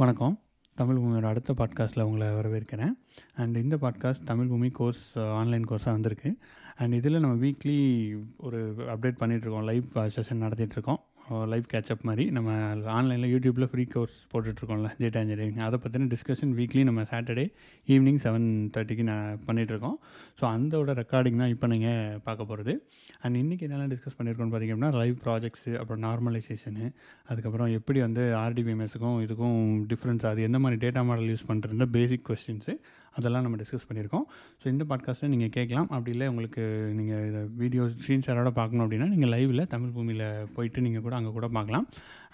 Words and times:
வணக்கம். 0.00 0.40
தமிழ் 0.74 0.96
பூமியோட 0.96 1.26
அடுத்த 1.26 1.52
பாட்காஸ்ட்டில் 1.52 2.02
உங்களை 2.02 2.26
வரவேற்கிறேன். 2.26 2.92
அண்ட் 3.34 3.56
இந்த 3.56 3.76
பாட்காஸ்ட் 3.76 4.24
தமிழ் 4.24 4.46
பூமி 4.46 4.68
கோர்ஸ் 4.68 5.18
ஆன்லைன் 5.18 5.64
கோர்ஸாக 5.64 5.84
வந்திருக்கு. 5.84 6.38
அண்ட் 6.76 6.92
இதில் 6.92 7.20
நம்ம 7.20 7.46
வீக்லி 7.46 8.18
ஒரு 8.36 8.74
அப்டேட் 8.76 9.16
பண்ணிகிட்ருக்கோம் 9.20 9.64
லைவ் 9.64 9.84
செஷன் 9.94 10.42
நடத்திட்டுருக்கோம் 10.46 10.96
லைவ் 11.30 11.66
கேட்சப் 11.72 12.02
மாதிரி 12.02 12.30
நம்ம 12.30 12.50
ஆன்லைனில் 12.90 13.30
யூடியூப்பில் 13.30 13.68
ஃப்ரீ 13.68 13.84
கோர்ஸ் 13.84 14.16
போட்டுட்ருக்கோம்ல 14.32 14.88
டேட்டா 15.00 15.20
இன்ஜினியரிங் 15.20 15.60
அதை 15.60 15.78
பற்றின 15.78 16.08
டிஸ்கஷன் 16.08 16.52
வீக்லி 16.54 16.84
நம்ம 16.84 17.02
சாட்டர்டே 17.02 17.44
ஈவினிங் 17.88 18.20
செவன் 18.22 18.48
தேர்ட்டிக்கு 18.74 19.02
நான் 19.02 19.38
பண்ணிகிட்ருக்கோம் 19.46 19.96
ஸோ 20.40 20.44
அந்தோட 20.50 20.92
ரெக்கார்டிங் 20.92 21.36
தான் 21.36 21.48
இப்போ 21.48 21.66
நீங்கள் 21.66 22.18
பார்க்க 22.22 22.44
போகிறது 22.44 22.74
அண்ட் 23.20 23.36
இன்றைக்கி 23.36 23.64
என்னெல்லாம் 23.66 23.88
டிஸ்கஸ் 23.88 24.16
பண்ணியிருக்கோம்னு 24.18 24.52
பார்த்தீங்கன்னா 24.52 24.90
லைவ் 24.94 25.16
ப்ராஜெக்ட்ஸு 25.24 25.72
அப்புறம் 25.74 26.02
நார்மலைசேஷனு 26.02 26.86
அதுக்கப்புறம் 27.26 27.72
எப்படி 27.72 28.00
வந்து 28.00 28.24
ஆர்டிபிஎம்எஸுக்கும் 28.36 29.18
இதுக்கும் 29.20 29.86
டிஃப்ரென்ஸ் 29.86 30.26
அது 30.26 30.42
எந்த 30.42 30.58
மாதிரி 30.58 30.80
டேட்டா 30.86 31.04
மாடல் 31.04 31.24
யூஸ் 31.24 31.48
பண்ணுறது 31.48 31.88
பேசிக் 31.90 32.26
கொஸ்டின்ஸு 32.30 32.74
அதெல்லாம் 33.14 33.44
நம்ம 33.46 33.58
டிஸ்கஸ் 33.62 33.86
பண்ணியிருக்கோம். 33.88 34.24
ஸோ 34.60 34.66
இந்த 34.72 34.84
பாட்காஸ்ட்டை 34.90 35.30
நீங்கள் 35.34 35.52
கேட்கலாம். 35.56 35.88
அப்படி 35.96 36.12
இல்லை 36.14 36.26
உங்களுக்கு 36.32 36.62
நீங்கள் 36.98 37.24
இதை 37.30 37.42
வீடியோ 37.62 37.84
ஸ்க்ரீன் 38.00 38.24
ஷேரோட 38.26 38.52
பார்க்கணும் 38.58 38.84
அப்படின்னா 38.86 39.08
நீங்கள் 39.14 39.32
லைவில் 39.34 39.64
தமிழ் 39.74 39.94
பூமியில் 39.96 40.26
போயிட்டு 40.56 40.84
நீங்கள் 40.86 41.04
கூட 41.06 41.16
அங்கே 41.20 41.32
கூட 41.38 41.48
பார்க்கலாம். 41.58 41.86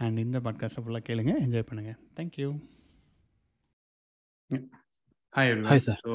அண்ட் 0.04 0.24
இந்த 0.24 0.40
பாட்காஸ்ட்டை 0.46 0.84
ஃபுல்லாக 0.84 1.06
கேளுங்க 1.10 1.34
என்ஜாய் 1.44 1.68
பண்ணுங்கள் 1.70 1.98
thank you 2.18 2.48
hi 5.34 5.50
Hi, 5.70 5.78
sir. 5.86 5.94
So 6.04 6.12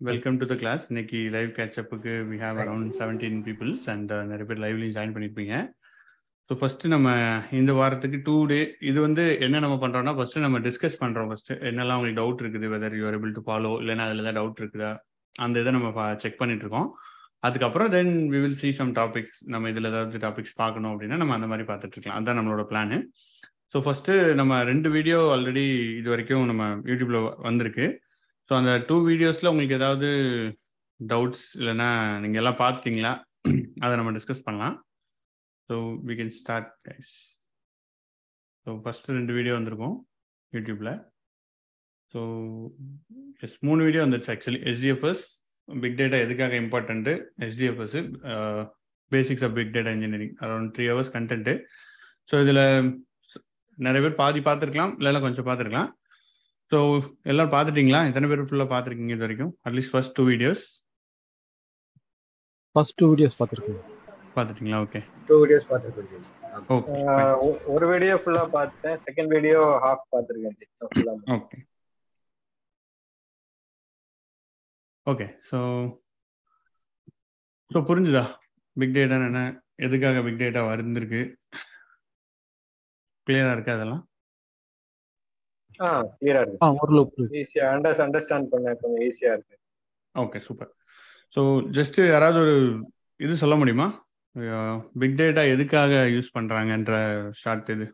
welcome 0.00 0.38
to 0.40 0.46
the 0.50 0.54
class 0.60 0.84
இன்னைக்கு 0.90 1.18
live 1.34 1.50
கேட்சப்புக்கு 1.58 2.12
we 2.30 2.36
have 2.42 2.58
around 2.62 2.88
seventeen 3.00 3.38
peoples 3.48 3.84
and 3.92 4.12
நிறைய 4.30 4.46
பேர் 4.48 4.62
லைவ்லையும் 4.64 4.94
ஜாயின் 4.96 5.14
பண்ணியிருப்பீங்க 5.14 5.54
ஸோ 6.50 6.52
ஃபஸ்ட்டு 6.60 6.90
நம்ம 6.94 7.08
இந்த 7.58 7.72
வாரத்துக்கு 7.78 8.18
டூ 8.26 8.34
டே 8.50 8.58
இது 8.88 8.98
வந்து 9.04 9.22
என்ன 9.44 9.60
நம்ம 9.64 9.76
பண்ணுறோம்னா 9.84 10.12
ஃபஸ்ட்டு 10.18 10.42
நம்ம 10.44 10.58
டிஸ்கஸ் 10.66 10.98
பண்ணுறோம் 11.02 11.28
ஃபஸ்ட்டு 11.30 11.56
என்னெல்லாம் 11.68 11.98
உங்களுக்கு 11.98 12.20
டவுட் 12.20 12.42
இருக்குது 12.42 12.68
whether 12.74 12.96
you 12.98 13.04
able 13.10 13.32
to 13.36 13.42
follow 13.46 13.70
இல்லைன்னா 13.82 14.06
அதில் 14.08 14.22
ஏதாவது 14.24 14.38
டவுட் 14.40 14.60
இருக்குதா? 14.62 14.90
அந்த 15.44 15.62
இதை 15.62 15.70
நம்ம 15.76 16.04
செக் 16.24 16.40
பண்ணிட்டு 16.40 16.64
இருக்கோம். 16.66 16.88
அதுக்கப்புறம் 17.48 17.88
then 17.94 18.12
we 18.32 18.38
will 18.44 18.58
see 18.62 18.68
some 18.80 18.92
topics 19.00 19.38
நம்ம 19.54 19.70
இதில் 19.72 19.90
ஏதாவது 19.92 20.20
டாபிக்ஸ் 20.26 20.54
பார்க்கணும் 20.62 20.92
அப்படின்னா 20.92 21.16
நம்ம 21.22 21.34
அந்த 21.38 21.48
மாதிரி 21.52 21.64
பார்த்துட்டு 21.70 21.96
இருக்கலாம். 21.96 22.18
அதுதான் 22.18 22.38
நம்மளோட 22.40 22.64
பிளானு 22.70 22.98
ஸோ 23.72 23.80
ஃபஸ்ட்டு 23.86 24.14
நம்ம 24.40 24.62
ரெண்டு 24.70 24.88
வீடியோ 24.96 25.18
ஆல்ரெடி 25.34 25.66
இது 26.00 26.08
வரைக்கும் 26.14 26.46
நம்ம 26.50 26.64
யூடியூப்பில் 26.90 27.20
வந்திருக்கு. 27.48 27.86
ஸோ 28.50 28.52
அந்த 28.60 28.72
டூ 28.88 28.96
வீடியோஸில் 29.10 29.52
உங்களுக்கு 29.52 29.78
ஏதாவது 29.80 30.08
டவுட்ஸ் 31.00 31.46
இல்லைன்னா 31.60 31.90
நீங்கள் 32.24 32.42
எல்லாம் 32.42 32.60
பார்த்துட்டீங்களா? 32.62 33.12
அதை 33.84 33.94
நம்ம 34.00 34.12
டிஸ்கஸ் 34.18 34.46
பண்ணலாம். 34.48 34.76
So 35.70 35.76
we 36.08 36.14
can 36.20 36.34
start 36.40 36.70
guys 36.88 37.12
so 38.66 38.72
first 38.84 39.16
ரெண்டு 39.18 39.32
வீடியோ 39.38 39.54
வந்திருக்கும் 39.58 39.96
யூடியூப்பில் 40.52 40.92
ஸோ 42.14 42.20
எஸ் 43.46 43.56
மூணு 43.68 43.80
வீடியோ 43.86 44.02
வந்துருச்சு 44.04 44.32
ஆக்சுவலி 44.34 44.60
எஸ்டிஎஃப்எஸ் 44.72 45.24
பிக் 45.68 45.98
டேட்டா 46.00 46.18
எதுக்காக 46.24 46.54
important 46.64 47.12
HDFS 47.46 47.96
basics 49.12 49.44
of 49.46 49.56
big 49.58 49.74
data 49.76 49.92
engineering 49.96 50.36
around 50.44 50.70
three 50.76 50.86
hours 50.92 51.12
content 51.16 51.54
so 52.30 52.34
இதில் 52.44 52.62
நிறைய 53.78 54.00
பேர் 54.04 54.20
பாதி 54.20 54.40
பார்த்துருக்கலாம் 54.40 54.92
இல்லைன்னா 54.98 55.20
கொஞ்சம் 55.24 55.46
பார்த்துருக்கலாம். 55.46 55.88
ஸோ 56.72 56.78
எல்லோரும் 57.30 57.54
பார்த்துட்டீங்களா? 57.54 58.00
எத்தனை 58.10 58.28
பேர் 58.30 58.48
ஃபுல்லாக 58.50 58.72
பார்த்துருக்கீங்க 58.72 59.14
இது 59.16 59.24
வரைக்கும்? 59.26 59.52
At least 59.66 59.92
first 59.94 60.14
two 60.18 60.24
videos 60.30 60.64
first 62.76 62.96
two 63.00 63.08
videos 63.12 63.36
பார்த்துருக்கேன் 63.40 63.82
பார்த்துட்டீங்களா? 64.36 64.78
ஓகே 64.84 65.00
டூ 65.26 65.34
வீடியோஸ் 65.42 65.66
ஜி 66.08 66.18
ஒ- 67.44 67.60
ஒரு 67.66 67.86
வீடியோ 67.88 68.14
ஃபுல்லா 68.14 68.50
பார்த்தேன். 68.50 68.96
செகண்ட் 69.04 69.26
வீடியோ 69.26 69.60
ஹாஃப் 69.84 70.04
பார்த்திருக்கேன் 70.12 70.56
ஜி. 70.58 70.66
full 70.94 71.08
ஆ 71.08 71.36
ஓகே 71.36 71.58
ஓகே 75.06 75.26
ஸோ 75.50 75.58
ஸோ 77.70 77.78
புரிஞ்சுதா? 77.88 78.24
பிக் 78.76 78.94
டேட்டா 78.94 79.26
என்ன? 79.26 79.40
எதுக்காக 79.76 80.22
பிக் 80.22 80.40
டேட்டா 80.40 80.60
வந்திருக்கு? 80.68 81.22
கிளியரா 83.26 83.52
இருக்கா 83.52 83.72
அதெல்லாம் 83.72 84.02
ஆ 85.80 85.86
கிளியரா 86.18 86.40
ஆ 86.40 86.44
இருக்கு. 86.44 86.80
ஒரு 86.82 86.92
லூப் 86.92 87.14
ஈஸியா 87.34 87.64
அண்டர்ஸ் 87.74 88.02
அண்டர்ஸ்டாண்ட் 88.02 88.48
பண்ண 88.48 88.74
கொஞ்சம் 88.74 89.04
ஈஸியா 89.08 89.32
இருக்கு. 89.32 89.56
ஓகே 90.14 90.38
சூப்பர் 90.38 90.70
ஸோ 91.36 91.40
ஜஸ்ட் 91.70 92.06
யாராவது 92.08 92.38
ஒரு 92.40 92.54
இது 93.20 93.36
சொல்ல 93.36 93.54
முடியுமா? 93.56 93.86
பிக் 94.92 95.18
டேட்டா 95.18 95.42
எதுக்காக 95.52 95.92
யூஸ் 96.14 96.30
பண்றாங்கன்ற 96.34 96.94
ஷார்ட் 97.32 97.70
இது? 97.70 97.86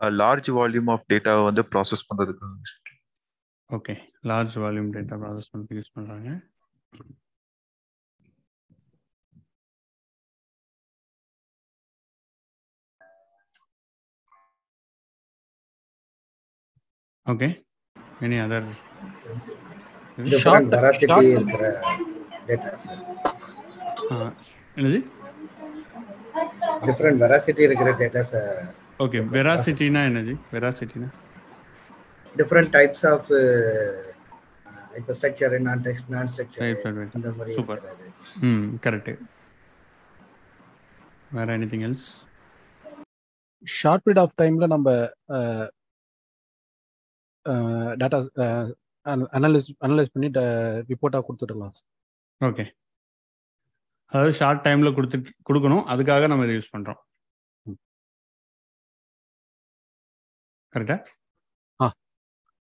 லார்ஜ் 0.00 0.48
வால்யூம் 0.58 0.90
ஆஃப் 0.90 1.06
டேட்டாவை 1.12 1.42
வந்து 1.44 1.62
ப்ராசஸ் 1.72 2.06
பண்றதுக்கு. 2.08 2.48
Okay 3.70 3.94
large 4.22 4.56
volume 4.62 4.92
data 4.96 5.16
process 5.22 5.50
பண்ணி 5.52 5.78
யூஸ் 5.78 5.94
பண்ணுறாங்க 5.94 6.30
ஓகே 17.26 17.48
எனி 18.20 18.36
அதர் 18.44 18.66
என்னது? 24.76 25.00
டிஃபரெண்ட் 26.86 27.20
வெராசிட்டி 27.24 27.62
இருக்கிற 27.66 27.90
டேட்டாஸ் 28.00 28.36
ஓகே 28.98 29.20
வெராசிட்டினா 29.36 30.02
என்னது? 30.10 30.32
வெராசிட்டினா 30.52 31.08
டிஃபரெண்ட் 32.34 32.72
டைப்ஸ் 32.76 33.04
ஆஃப் 33.12 33.28
இப்போ 34.98 35.12
structure 35.18 35.54
non 35.60 35.82
text 35.84 36.08
non 36.08 36.30
structure. 36.32 36.64
இந்த 37.18 37.30
மாதிரி 37.38 37.54
ம் 38.48 38.66
கரெக்டு 38.86 39.12
வேற 41.30 41.48
anything 41.58 41.84
else 41.88 42.08
short 43.66 44.04
period 44.06 44.22
of 44.24 44.34
டைம்ல 44.42 44.66
நம்ம 44.66 44.88
டேட்டா 48.00 48.18
அனலைஸ் 49.36 49.68
அனலைஸ் 49.86 50.12
பண்ணி 50.12 50.28
ரிப்போர்ட்டாக 50.90 51.24
கொடுத்துடலாம். 51.28 51.74
ஓகே 52.40 52.64
அதாவது 54.12 54.32
ஷார்ட் 54.32 54.64
டைம்ல 54.66 54.90
கொடுத்துட்டு 54.96 55.30
கொடுக்கணும். 55.48 55.84
அதுக்காக 55.92 56.26
நம்ம 56.28 56.44
இதை 56.44 56.56
யூஸ் 56.56 56.74
பண்றோம். 56.76 57.00
கரெக்டா 60.72 60.96
ஆ. 61.80 61.86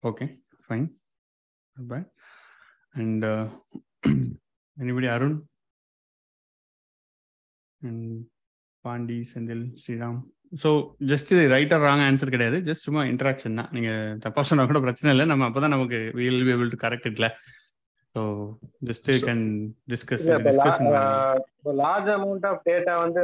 Okay 0.02 0.26
fine 0.66 0.86
by 1.76 2.00
and 2.92 3.24
anybody 4.76 5.08
Arun 5.14 5.36
and 7.80 8.06
Pandi 8.84 9.18
Senthil 9.32 9.64
Sriram 9.82 10.20
so 10.62 10.70
just 11.06 11.30
இது 11.34 11.48
ரைட்டர் 11.48 11.82
ராங் 11.82 12.04
ஆன்சர் 12.08 12.30
கிடையாது. 12.30 12.58
ஜஸ்ட் 12.60 12.84
சும்மா 12.86 13.02
இன்ட்ராக்ஷன் 13.02 13.54
தான். 13.54 13.68
நீங்க 13.70 14.16
தப்பா 14.20 14.42
சொன்னா 14.42 14.66
கூட 14.66 14.80
பிரச்சனை 14.80 15.16
இல்லை. 15.16 15.36
நம்ம 15.36 15.48
அப்பதான் 15.48 15.68
நமக்கு 15.68 16.10
will 16.14 16.44
be 16.44 16.52
able 16.52 16.72
to 16.74 16.88
correct 16.88 17.12
இட்ல 17.12 17.28
so 18.14 18.20
just 18.84 19.08
So- 19.08 19.28
can 19.28 19.42
discuss 19.88 20.22
இப்ப 21.56 21.72
லார்ஜ் 21.72 22.08
அமௌண்ட் 22.14 22.46
ஆஃப் 22.46 22.60
டேட்டா 22.64 22.98
வந்து 22.98 23.20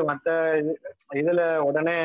இது- 0.60 0.76
இதுல 1.14 1.56
உடனே 1.56 1.96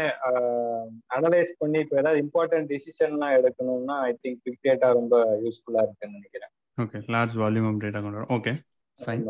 அனலைஸ் 1.15 1.51
பண்ணி 1.57 1.79
இப்போ 1.79 1.97
ஏதாவது 1.97 2.21
இம்பார்ட்டன்ட் 2.21 2.71
டிசிஷன்லாம் 2.71 3.35
எடுக்கணும்னா 3.39 3.95
ஐ 3.99 4.17
திங்க் 4.23 4.39
பிக் 4.43 4.59
டேட்டா 4.63 4.93
ரொம்ப 4.93 5.39
யூஸ்ஃபுல்லா 5.43 5.83
இருக்குன்னு 5.83 6.19
நினைக்கிறேன். 6.19 6.51
Okay 6.81 6.99
large 7.07 7.37
volume 7.41 7.67
of 7.67 7.81
data 7.81 8.01
கொண்டு 8.01 8.19
வரோம். 8.19 8.33
Okay 8.37 8.53
fine. 8.99 9.23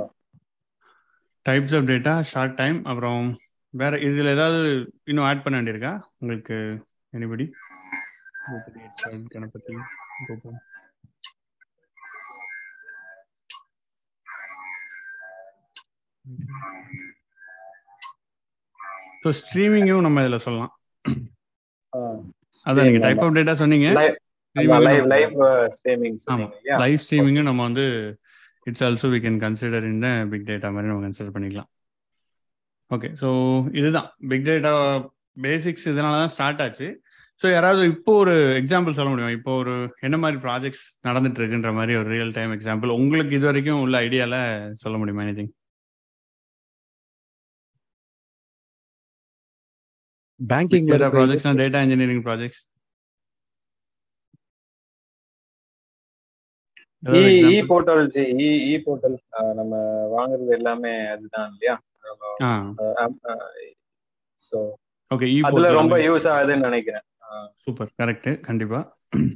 Types 1.46 1.78
of 1.78 1.90
data 1.90 2.22
short 2.22 2.56
time 2.56 2.84
அப்புறம் 2.84 3.38
வேற 3.74 3.94
இதுல 4.08 4.32
ஏதாவது 4.36 4.60
இன்னும் 5.10 5.28
ஆட் 5.30 5.44
பண்ண 5.44 5.56
வேண்டியிருக்கா? 5.58 5.94
உங்களுக்கு 6.22 6.56
எனிபடி 7.18 7.46
கணபதி 9.34 9.74
கோபம் 10.28 10.60
ஸோ 19.24 19.30
ஸ்ட்ரீமிங்கும் 19.40 20.06
நம்ம 20.06 20.22
இதில் 20.26 20.44
சொல்லலாம். 20.46 20.74
அதான் 22.68 22.86
நீங்கள் 22.88 23.04
டைப் 23.06 23.22
ஆஃப் 23.24 23.36
டேட்டா 23.38 23.56
சொன்னீங்க. 23.62 23.88
லைவ் 26.84 27.04
ஸ்ட்ரீமிங்கும் 27.06 27.50
நம்ம 27.50 27.62
வந்து 27.68 27.86
it's 28.70 28.86
also 28.88 29.10
we 29.14 29.20
can 29.26 29.42
consider 29.44 29.86
இந்த 29.94 30.08
பிக் 30.32 30.48
டேட்டா 30.52 30.70
மாதிரி 30.76 30.92
நம்ம 30.92 31.04
கன்சிடர் 31.08 31.36
பண்ணிக்கலாம். 31.36 31.70
ஓகே 32.92 33.10
ஸோ 33.22 33.30
இதுதான். 33.80 34.10
பிக் 34.32 34.46
டேட்டா 34.48 34.74
பேசிக்ஸ் 35.38 35.88
இதனால 35.92 36.16
தான் 36.22 36.34
ஸ்டார்ட் 36.36 36.62
ஆச்சு. 36.66 36.88
ஸோ 37.42 37.48
யாராவது 37.54 37.84
இப்போ 37.94 38.14
ஒரு 38.24 38.34
எக்ஸாம்பிள் 38.62 38.98
சொல்ல 38.98 39.10
முடியும்? 39.12 39.36
இப்போ 39.38 39.52
ஒரு 39.62 39.74
என்ன 40.08 40.18
மாதிரி 40.24 40.40
ப்ராஜெக்ட்ஸ் 40.46 40.86
நடந்துட்டு 41.08 41.40
இருக்குன்ற 41.42 41.72
மாதிரி 41.78 41.94
ஒரு 42.02 42.10
ரியல் 42.16 42.34
டைம் 42.38 42.54
எக்ஸாம்பிள் 42.58 42.98
உங்களுக்கு 43.00 43.38
இது 43.38 43.48
வரைக்கும் 43.50 43.84
உள்ள 43.86 43.98
ஐடியால 44.08 44.38
சொல்ல 44.84 44.98
முடியுமா 45.02 45.26
anything 45.28 45.52
banking 50.40 50.90
data 50.92 51.10
projects 51.16 51.48
data 51.62 51.82
engineering 51.86 52.26
projects 52.28 52.64
e 57.52 57.60
portal 57.70 58.04
e 58.40 58.50
e 58.70 58.76
portal 58.86 59.18
நம்ம 59.60 59.74
வாங்குறது 60.16 60.52
எல்லாமே 60.58 60.94
அதுதான் 61.14 61.48
இல்லையா? 61.52 61.76
ஓகே 65.12 65.28
அதுல 65.50 65.70
ரொம்ப 65.80 65.96
யூஸ் 66.08 66.28
ஆகுதுன்னு 66.34 66.68
நினைக்கிறேன். 66.70 67.06
சூப்பர் 67.64 67.92
கரெக்ட் 68.02 68.30
கண்டிப்பா. 68.48 68.80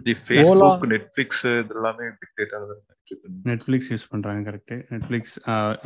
தி 0.05 0.13
ஃபேஸ்புக் 0.23 0.83
நெட்ஃபிளிக்ஸ் 0.93 1.43
இதெல்லாமே 1.61 2.07
பிக் 2.19 2.35
டேட்டா 2.39 2.59
நெட்ஃபிளிக்ஸ் 3.49 3.89
யூஸ் 3.93 4.09
பண்றாங்க 4.11 4.41
கரெக்ட் 4.49 4.73
நெட்ஃபிளிக்ஸ் 4.93 5.35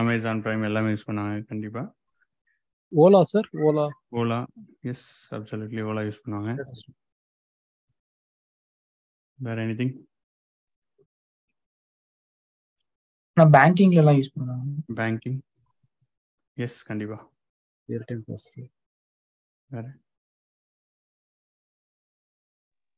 அமேசான் 0.01 0.41
பிரைம் 0.45 0.65
எல்லாமே 0.69 0.91
யூஸ் 0.95 1.07
பண்ணாங்க 1.09 1.37
கண்டிப்பா. 1.51 1.83
Ola 2.91 3.21
sir 3.31 3.47
Ola 3.67 3.85
Ola 4.19 4.39
yes 4.91 5.07
absolutely 5.37 5.81
Ola 5.91 6.03
use 6.07 6.21
பண்ணுவாங்க. 6.23 6.51
வேற 9.39 9.57
எனிதிங் 9.65 9.95
நான் 13.37 13.51
பேங்கிங்ல 13.55 14.01
எல்லாம் 14.03 14.19
யூஸ் 14.19 14.33
பண்ணுவாங்க 14.35 14.69
பேங்கிங் 15.01 15.39
எஸ் 16.65 16.77
கண்டிப்பா. 16.89 17.17
வேற? 19.73 19.85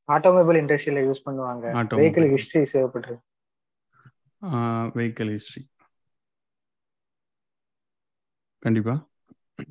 ஆட்டோமொபைல் 0.08 0.58
இண்டஸ்ட்ரியில 0.60 1.00
யூஸ் 1.08 1.26
பண்ணுவாங்க. 1.26 1.66
வெஹிக்கிள் 2.00 2.28
ஹிஸ்டரி 2.34 2.64
சேவ் 2.72 2.88
பண்றது 2.94 3.18
வெஹிக்கல் 4.98 5.30
ஹிஸ்ட்ரி 5.36 5.62
கண்டிப்பா. 8.66 8.94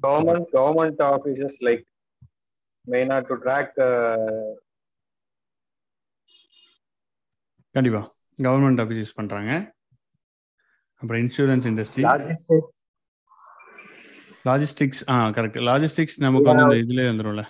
கவர்மெண்ட் 0.05 0.47
கவர்மெண்ட் 0.57 1.01
ஆஃபீஸஸ் 1.13 1.59
லைக் 1.67 1.85
மெயினா 2.93 3.17
டு 3.27 3.35
ட்ராக் 3.45 3.75
கண்டிப்பா. 7.77 8.01
கவர்மெண்ட் 8.45 8.81
ஆஃபீஸ் 8.83 9.01
யூஸ் 9.03 9.19
பண்றாங்க. 9.19 9.51
அப்புறம் 11.01 11.21
இன்சூரன்ஸ் 11.23 11.67
இண்டஸ்ட்ரி 11.71 12.03
லாஜிஸ்டிக்ஸ் 14.47 15.01
ஆ 15.13 15.15
கரெக்ட் 15.37 15.59
லாஜிஸ்டிக்ஸ் 15.69 16.17
நமக்கு 16.25 16.49
வந்து 16.49 16.65
இந்த 16.65 16.77
இதுலேயே 16.83 17.09
வந்துடும்ல 17.11 17.43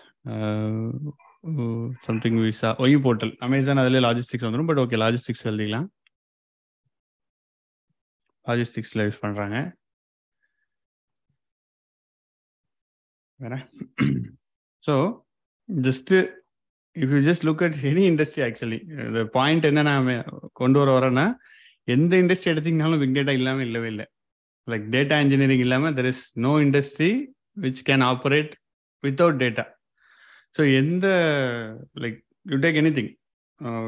something 2.06 2.40
visa 2.46 2.70
why 2.84 2.96
portal. 3.06 3.34
Amazon 3.46 3.82
அதுலேயே 3.84 4.04
லாஜிஸ்டிக்ஸ் 4.08 4.48
வந்துடும் 4.48 4.70
பட் 4.70 4.82
ஓகே 4.84 5.00
லாஜிஸ்டிக்ஸ் 5.04 5.46
எழுதிக்கலாம். 5.50 5.88
லாஜிஸ்டிக்ஸில் 8.46 9.06
யூஸ் 9.06 9.24
பண்ணுறாங்க 9.24 9.58
வேற? 13.44 13.56
So 14.84 14.94
just 15.70 16.16
if 16.96 17.12
you 17.16 17.20
just 17.30 17.46
look 17.48 17.64
at 17.68 17.78
any 17.92 18.04
industry 18.12 18.44
actually 18.48 18.80
இந்த 19.08 19.22
பாயிண்ட் 19.38 19.68
என்ன 19.70 19.84
நான் 19.90 20.08
கொண்டு 20.62 20.80
வர 20.82 20.92
வரேன்னா 20.98 21.26
எந்த 21.96 22.14
இண்டஸ்ட்ரி 22.24 22.52
எடுத்தீங்கனாலும் 22.54 23.02
பிக் 23.02 23.16
டேட்டா 23.18 23.36
இல்லாமல் 23.40 23.68
இல்லவே 23.68 23.88
இல்லை. 23.94 24.06
லைக் 24.72 24.88
டேட்டா 24.96 25.18
இன்ஜினியரிங் 25.26 25.64
இல்லாமல் 25.68 25.96
there 26.00 26.10
is 26.14 26.24
no 26.48 26.54
industry 26.66 27.12
which 27.66 27.84
can 27.90 28.06
operate 28.12 28.52
without 29.04 29.40
data 29.44 29.66
so 30.56 30.62
எந்த 30.82 31.08
like 32.04 32.20
you 32.52 32.58
take 32.66 32.80
anything 32.98 33.12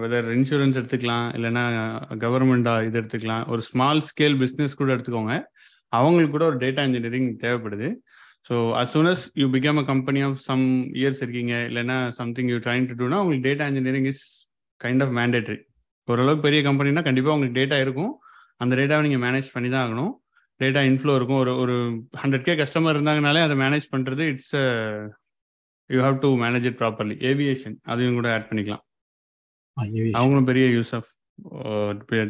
whether 0.01 0.28
insurance 0.38 0.78
எடுத்துக்கலாம் 0.80 1.28
இல்லைன்னா 1.38 1.63
uh, 1.81 2.16
கவர்மெண்டா 2.24 2.74
இது 2.88 2.98
எடுத்துக்கலாம். 3.01 3.44
ஒரு 3.54 3.62
ஸ்மால் 3.69 4.01
ஸ்கேல் 4.10 4.36
பிஸ்னஸ் 4.42 4.80
கூட 4.80 4.89
எடுத்துக்கோங்க. 4.95 5.36
அவங்களுக்கு 5.98 6.33
கூட 6.36 6.45
ஒரு 6.51 6.57
டேட்டா 6.63 6.81
இன்ஜினியரிங் 6.88 7.30
தேவைப்படுது. 7.44 7.89
So 8.48 8.56
as 8.80 8.92
soon 8.94 9.10
as 9.13 9.25
you 9.42 9.45
become 9.56 9.80
a 9.81 9.86
company 9.92 10.22
of 10.28 10.38
some 10.48 10.66
years 11.01 11.22
இருக்கீங்க 11.25 11.54
இல்லைன்னா 11.69 11.98
சம்திங் 12.19 12.50
யூ 12.54 12.57
ட்ரைங் 12.66 12.88
டு 12.89 12.95
டூனா 13.01 13.19
உங்களுக்கு 13.24 13.48
data 13.50 13.66
engineering 13.72 14.07
is 14.13 14.24
kind 14.81 15.04
of 15.06 15.13
mandatory 15.19 15.57
ஓரளவுக்கு 16.07 16.45
பெரிய 16.48 16.62
கம்பெனினா 16.68 17.04
கண்டிப்பாக 17.07 17.36
உங்களுக்கு 17.36 17.60
டேட்டா 17.62 17.78
இருக்கும். 17.86 18.13
அந்த 18.63 18.74
டேட்டாவை 18.80 19.04
நீங்கள் 19.07 19.24
மேனேஜ் 19.25 19.54
பண்ணி 19.56 19.69
தான் 19.75 19.83
ஆகணும். 19.86 20.12
டேட்டா 20.62 20.81
இன்ஃப்ளோ 20.90 21.13
இருக்கும். 21.18 21.42
ஒரு 21.44 21.52
ஒரு 21.63 21.75
ஹண்ட்ரட் 22.22 22.46
கே 22.48 22.54
கஸ்டமர் 22.62 22.96
இருந்தாங்கனாலே 22.98 23.42
அதை 23.48 23.56
மேனேஜ் 23.63 23.88
பண்ணுறது 23.94 24.25
it's 24.34 24.54
you 25.90 26.00
have 26.06 26.18
to 26.25 26.30
manage 26.44 26.68
it 26.69 26.80
properly 26.81 27.16
aviation 27.31 27.75
அதையும் 27.92 28.19
கூட 28.19 28.30
ஆட் 28.36 28.48
பண்ணிக்கலாம். 28.50 28.84
அவங்களும் 30.19 30.50
பெரிய 30.52 30.66
use 30.78 30.94
of 31.00 31.10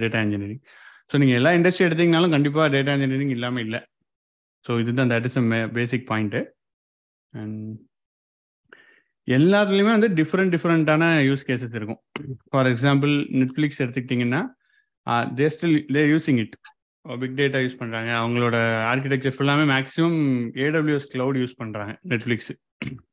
data 0.04 0.20
engineering 0.26 0.64
so 1.12 1.18
நீங்கள் 1.22 1.38
எல்லா 1.40 1.52
இண்டஸ்ட்ரி 1.58 1.86
எடுத்தீங்கனாலும் 1.88 2.34
கண்டிப்பாக 2.36 2.68
டேட்டா 2.76 2.92
இன்ஜினியரிங் 2.98 3.34
இல்லாமல் 3.38 3.64
இல்லை. 3.66 3.80
ஸோ 4.66 4.72
இதுதான் 4.82 5.12
that 5.14 5.28
is 5.30 5.40
a 5.42 5.46
basic 5.78 6.06
point 6.12 6.42
and 7.34 7.58
எல்லாத்துலேயுமே 9.28 9.92
வந்து 9.98 10.10
டிஃப்ரெண்ட் 10.20 10.54
டிஃப்ரெண்ட்டான 10.56 11.04
யூஸ் 11.28 11.46
கேசஸ் 11.50 11.76
இருக்கும். 11.80 12.02
ஃபார் 12.52 12.70
எக்ஸாம்பிள் 12.74 13.14
நெட்ஃப்ளிக்ஸ் 13.42 13.82
எடுத்துக்கிட்டிங்கன்னா 13.84 14.42
they 15.40 15.48
still 15.56 15.78
they 15.96 16.04
using 16.14 16.40
it 16.44 16.56
big 17.06 17.38
data 17.40 17.60
use 17.64 17.80
பண்ணுறாங்க 17.80 18.12
அவங்களோட 18.22 18.56
ஆர்கிடெக்சர் 18.92 19.36
ஃபுல்லாமே 19.38 19.66
மேக்ஸிமம் 19.74 20.20
ஏடபிள்யூஎஸ் 20.66 21.08
க்ளவுட் 21.14 21.40
யூஸ் 21.42 21.60
பண்ணுறாங்க 21.62 21.94
நெட்ஃப்ளிக்ஸ் 22.12 22.52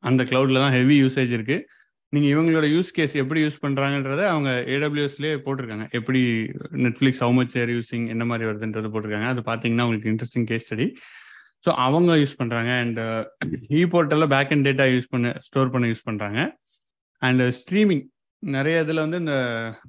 அந்த 0.08 0.22
க்ளவுடில் 0.30 0.62
தான் 0.64 0.74
ஹெவி 0.78 0.96
யூசேஜ் 1.02 1.32
இருக்குது 1.38 1.64
நீங்கள் 2.12 2.32
இவங்களோட 2.34 2.66
யூஸ் 2.74 2.90
கேஸ் 2.96 3.14
எப்படி 3.22 3.40
யூஸ் 3.44 3.62
பண்ணுறாங்கன்றத 3.64 4.22
அவங்க 4.32 4.50
ஏடபிள்யூஎஸ்லேயே 4.74 5.32
போட்டிருக்காங்க. 5.46 5.86
எப்படி 5.98 6.20
Netflix 6.84 7.22
how 7.24 7.34
much 7.38 7.56
are 7.62 7.72
using 7.76 8.06
என்ன 8.14 8.24
மாதிரி 8.30 8.46
வருதுன்றது 8.50 8.90
போட்டிருக்காங்க. 8.92 9.28
அது 9.34 9.42
பார்த்தீங்கன்னா 9.48 9.86
உங்களுக்கு 9.86 10.12
இன்ட்ரெஸ்டிங் 10.12 10.46
கேஸ் 10.50 10.66
ஸ்டடி 10.66 10.86
ஸோ 11.66 11.70
அவங்க 11.86 12.12
யூஸ் 12.22 12.38
பண்ணுறாங்க 12.40 12.70
அண்ட் 12.82 13.00
இ 13.78 13.82
போர்ட்டலில் 13.94 14.30
பேக் 14.34 14.52
அண்ட் 14.54 14.66
டேட்டா 14.68 14.84
யூஸ் 14.94 15.12
பண்ண 15.14 15.30
ஸ்டோர் 15.46 15.72
பண்ண 15.74 15.86
யூஸ் 15.92 16.06
பண்ணுறாங்க 16.08 16.40
அண்ட் 17.22 17.42
ஸ்ட்ரீமிங் 17.58 18.04
நிறைய 18.42 18.82
இதில் 18.84 19.04
வந்து 19.04 19.20
இந்த 19.24 19.36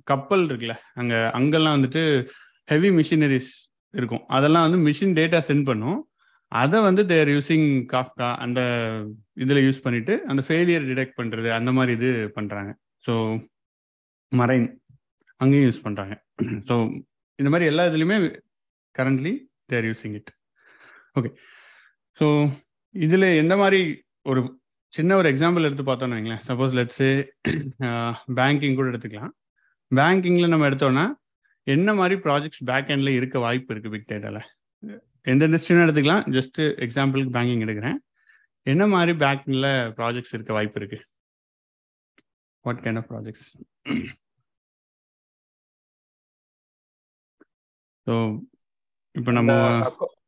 கப்பல் 0.04 0.46
இருக்குல்ல 0.50 0.76
அங்கே 0.94 1.18
அங்கெல்லாம் 1.40 1.76
வந்துட்டு 1.78 2.04
ஹெவி 2.70 2.90
மிஷினரிஸ் 3.00 3.52
இருக்கும். 3.94 4.24
அதெல்லாம் 4.38 4.66
வந்து 4.68 4.80
மிஷின் 4.88 5.16
டேட்டா 5.20 5.40
சென்ட் 5.50 5.68
பண்ணும். 5.70 6.00
அதை 6.52 6.78
வந்து 6.88 7.02
தேர் 7.12 7.30
யூஸிங் 7.36 7.68
காஃப்கா 7.94 8.28
அந்த 8.44 8.60
இதில் 9.44 9.66
யூஸ் 9.66 9.84
பண்ணிட்டு 9.86 10.14
அந்த 10.32 10.42
ஃபெயிலியர் 10.48 10.88
டிடெக்ட் 10.90 11.18
பண்ணுறது 11.20 11.50
அந்த 11.58 11.72
மாதிரி 11.78 11.92
இது 11.98 12.10
பண்ணுறாங்க 12.38 12.72
ஸோ 13.06 13.14
மரைன் 14.32 14.68
அங்கேயும் 15.42 15.68
யூஸ் 15.68 15.86
பண்ணுறாங்க 15.86 16.16
ஸோ 16.70 16.76
இந்த 17.40 17.50
மாதிரி 17.52 17.68
எல்லா 17.72 17.84
இதுலேயுமே 17.90 18.18
currently 18.96 19.34
they're 19.72 19.88
using 19.90 20.16
it 20.20 20.32
okay 21.20 21.32
so 22.20 22.28
இதில் 22.96 23.28
எந்த 23.44 23.56
மாதிரி 23.62 23.82
ஒரு 24.32 24.42
சின்ன 24.94 25.16
ஒரு 25.20 25.28
எக்ஸாம்பிள் 25.32 25.68
எடுத்து 25.68 25.84
பார்த்தோம்னு 25.88 26.18
வைங்களேன். 26.18 26.44
சப்போஸ் 26.48 26.76
லெட்ஸு 26.78 27.10
பேங்கிங் 28.38 28.78
கூட 28.80 28.88
எடுத்துக்கலாம். 28.92 29.34
பேங்கிங்கில் 29.92 30.52
நம்ம 30.54 30.68
எடுத்தோம்னா 30.70 31.06
என்ன 31.68 31.94
மாதிரி 31.94 32.16
ப்ராஜெக்ட்ஸ் 32.26 32.64
பேக் 32.66 32.92
எண்டில் 32.94 33.18
இருக்க 33.18 33.40
வாய்ப்பு 33.40 33.74
இருக்குது 33.74 33.94
பிக் 33.96 34.10
டேட்டாவில் 34.12 34.46
எந்த 35.26 35.48
இண்டஸ்ட்ரியும் 35.48 35.84
எடுத்துக்கலாம்? 35.86 36.24
ஜஸ்ட் 36.36 36.60
எக்ஸாம்பிளுக்கு 36.86 37.36
பேங்கிங் 37.36 37.64
எடுக்கிறேன். 37.66 37.98
என்ன 38.66 38.84
மாதிரி 38.88 39.14
பேக்கிங்கில் 39.24 39.68
ப்ராஜெக்ட்ஸ் 39.98 40.36
இருக்க 40.36 40.52
வாய்ப்பு 40.54 40.80
இருக்குது 40.80 41.06
what 42.66 42.82
kind 42.84 43.00
of 43.02 43.10
projects 43.12 43.48
so 48.08 48.14
இப்போ 49.16 49.32
நம்ம 49.32 49.52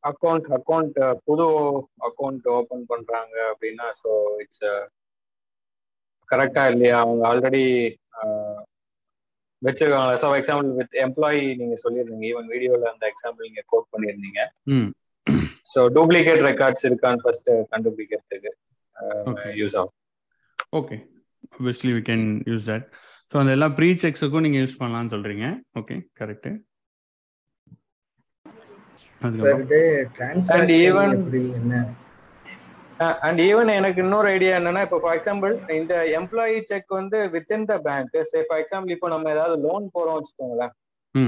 அக்கௌண்ட் 0.03 0.47
அக்கௌண்ட் 0.57 0.97
புது 1.27 1.45
அக்கௌண்ட் 2.07 2.47
ஓபன் 2.55 2.85
பண்றாங்க 2.87 3.35
அப்படின்னா 3.51 3.87
ஸோ 4.01 4.11
இட்ஸ் 4.43 4.65
கரெக்டா 6.29 6.63
இல்லையா? 6.73 6.97
அவங்க 7.03 7.23
ஆல்ரெடி 7.27 7.63
வச்சிருக்காங்க 9.61 10.13
ஸோ 10.21 10.27
எக்ஸாம்பிள் 10.39 10.69
வித் 10.79 10.95
எம்ப்ளாயி 11.05 11.41
நீங்க 11.59 11.75
சொல்லியிருந்தீங்க 11.83 12.25
ஈவன் 12.31 12.49
வீடியோல 12.53 12.89
அந்த 12.93 13.05
எக்ஸாம்பிள் 13.11 13.47
நீங்க 13.49 13.63
கோட் 13.73 13.87
பண்ணியிருந்தீங்க. 13.93 14.41
ஸோ 15.71 15.79
டூப்ளிகேட் 15.97 16.41
ரெக்கார்ட்ஸ் 16.49 16.85
இருக்கான்னு 16.89 17.23
ஃபர்ஸ்ட் 17.25 17.49
கண்டுபிடிக்கிறதுக்கு 17.73 18.51
யூஸ் 19.59 19.77
ஆகும். 19.81 19.95
Okay 20.79 20.97
obviously 21.51 21.91
we 21.97 22.03
can 22.09 22.25
use 22.49 22.65
that 22.71 22.85
so 23.31 23.37
அந்த 23.41 23.51
எல்லா 23.57 23.67
ப்ரீ 23.77 23.89
செக்ஸுக்கும் 24.03 24.45
நீங்கள் 24.45 24.63
யூஸ் 24.63 24.79
பண்ணலாம்னு 24.81 25.13
சொல்கிறீங்க 25.15 25.45
okay 25.81 25.97
correct 26.21 26.51
and 30.55 30.71
even 30.81 31.13
and 33.25 33.39
even 33.41 33.69
எனக்கு 33.77 33.99
இன்னொரு 34.03 34.27
ஐடியா 34.33 34.53
என்னன்னா 34.57 34.81
இப்போ 34.85 34.99
ஃபார் 35.01 35.15
எக்ஸாம்பிள் 35.17 35.53
இந்த 35.77 35.93
எம்ப்ளாயி 36.19 36.57
செக் 36.71 36.91
வந்து 36.97 37.17
within 37.35 37.67
the 37.71 37.75
bank 37.87 38.17
say 38.31 38.39
for 38.47 38.61
example 38.63 38.95
இப்போ 38.95 39.09
நம்ம 39.13 39.31
ஏதாவது 39.35 39.55
லோன் 39.65 39.85
போறோம் 39.95 40.17
வச்சுக்கோங்களேன். 40.17 40.73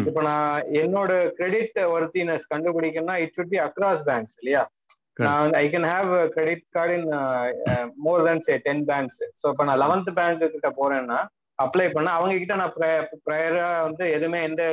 இப்போ 0.08 0.22
நான் 0.28 0.50
என்னோட 0.82 1.12
கிரெடிட் 1.38 1.80
ஒர்த்தினஸ் 1.96 2.46
கண்டுபிடிக்கணும்னா 2.52 3.16
it 3.24 3.36
should 3.38 3.52
be 3.54 3.60
across 3.66 4.04
banks 4.10 4.38
இல்லையா? 4.42 4.62
நான் 5.26 5.56
I 5.60 5.66
can 5.74 5.88
have 5.90 6.12
credit 6.36 6.64
card 6.76 6.94
in 6.94 7.10
more 8.06 8.22
than 8.28 8.44
say 8.48 8.54
ten 8.68 8.84
banks 8.92 9.20
so 9.42 9.48
இப்போ 9.54 9.66
நான் 9.70 9.82
லெவன்த் 9.84 10.12
பேங்க் 10.20 10.46
கிட்ட 10.56 10.70
போறேன்னா 10.80 11.20
அப்ளை 11.60 11.88
பண்ண 11.92 12.12
அவங்க 12.18 12.36
கிட்ட 12.36 12.56
நான் 12.56 12.74
ப்ரையரா 13.28 13.68
வந்து 13.88 14.06
எதுவுமே 14.16 14.40
எந்த 14.48 14.64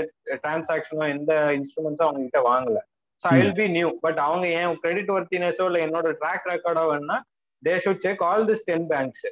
டிரான்சாக்ஷனோ 0.44 1.06
எந்த 1.16 1.32
இன்ஸ்ட்ருமெண்ட்ஸோ 1.58 2.04
அவங்க 2.06 2.22
கிட்ட 2.28 2.40
வாங்கல. 2.46 2.78
So 3.20 3.26
I 3.32 3.36
will 3.40 3.58
be 3.60 3.68
new 3.78 3.88
but 4.04 4.20
அவங்க 4.26 4.46
ஏன் 4.60 4.76
கிரெடிட் 4.84 5.12
ஒர்த்தினஸோ 5.16 5.66
இல்லை 5.70 5.82
என்னோட 5.86 6.10
ட்ராக் 6.20 6.50
ரெக்கார்டோ 6.52 6.84
வேணும்னா 6.90 7.18
they 7.62 7.74
should 7.84 8.04
check 8.06 8.22
all 8.28 8.46
this 8.50 8.66
ten 8.68 8.86
banks 8.92 9.26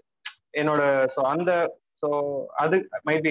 என்னோட 0.60 0.82
ஸோ 1.14 1.20
அந்த 1.34 1.50
ஸோ 2.02 2.08
அது 2.62 2.76
மேபி 3.08 3.30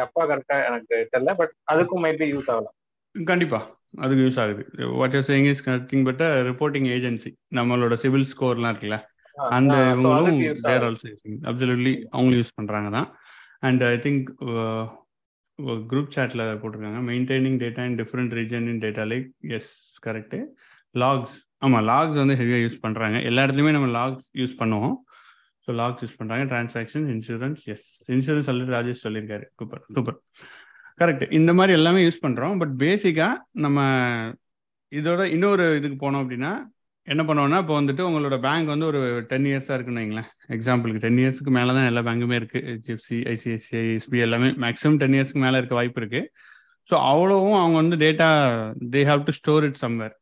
தப்பா 0.00 0.22
கரெக்டா 0.30 0.56
எனக்கு 0.68 0.96
தெரியல 1.12 1.32
பட் 1.40 1.54
அதுக்கும் 1.72 2.04
மேபி 2.06 2.26
யூஸ் 2.34 2.50
ஆகலாம். 2.52 2.74
கண்டிப்பா. 3.14 3.60
அதுக்கு 4.04 4.22
யூஸ் 4.26 4.38
ஆகுது. 4.42 4.62
What 5.00 5.14
you're 5.16 5.26
saying 5.28 5.48
is 5.50 5.62
nothing 5.68 6.04
but 6.08 6.22
reporting 6.48 6.88
agency 6.94 7.30
நம்மளோட 7.58 7.96
சிவில் 8.04 8.30
ஸ்கோர்லாம் 8.32 8.72
இருக்குல்ல 8.72 8.98
அந்த 9.56 9.74
இவங்களும் 9.92 10.40
தேர் 10.66 10.84
ஆல்சோ 10.88 11.06
யூசிங் 11.12 11.38
அப்சல்யூட்லி 11.50 11.94
அவங்களும் 12.14 12.40
யூஸ் 12.40 12.56
பண்றாங்க 12.58 12.90
தான். 12.96 13.08
அண்ட் 13.68 13.82
ஐ 13.92 13.96
திங்க் 14.04 14.26
குரூப் 15.90 16.14
சாட்ல 16.16 16.42
போட்டிருக்காங்க. 16.62 17.00
Maintaining 17.10 17.58
data 17.64 17.82
in 17.90 17.98
different 18.00 18.34
region 18.40 18.66
in 18.72 18.82
data 18.84 19.04
like 19.12 19.28
yes 19.58 19.72
correct 20.06 20.40
logs 21.02 21.36
ஆமாம் 21.64 21.84
லாக்ஸ் 21.90 22.20
வந்து 22.22 22.36
ஹெவியாக 22.40 22.64
யூஸ் 22.64 22.82
பண்ணுறாங்க 22.84 23.16
எல்லா 23.30 23.44
இடத்துலையுமே 23.46 23.74
நம்ம 23.76 23.88
லாக்ஸ் 23.98 24.26
யூஸ் 24.40 24.54
பண்ணுவோம். 24.60 24.96
ஸோ 25.66 25.72
லாக்ஸ் 25.80 26.02
யூஸ் 26.04 26.18
பண்ணுறாங்க 26.20 26.44
transaction 26.52 27.06
insurance 27.14 27.62
yes 27.74 27.88
insurance 28.14 28.48
already 28.52 28.72
Rajesh 28.76 29.04
சொல்லியிருக்காரு. 29.06 29.44
சூப்பர் 29.58 29.82
சூப்பர் 29.96 30.18
கரெக்ட் 31.00 31.32
இந்த 31.38 31.50
மாதிரி 31.58 31.72
எல்லாமே 31.78 32.00
யூஸ் 32.06 32.24
பண்ணுறோம் 32.24 32.58
பட் 32.62 32.74
பேசிக்காக 32.82 33.34
நம்ம 33.64 33.86
இதோட 34.92 35.22
இன்னொரு 35.36 35.64
இதுக்கு 35.78 35.96
போனோம் 36.02 36.22
அப்படின்னா 36.24 36.52
என்ன 37.12 37.22
பண்ணுவோம்னா 37.28 37.58
இப்போ 37.62 37.74
வந்துட்டு 37.78 38.02
உங்களோட 38.08 38.36
பேங்க் 38.44 38.70
வந்து 38.72 38.86
ஒரு 38.90 39.00
டென் 39.30 39.48
இயர்ஸாக 39.48 39.76
இருக்குன்னு 39.76 40.02
வைங்களேன். 40.02 40.28
எக்ஸாம்பிளுக்கு 40.56 41.02
டென் 41.04 41.18
இயர்ஸ்க்கு 41.22 41.50
மேலே 41.56 41.72
தான் 41.78 41.88
எல்லா 41.90 42.02
பேங்குமே 42.08 42.36
இருக்குது 42.40 42.66
ஹெச்எஃப்சி 42.70 43.18
ஐசிஐசிஐ 43.32 43.82
எஸ்பி 43.96 44.20
எல்லாமே 44.26 44.48
மேக்ஸிமம் 44.64 44.98
டென் 45.02 45.16
இயர்ஸ்க்கு 45.16 45.42
மேலே 45.44 45.58
இருக்க 45.60 45.74
வாய்ப்பு 45.78 46.00
இருக்குது 46.02 46.28
ஸோ 46.90 46.94
அவ்வளோவும் 47.10 47.58
அவங்க 47.60 47.76
வந்து 47.82 47.96
data 48.04 48.28
they 48.94 49.02
have 49.10 49.26
to 49.28 49.34
store 49.40 49.66
it 49.68 49.80
somewhere 49.84 50.14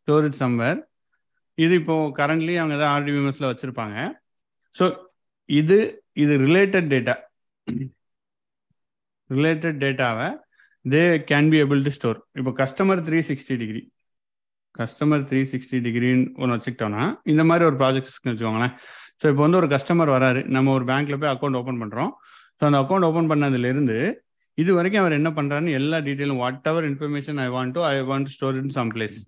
store 0.00 0.26
it 0.28 0.38
somewhere 0.42 0.78
இது 1.58 1.74
இப்போ 1.80 1.94
கரண்ட்லி 2.18 2.54
அவங்க 2.60 2.74
ஏதாவது 2.78 2.92
ஆர்டிபிஎம்எஸ்ல 2.96 3.50
வச்சிருப்பாங்க. 3.50 3.96
ஸோ 4.76 4.84
இது 5.48 5.78
இது 6.22 6.34
ரிலேட்டட் 6.46 6.88
டேட்டா 6.94 7.14
ரிலேட்டட் 9.30 9.78
டேட்டாவை 9.84 10.28
they 10.84 11.02
can 11.30 11.50
be 11.52 11.58
able 11.64 11.84
to 11.86 11.92
store 11.98 12.18
இப்போ 12.40 12.52
customer 12.62 13.02
three 13.08 13.18
sixty 13.30 13.56
degree 13.62 13.82
customer 14.80 15.24
three 15.28 15.40
sixty 15.52 15.78
டிகிரின்னு 15.86 16.26
ஒன்று 16.42 16.54
வச்சுக்கிட்டோம்னா 16.56 17.04
இந்த 17.32 17.42
மாதிரி 17.48 17.64
ஒரு 17.68 17.76
ப்ராஜெக்ட்ஸ்க்கு 17.82 18.30
வச்சுக்கோங்களேன். 18.30 18.74
ஸோ 19.20 19.24
இப்போ 19.32 19.42
வந்து 19.46 19.58
ஒரு 19.60 19.68
கஸ்டமர் 19.74 20.10
வராரு. 20.16 20.40
நம்ம 20.56 20.72
ஒரு 20.78 20.84
பேங்க்ல 20.90 21.16
போய் 21.22 21.32
அக்கௌண்ட் 21.34 21.58
ஓப்பன் 21.60 21.80
பண்ணுறோம் 21.82 22.12
ஸோ 22.58 22.62
அந்த 22.68 22.78
அக்கௌண்ட் 22.82 23.06
ஓப்பன் 23.08 23.30
பண்ணதுலேருந்து 23.32 23.98
இது 24.58 24.70
வரைக்கும் 24.78 25.02
அவர் 25.02 25.18
என்ன 25.18 25.30
பண்ணுறாருன்னு 25.36 25.76
எல்லா 25.80 25.98
டீட்டெயிலும் 26.06 26.40
whatever 26.70 26.86
information 26.90 27.38
I 27.44 27.48
want 27.56 27.74
to 27.76 27.82
I 27.90 27.94
want 28.10 28.30
store 28.34 28.58
in 28.62 28.74
some 28.78 28.92
place 28.94 29.18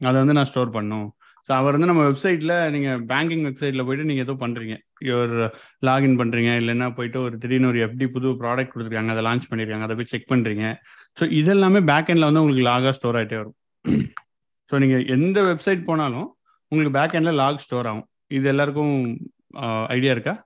அதை 0.00 0.16
வந்து 0.22 0.36
நான் 0.38 0.50
ஸ்டோர் 0.50 0.74
பண்ணும். 0.76 1.06
ஸோ 1.48 1.50
அவர் 1.60 1.74
வந்து 1.76 1.88
நம்ம 1.90 2.02
வெப்சைட்டில் 2.08 2.54
நீங்கள் 2.74 3.00
பேங்கிங் 3.10 3.42
வெப்சைட்டில் 3.46 3.84
போயிட்டு 3.86 4.06
நீங்கள் 4.10 4.24
ஏதோ 4.26 4.34
பண்ணுறீங்க 4.42 4.74
ஒரு 5.22 5.36
லாகின் 5.86 6.14
uh, 6.14 6.20
பண்ணுறீங்க 6.20 6.50
இல்லைன்னா 6.60 6.86
போயிட்டு 6.98 7.18
ஒரு 7.26 7.34
திடீர்னு 7.42 7.70
ஒரு 7.72 7.80
எஃப்டி 7.86 8.06
புது 8.14 8.28
ப்ராடக்ட் 8.42 8.72
கொடுத்துருக்காங்க 8.74 9.14
அதை 9.14 9.24
லான்ச் 9.28 9.48
பண்ணியிருக்காங்க 9.50 9.86
அதை 9.88 9.96
போய் 9.98 10.10
செக் 10.12 10.30
பண்ணுறீங்க 10.32 10.64
ஸோ 11.16 11.26
இதெல்லாமே 11.40 11.80
பேக் 11.90 12.10
எண்டில் 12.12 12.28
வந்து 12.28 12.42
உங்களுக்கு 12.42 12.64
லாகாக 12.70 12.94
ஸ்டோர் 12.98 13.18
ஆகிட்டே 13.20 13.38
வரும். 13.42 13.56
ஸோ 14.70 14.80
நீங்கள் 14.84 15.04
எந்த 15.16 15.38
வெப்சைட் 15.50 15.82
போனாலும் 15.90 16.28
உங்களுக்கு 16.72 16.96
பேக் 16.98 17.16
எண்டில் 17.20 17.40
லாக் 17.42 17.64
ஸ்டோர் 17.66 17.88
ஆகும். 17.90 18.06
இது 18.38 18.48
எல்லாருக்கும் 18.54 18.94
uh, 19.64 19.84
ஐடியா 19.96 20.14
இருக்கா? 20.16 20.36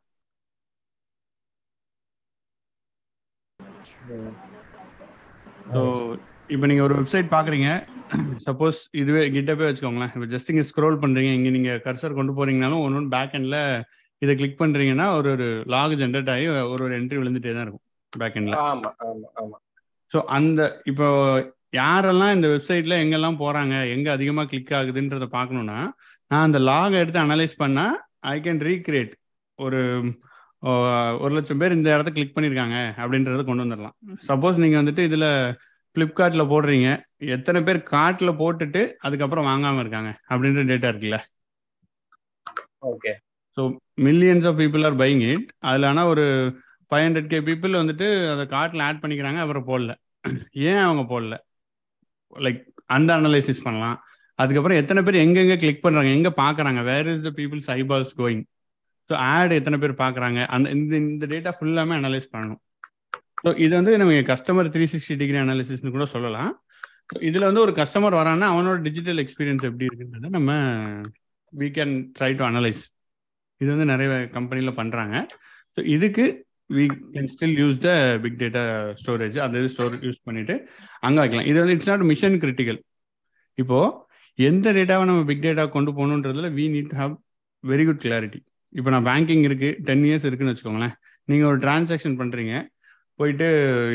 ஸோ 5.72 5.80
இப்போ 6.54 6.66
நீங்கள் 6.70 6.86
ஒரு 6.88 6.94
வெப்சைட் 6.98 7.28
பார்க்குறீங்க. 7.34 7.70
சப்போஸ் 8.46 8.78
இதுவே 9.00 9.22
கிட்டப்பே 9.34 9.66
வச்சுக்கோங்களேன். 9.68 10.12
இப்போ 10.16 10.26
ஜஸ்ட் 10.34 10.50
இங்கே 10.52 10.64
ஸ்க்ரோல் 10.70 10.96
பண்ணுறீங்க 11.02 11.32
இங்கே 11.38 11.50
நீங்கள் 11.56 11.82
கர்சர் 11.86 12.18
கொண்டு 12.18 12.32
போகிறீங்கனாலும் 12.38 12.82
ஒன்று 12.84 12.98
ஒன்று 13.00 13.14
பேக் 13.16 13.34
எண்டில் 13.38 13.60
இதை 14.22 14.32
கிளிக் 14.38 14.60
பண்ணுறீங்கன்னா 14.62 15.06
ஒரு 15.18 15.28
ஒரு 15.36 15.48
லாக் 15.74 15.94
ஜென்ரேட் 16.02 16.30
ஆகி 16.34 16.46
ஒரு 16.72 16.82
ஒரு 16.86 16.94
என்ட்ரி 16.98 17.18
விழுந்துட்டே 17.20 17.52
தான் 17.56 17.66
இருக்கும். 17.66 17.84
பேக் 18.12 18.38
எண்டில் 18.40 18.56
ஆமா 18.68 18.90
ஆமா 19.08 19.28
ஆமா. 19.42 19.56
ஸோ 20.12 20.20
அந்த 20.38 20.60
இப்போ 20.90 21.06
யாரெல்லாம் 21.80 22.34
இந்த 22.36 22.48
வெப்சைட்டில் 22.54 23.00
எங்கெல்லாம் 23.02 23.40
போகிறாங்க 23.42 23.74
எங்கே 23.94 24.10
அதிகமாக 24.16 24.48
கிளிக் 24.52 24.74
ஆகுதுன்றத 24.78 25.28
பார்க்கணுன்னா 25.38 25.78
நான் 26.30 26.46
அந்த 26.46 26.60
லாகை 26.70 26.98
எடுத்து 27.02 27.24
அனலைஸ் 27.26 27.56
பண்ணால் 27.62 27.96
ஐ 28.32 28.36
கேன் 28.46 28.62
ரீக்ரியேட் 28.70 29.12
ஒரு 29.58 29.80
ஒரு 31.22 31.32
லட்சம் 31.36 31.60
பேர் 31.60 31.76
இந்த 31.76 31.88
இடத்த 31.94 32.10
கிளிக் 32.14 32.34
பண்ணியிருக்காங்க 32.36 32.76
அப்படின்றத 33.02 33.42
கொண்டு 33.48 33.64
வந்துடலாம் 33.64 33.96
சப்போஸ் 34.28 34.62
நீங்கள் 34.62 34.80
வந்துட்டு 34.80 35.02
இதில் 35.08 35.28
ஃப்ளிப்கார்ட்டில் 35.96 36.50
போடுறீங்க. 36.52 36.88
எத்தனை 37.36 37.60
பேர் 37.66 37.78
கார்ட்டில் 37.92 38.38
போட்டுட்டு 38.40 38.82
அதுக்கப்புறம் 39.06 39.48
வாங்காமல் 39.50 39.82
இருக்காங்க 39.84 40.10
அப்படின்ற 40.30 40.64
டேட்டா 40.70 40.90
இருக்குல்ல? 40.92 41.18
Okay 42.90 43.12
so 43.56 43.62
millions 44.06 44.46
of 44.48 44.58
people 44.62 44.86
are 44.88 44.98
buying 45.02 45.22
it 45.30 45.46
அதில் 45.68 45.88
ஆனால் 45.90 46.10
ஒரு 46.12 46.24
ஃபைவ் 46.90 47.04
ஹண்ட்ரட் 47.06 47.30
கே 47.32 47.38
பீப்புள் 47.48 47.80
வந்துட்டு 47.80 48.06
அதை 48.32 48.44
கார்ட்டில் 48.54 48.84
ஆட் 48.88 49.00
பண்ணிக்கிறாங்க 49.02 49.40
அப்புறம் 49.44 49.68
போடல. 49.70 49.92
ஏன் 50.68 50.84
அவங்க 50.84 51.02
போடல? 51.14 51.34
லைக் 52.46 52.60
அந்த 52.96 53.10
அனலைசிஸ் 53.20 53.66
பண்ணலாம். 53.66 53.98
அதுக்கப்புறம் 54.38 54.80
எத்தனை 54.80 55.00
பேர் 55.06 55.22
எங்கெங்கே 55.24 55.56
கிளிக் 55.62 55.84
பண்ணுறாங்க 55.84 56.10
எங்கே 56.16 56.32
பார்க்குறாங்க 56.42 56.80
where 56.90 57.08
is 57.14 57.26
the 57.26 57.32
people's 57.38 57.68
eyeballs 57.78 58.14
going 58.20 58.44
so 59.10 59.14
ஆடு 59.32 59.52
எத்தனை 59.60 59.76
பேர் 59.82 60.00
பார்க்குறாங்க 60.04 60.40
அந்த 60.54 60.70
இந்த 60.76 60.94
இந்த 61.02 61.26
டேட்டா 61.32 61.50
ஃபுல்லாமே 61.58 61.94
அனலைஸ் 62.00 62.32
பண்ணணும். 62.34 62.60
ஸோ 63.44 63.50
இது 63.64 63.72
வந்து 63.78 63.92
நம்ம 64.00 64.16
கஸ்டமர் 64.32 64.72
த்ரீ 64.74 64.86
சிக்ஸ்டி 64.92 65.14
டிகிரி 65.20 65.38
அனாலிசிஸ்னு 65.44 65.94
கூட 65.96 66.06
சொல்லலாம். 66.14 66.50
ஸோ 67.10 67.18
இதில் 67.28 67.48
வந்து 67.48 67.62
ஒரு 67.66 67.72
கஸ்டமர் 67.80 68.18
வரான்னா 68.20 68.46
அவனோட 68.54 68.78
டிஜிட்டல் 68.86 69.20
எக்ஸ்பீரியன்ஸ் 69.24 69.64
எப்படி 69.68 69.86
இருக்குன்றத 69.88 70.30
நம்ம 70.38 70.50
we 71.52 71.68
can 71.78 71.94
try 72.16 72.30
to 72.40 72.44
analyse 72.50 72.82
இது 73.60 73.68
வந்து 73.74 73.86
நிறைய 73.92 74.08
கம்பெனியில் 74.36 74.78
பண்ணுறாங்க 74.80 75.14
ஸோ 75.76 75.82
இதுக்கு 75.94 76.24
we 76.76 76.84
can 77.14 77.30
still 77.34 77.56
use 77.62 77.78
the 77.86 77.90
big 78.24 78.38
data 78.42 78.64
storage 79.00 79.38
அந்த 79.44 79.62
இது 79.62 79.70
ஸ்டோர் 79.76 79.96
யூஸ் 80.08 80.20
பண்ணிட்டு 80.28 80.54
அங்கே 81.06 81.20
வைக்கலாம். 81.22 81.48
இது 81.50 81.58
வந்து 81.62 81.76
இட்ஸ் 81.76 81.90
நாட் 81.92 82.04
மிஷன் 82.12 82.36
கிரிட்டிக்கல் 82.42 82.80
இப்போது 83.62 83.88
எந்த 84.38 84.72
டேட்டாவை 84.78 85.04
நம்ம 85.10 85.22
பிக் 85.30 85.44
டேட்டா 85.46 85.64
கொண்டு 85.76 85.92
போகணுன்றதுல 85.98 86.50
we 86.58 86.66
need 86.74 86.94
have 87.00 87.14
very 87.64 87.84
good 87.88 88.04
clarity 88.04 88.40
இப்போ 88.72 88.90
நான் 88.94 89.06
பேங்கிங் 89.10 89.44
இருக்கு 89.48 89.68
டென் 89.88 90.04
இயர்ஸ் 90.08 90.26
இருக்குன்னு 90.28 90.52
வச்சுக்கோங்களேன். 90.52 90.94
நீங்கள் 91.28 91.48
ஒரு 91.50 91.58
டிரான்சாக்ஷன் 91.64 92.18
பண்ணுறீங்க 92.20 92.54
போயிட்டு 93.18 93.46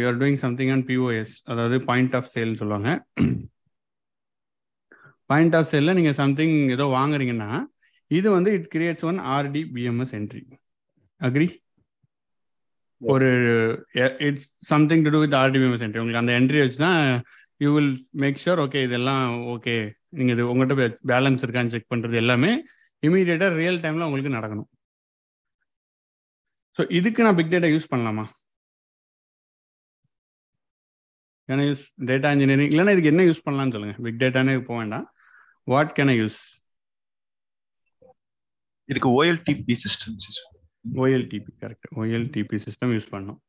you're 0.01 0.19
doing 0.21 0.39
something 0.45 0.71
on 0.75 0.85
POS 0.89 1.35
அதாவது 1.51 1.75
பாயிண்ட் 1.89 2.15
ஆஃப் 2.19 2.31
சேல்னு 2.33 2.59
சொல்லுவாங்க. 2.61 2.89
பாயிண்ட் 5.29 5.55
ஆஃப் 5.59 5.69
சேலில் 5.71 5.97
நீங்கள் 5.99 6.17
சம்திங் 6.21 6.55
ஏதோ 6.75 6.85
வாங்குறீங்கன்னா 6.97 7.51
இது 8.11 8.27
வந்து 8.37 8.49
it 8.57 8.67
creates 8.73 9.05
one 9.09 9.19
RDBMS 9.75 10.15
entry 10.19 10.41
agri 11.21 11.47
ஒரு 13.01 13.29
it's 14.27 14.49
something 14.71 15.03
to 15.05 15.11
do 15.13 15.21
with 15.23 15.37
RDBMS 15.43 15.83
entry 15.85 16.01
உங்களுக்கு 16.01 16.23
அந்த 16.23 16.33
என்ட்ரி 16.39 16.59
வச்சு 16.63 16.79
தான் 16.85 16.99
you 17.61 17.69
will 17.75 17.93
make 18.23 18.41
sure 18.43 18.61
okay 18.65 18.81
இதெல்லாம் 18.87 19.23
ஓகே 19.55 19.75
நீங்கள் 20.17 20.35
இது 20.37 20.43
உங்கள்கிட்ட 20.51 20.87
பேலன்ஸ் 21.11 21.43
இருக்கான்னு 21.45 21.73
செக் 21.75 21.91
பண்ணுறது 21.93 22.17
எல்லாமே 22.23 22.51
இமீடியட்டாக 23.03 23.57
ரியல் 23.62 23.81
டைமில் 23.83 24.05
உங்களுக்கு 24.07 24.38
நடக்கணும் 24.38 24.69
ஸோ 26.77 26.83
இதுக்கு 27.00 27.25
நான் 27.25 27.38
பிக் 27.39 27.53
டேட்டா 27.53 27.69
யூஸ் 27.74 27.91
பண்ணலாமா 27.93 28.25
ஏன்னா 31.50 31.63
யூஸ் 31.69 31.83
டேட்டா 32.10 32.29
இன்ஜினியரிங் 32.36 32.72
இல்லைன்னா 32.74 32.93
இதுக்கு 32.95 33.13
என்ன 33.13 33.25
யூஸ் 33.29 33.45
பண்ணலாம்னு 33.48 33.75
சொல்லுங்கள் 33.77 34.03
பிக் 34.07 34.22
டேட்டானே 34.24 34.55
போக 34.69 34.77
வேண்டாம் 34.81 35.07
வாட் 35.67 35.93
கேன் 35.98 36.12
ஐ 36.15 36.17
யூஸ் 36.24 36.41
இதுக்கு 38.89 39.10
OLTP 39.17 39.75
systems 39.86 40.41
OLTP, 40.86 41.45
correct. 41.60 41.86
OLTP 41.93 42.60
system 42.60 42.89
use 42.93 43.07
பண்ணோம். 43.13 43.39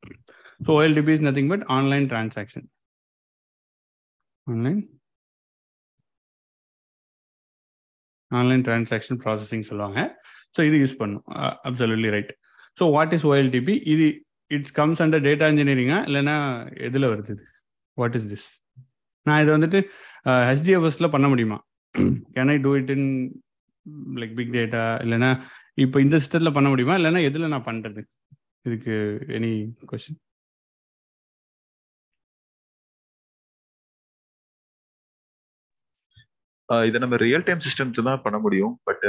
So 0.61 0.73
OLTP 0.79 1.09
is 1.17 1.21
nothing 1.21 1.49
but 1.49 1.63
online 1.69 2.07
transaction. 2.09 2.63
Online. 4.47 4.81
Online 8.41 8.63
transaction 8.69 9.21
processing 9.25 9.65
சொல்லுவாங்க. 9.71 10.01
ஸோ 10.57 10.61
இது 10.69 10.77
யூஸ் 10.83 10.99
பண்ணும். 11.03 11.25
Absolutely 11.69 12.11
right 12.17 12.33
so 12.79 12.87
what 12.97 13.15
is 13.17 13.27
OLTP 13.31 13.75
இது 13.95 14.07
it's 14.57 14.75
comes 14.79 15.01
under 15.05 15.25
data 15.29 15.47
இன்ஜினியரிங்கா 15.53 15.99
இல்லைன்னா 16.09 16.37
எதில் 16.89 17.11
வருது 17.13 17.35
வாட் 17.99 18.17
இஸ் 18.19 18.29
திஸ் 18.33 18.49
நான் 19.27 19.43
இதை 19.43 19.51
வந்துட்டு 19.57 19.79
ஹெச்டிஎஃப்எஸ்ல 20.49 21.09
பண்ண 21.15 21.27
முடியுமா? 21.33 21.59
Can 22.37 22.51
I 22.55 22.57
do 22.65 22.73
it 22.81 22.91
in 22.97 23.09
like 24.21 24.35
big 24.39 24.53
data 24.57 24.83
இல்லைன்னா 25.05 25.31
இப்போ 25.85 25.99
இந்த 26.05 26.17
சிஸ்டத்தில் 26.23 26.57
பண்ண 26.57 26.69
முடியுமா? 26.73 26.95
இல்லைன்னா 27.01 27.23
எதில் 27.29 27.53
நான் 27.55 27.69
பண்ணுறது 27.71 28.03
இதுக்கு 28.69 28.95
எனி 29.37 29.53
கொஸ்டின் 29.91 30.19
இதை 36.69 36.99
நம்ம 37.01 37.17
ரியல் 37.19 37.47
டைம் 37.47 37.61
சிஸ்டம்ஸ் 37.61 38.07
தான் 38.09 38.23
பண்ண 38.23 38.39
முடியும் 38.39 38.75
but 38.85 39.05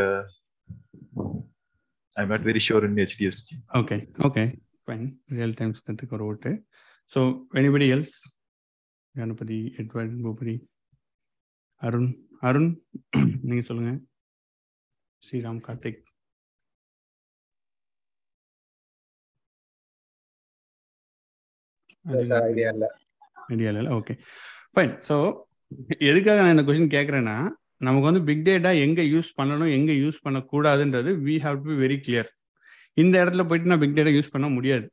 I 2.18 2.24
am 2.24 2.32
not 2.34 2.48
very 2.50 2.62
sure 2.66 2.86
in 2.88 2.98
HDFC 3.02 3.56
okay 3.80 3.98
okay 4.28 4.44
fine 4.88 5.06
real 5.32 5.56
time 5.60 5.74
சிஸ்டத்துக்கு 5.74 6.16
ஒரு 6.18 6.26
ஓட்டு 6.26 6.52
so 7.14 7.22
anybody 7.54 7.88
else 7.96 8.18
Ganapathi 9.16 9.60
Edward 9.82 10.16
Boopathi 10.24 10.56
Arun 11.82 12.12
Arun 12.44 12.72
நீங்க 13.46 13.64
சொல்லுங்க 13.70 13.94
ஸ்ரீராம் 15.22 15.62
கார்த்திக் 15.66 16.02
ஐடியா 22.46 22.70
இல்லை 22.76 22.90
ஐடியா 23.50 23.70
இல்லை 23.74 23.94
ஓகே 23.98 24.14
ஃபைன் 24.74 24.94
ஸோ 25.08 25.16
எதுக்காக 26.10 26.38
நான் 26.42 26.56
இந்த 26.56 26.66
கொஸ்டின் 26.68 26.94
கேட்குறேன்னா 26.96 27.38
நமக்கு 27.88 28.08
வந்து 28.10 28.24
பிக் 28.28 28.46
டேட்டா 28.48 28.72
எங்கே 28.86 29.04
யூஸ் 29.14 29.30
பண்ணணும் 29.40 29.72
எங்கே 29.78 29.96
use 30.04 30.20
பண்ணக்கூடாதுன்றது 30.26 31.12
we 31.28 31.36
have 31.46 31.58
to 31.62 31.68
be 31.72 31.78
very 31.84 31.98
clear 32.06 32.30
இந்த 32.98 33.16
இடத்துல 33.24 33.44
போயிட்டு 33.48 33.72
நான் 33.72 33.82
பிக் 33.84 33.98
டேட்டா 33.98 34.14
யூஸ் 34.18 34.34
பண்ண 34.36 34.48
முடியாது. 34.58 34.86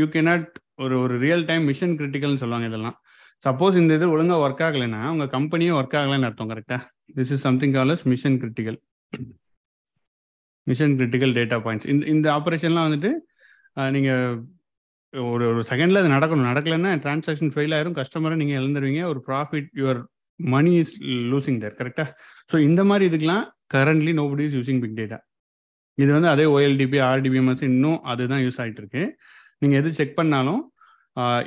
யூ 0.00 0.06
கேனாட் 0.14 0.46
ஒரு 0.84 0.94
ஒரு 1.04 1.14
ரியல் 1.24 1.44
டைம் 1.50 1.64
மிஷன் 1.70 1.94
கிரிட்டிக்கல்னு 1.98 2.42
சொல்லுவாங்க 2.42 2.68
இதெல்லாம். 2.70 2.96
சப்போஸ் 3.44 3.76
இந்த 3.80 3.92
இது 3.98 4.06
ஒழுங்காக 4.14 4.42
ஒர்க் 4.46 4.62
ஆகலைன்னா 4.66 5.00
உங்கள் 5.12 5.30
கம்பெனியும் 5.36 5.76
ஒர்க் 5.80 5.96
ஆகலைன்னு 6.00 6.28
அர்த்தம் 6.28 6.50
கரெக்டாக 6.52 6.82
this 7.18 7.32
is 7.34 7.44
something 7.46 7.74
calls 7.76 8.02
mission 8.12 8.36
critical 8.42 8.78
mission 10.66 10.94
critical 10.98 11.32
data 11.38 11.58
points 11.66 11.88
இந்த 11.92 12.04
இந்த 12.14 12.26
ஆப்ரேஷன்லாம் 12.38 12.86
வந்துட்டு 12.88 13.10
நீங்கள் 13.96 14.34
ஒரு 15.14 15.44
ஒரு 15.52 15.62
செகண்டில் 15.70 16.00
அது 16.00 16.10
நடக்கணும். 16.16 16.48
நடக்கலைன்னா 16.50 16.90
டிரான்சாக்ஷன் 17.04 17.52
ஃபெயில் 17.54 17.74
ஆயிரும். 17.76 17.96
கஸ்டமரை 18.00 18.36
நீங்கள் 18.40 18.58
இழந்துருவீங்க. 18.60 19.02
ஒரு 19.12 19.20
profit 19.28 19.70
your 19.80 20.00
money 20.40 20.72
is 20.82 20.94
losing 21.32 21.58
there 21.62 21.78
கரெக்டாக 21.80 22.10
ஸோ 22.50 22.56
இந்த 22.68 22.82
மாதிரி 22.90 23.04
இதுக்கெல்லாம் 23.10 23.44
currently 23.74 24.12
nobody 24.20 24.44
is 24.48 24.56
using 24.58 24.80
big 24.84 24.96
data 25.00 25.18
இது 25.98 26.10
வந்து 26.16 26.30
அதே 26.34 26.44
ஓஎல்டிபி 26.54 26.98
ஆர்டிபிஎம்எஸ் 27.12 27.64
இன்னும் 27.70 27.98
அதுதான் 28.12 28.42
யூஸ் 28.44 28.60
ஆகிட்டு 28.62 28.80
இருக்கு 28.82 29.02
நீங்கள் 29.62 29.78
எது 29.80 29.90
செக் 29.98 30.18
பண்ணாலும் 30.20 30.62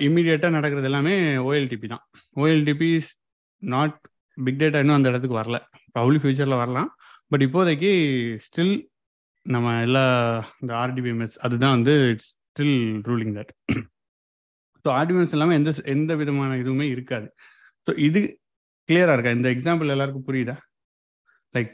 இம்மிடியேட்டா 0.06 0.50
நடக்கிறது 0.58 0.88
எல்லாமே 0.90 1.14
ஓஎல்டிபி 1.48 1.88
தான். 1.94 2.04
OLTP 2.42 2.90
is 3.00 3.12
not 3.64 3.98
big 4.38 4.62
data 4.62 4.82
இன்னும் 4.84 4.98
அந்த 5.00 5.12
இடத்துக்கு 5.12 5.40
வரல. 5.42 5.58
ப்ராப்ளி 5.96 6.20
ஃபியூச்சரில் 6.22 6.62
வரலாம். 6.64 6.90
பட் 7.32 7.44
இப்போதைக்கு 7.48 7.92
ஸ்டில் 8.46 8.76
நம்ம 9.46 9.74
எல்லா 9.88 10.06
இந்த 10.62 10.74
ஆர்டிபிஎம்எஸ் 10.84 11.38
அதுதான் 11.46 11.76
வந்து 11.78 11.96
it's 12.14 12.32
still 12.54 12.80
ruling 13.10 13.36
that 13.38 13.52
so 14.86 14.90
RDBMS 15.00 15.36
இல்லாமல் 15.36 15.58
எந்த 15.60 15.72
எந்த 15.94 16.12
விதமான 16.22 16.58
இதுவுமே 16.62 16.86
இருக்காது. 16.96 17.28
ஸோ 17.86 17.92
இது 18.08 18.20
கிளியராக 18.90 19.16
இருக்கா? 19.16 19.32
இந்த 19.38 19.50
எக்ஸாம்பிள் 19.56 19.94
எல்லாருக்கும் 19.94 20.28
புரியுதா? 20.30 20.56
லைக் 21.56 21.72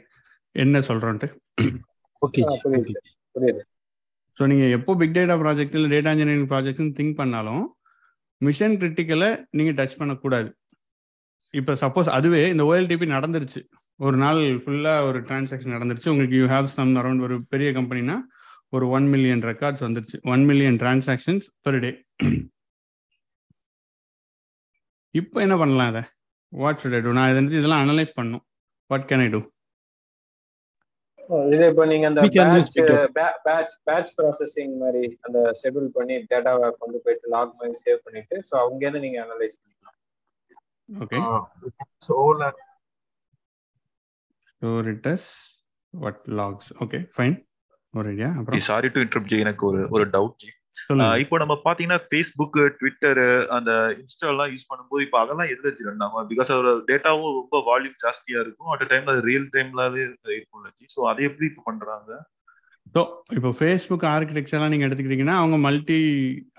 என்ன 0.56 0.80
சொல்கிறோன்ட்டு 0.88 1.28
ஓகே 2.22 2.42
புரியுது 3.34 3.62
ஸோ 4.38 4.46
நீங்கள் 4.50 4.74
எப்போ 4.76 4.92
பிக் 5.00 5.16
டேட்டா 5.18 5.34
ப்ராஜெக்ட் 5.42 5.76
இல்லை 5.78 5.90
டேட்டா 5.94 6.12
இன்ஜினியரிங் 6.14 6.48
ப்ராஜெக்ட்னு 6.52 6.94
திங்க் 6.98 7.18
பண்ணாலும் 7.20 7.64
மிஷன் 8.40 8.76
கிரிட்டிக்கலை 8.80 9.30
நீங்கள் 9.58 9.76
டச் 9.78 9.98
பண்ணக்கூடாது. 10.00 10.48
இப்போ 11.54 11.72
சப்போஸ் 11.82 12.08
அதுவே 12.16 12.40
இந்த 12.52 12.62
ஓஎல்டிபி 12.70 13.06
நடந்துருச்சு. 13.16 13.60
ஒரு 14.00 14.16
நாள் 14.22 14.40
ஃபுல்லாக 14.62 15.06
ஒரு 15.08 15.18
டிரான்சாக்ஷன் 15.28 15.74
நடந்துருச்சு. 15.76 16.12
உங்களுக்கு 16.12 16.38
யூ 16.40 16.46
ஹேவ் 16.54 16.68
சம் 16.76 16.92
அரௌண்ட் 17.00 17.24
ஒரு 17.26 17.36
பெரிய 17.52 17.70
கம்பெனினா 17.78 18.16
ஒரு 18.72 18.84
ஒன் 18.96 19.06
மில்லியன் 19.12 19.42
ரெக்கார்ட்ஸ் 19.50 19.84
வந்துருச்சு. 19.86 20.18
One 20.32 20.42
million 20.50 20.76
transactions 20.82 21.46
per 21.66 21.78
day 21.84 21.90
இப்போ 25.14 25.38
என்ன 25.46 25.54
பண்ணலாம் 25.62 25.90
அதை 25.92 26.02
வாட் 26.52 26.80
ஷுட் 26.82 26.96
ஐ 26.98 27.00
டூ 27.06 27.14
நான் 27.18 27.30
இதை 27.32 27.40
இதெல்லாம் 27.60 27.82
அனலைஸ் 27.84 28.12
பண்ணும். 28.20 28.44
வாட் 28.90 29.08
கேன் 29.10 29.24
ஐ 29.26 29.30
டூ 29.34 29.40
இது 31.54 31.64
இப்போ 31.70 31.84
நீங்க 31.90 32.06
அந்த 32.10 32.20
பேட்ச். 32.36 32.76
பேட்ச் 33.46 33.74
பேட்ச் 33.88 34.12
ப்ராசஸிங் 34.18 34.72
மாதிரி 34.82 35.02
அந்த 35.26 35.38
ஷெட்யூல் 35.60 35.90
பண்ணி 35.98 36.14
டேட்டாவை 36.30 36.68
கொண்டு 36.80 36.98
போயிட்டு 37.04 37.28
லாக் 37.34 37.52
மாதிரி 37.58 37.76
சேவ் 37.84 38.00
பண்ணிட்டு 38.06 38.36
ஸோ 38.48 38.54
அங்க 38.64 38.82
இருந்து 38.86 39.04
நீங்க 39.06 39.18
அனலைஸ் 39.26 39.58
பண்ணிக்கலாம். 39.60 39.96
Okay 40.88 41.18
so 42.08 42.16
store 44.54 44.88
it 44.94 45.06
as 45.14 45.28
what 45.94 46.22
logs 46.40 46.70
okay 46.84 47.00
fine 47.16 47.36
sorry 48.70 48.88
to 48.94 49.00
interrupt 49.04 49.30
ji 49.32 49.38
எனக்கு 49.44 49.64
ஒரு 49.66 49.82
ஒரு 49.94 50.04
டவுட் 50.16 50.36
ஜி 50.42 50.50
இப்போ 51.22 51.36
நம்ம 51.42 51.54
பாத்தீங்கன்னா 51.64 52.00
ஃபேஸ்புக் 52.08 52.56
ட்விட்டர் 52.78 53.20
அந்த 53.56 53.70
இன்ஸ்டா 54.00 54.26
எல்லாம் 54.32 54.50
யூஸ் 54.52 54.68
பண்ணும்போது 54.70 55.02
இப்போ 55.06 55.18
அதெல்லாம் 55.22 55.50
எதுல 55.54 55.70
ஆகும் 56.06 56.28
பிகாஸ் 56.32 56.50
அதோட 56.52 56.72
டேட்டாவும் 56.90 57.34
ரொம்ப 57.38 57.56
வால்யூம் 57.68 57.96
ஜாஸ்தியா 58.04 58.40
இருக்கும். 58.44 58.70
அட் 58.74 58.84
டைம்ல 58.92 59.14
அது 59.14 59.24
ரியல் 59.30 59.48
ஜி. 60.78 60.86
ஸோ 60.94 61.00
அதை 61.10 61.24
எப்படி 61.28 61.46
இப்போ 61.50 61.62
பண்றாங்க? 61.70 62.10
ஸோ 62.94 63.02
இப்போ 63.38 63.50
ஃபேஸ்புக் 63.58 64.06
ஆர்கிடெக்சர்லாம் 64.12 64.72
நீங்கள் 64.74 64.88
எடுத்துக்கிட்டீங்கன்னா 64.88 65.36
அவங்க 65.40 65.56
மல்டி 65.66 66.00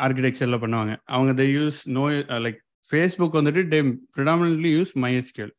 ஆர்கிடெக்சரில் 0.06 0.62
பண்ணுவாங்க. 0.66 0.94
அவங்க 1.16 1.34
they 1.42 1.48
use 1.60 1.80
no 2.00 2.06
like 2.46 2.60
Facebook 2.92 3.40
வந்துட்டு 3.40 3.64
டே 3.74 3.80
ப்ரிடாமினன்ட்லி 4.16 4.72
யூஸ் 4.78 4.94
மைஎஸ்கியூஎல் 5.06 5.54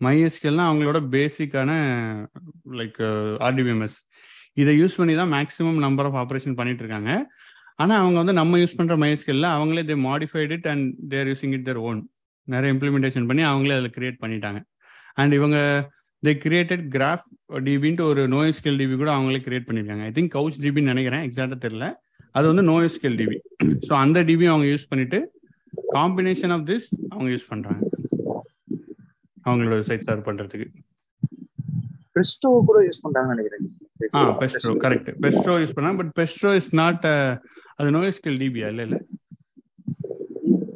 மைஎஸ்கியூல்னா 0.00 0.66
அவங்களோட 0.68 0.98
பேசிக்கான 1.16 1.70
லைக் 2.80 3.00
ஆர்டிபிஎம்எஸ் 3.48 3.98
இதை 4.62 4.72
யூஸ் 4.80 4.98
பண்ணி 5.00 5.14
தான் 5.20 5.32
மேக்ஸிமம் 5.36 5.78
நம்பர் 5.86 6.08
ஆஃப் 6.08 6.18
ஆப்ரேஷன் 6.22 6.56
பண்ணிட்டு 6.60 6.82
இருக்காங்க 6.84 7.10
ஆனால் 7.82 8.00
அவங்க 8.02 8.16
வந்து 8.22 8.34
நம்ம 8.40 8.58
யூஸ் 8.62 8.76
பண்ணுற 8.78 8.94
மைஎஸ்கியூலில் 9.02 9.48
அவங்களே 9.56 9.82
they 9.90 9.96
modified 10.08 10.52
it 10.56 10.68
and 10.72 10.86
they're 11.12 11.28
using 11.30 11.54
it 11.58 11.66
their 11.68 11.80
own 11.88 12.00
நிறைய 12.48 12.74
இம்ப்ளிமெண்டேஷன் 12.74 13.28
பண்ணி 13.30 13.42
அவங்களே 13.50 13.76
அதில் 13.78 13.94
கிரியேட் 13.96 14.20
பண்ணிட்டாங்க. 14.22 14.60
அண்ட் 15.20 15.32
இவங்க 15.38 15.58
தே 16.22 16.32
கிரியேட்டட் 16.44 16.84
கிராஃப் 16.94 17.24
டிபின்ட்டு 17.66 18.04
ஒரு 18.10 18.22
நோய் 18.34 18.54
ஸ்கில் 18.58 18.80
டிபி 18.80 18.96
கூட 19.02 19.10
அவங்களே 19.16 19.40
கிரியேட் 19.46 19.66
பண்ணியிருக்காங்க 19.68 20.04
ஐ 20.08 20.12
திங்க் 20.18 20.32
கவுச் 20.36 20.58
டிபின்னு 20.64 20.92
நினைக்கிறேன் 20.92 21.24
எக்ஸாக்டாக 21.28 21.60
தெரியல. 21.66 21.86
அது 22.38 22.46
வந்து 22.52 22.64
நோய் 22.70 22.90
ஸ்கில் 22.96 23.18
டிபி 23.20 23.38
ஸோ 23.86 23.92
அந்த 24.04 24.18
டிபி 24.30 24.48
அவங்க 24.52 24.66
யூஸ் 24.72 24.88
பண்ணிட்டு 24.90 25.20
காம்பினேஷன் 25.96 26.52
ஆஃப் 26.56 26.66
திஸ் 26.70 26.88
அவங்க 27.12 27.28
யூஸ் 27.34 27.48
பண்ணுறாங்க 27.52 27.82
அவங்களோட 29.48 29.82
சைட் 29.90 30.06
சர்வ் 30.08 30.26
பண்ணுறதுக்கு 30.28 30.68
கிறிஸ்டோ 32.16 32.50
கூட 32.68 32.78
யூஸ் 32.88 33.02
பண்றாங்கன்னு 33.04 33.34
நினைக்கிறேன். 33.34 33.66
பெஸ்ட்ரோ 34.40 34.72
கரெக்ட் 34.84 35.10
பெஸ்ட்ரோ 35.24 35.54
யூஸ் 35.62 35.74
பண்ணாங்க 35.76 35.98
பட் 36.00 36.12
பெஸ்ட்ரோ 36.18 36.52
இஸ் 36.60 36.70
நாட் 36.74 37.06
அது 37.78 37.88
நோய் 37.96 38.14
ஸ்கேல் 38.16 38.40
டிபியா 38.42 38.68
இல்லை 38.72 38.84
இல்லை? 38.86 39.00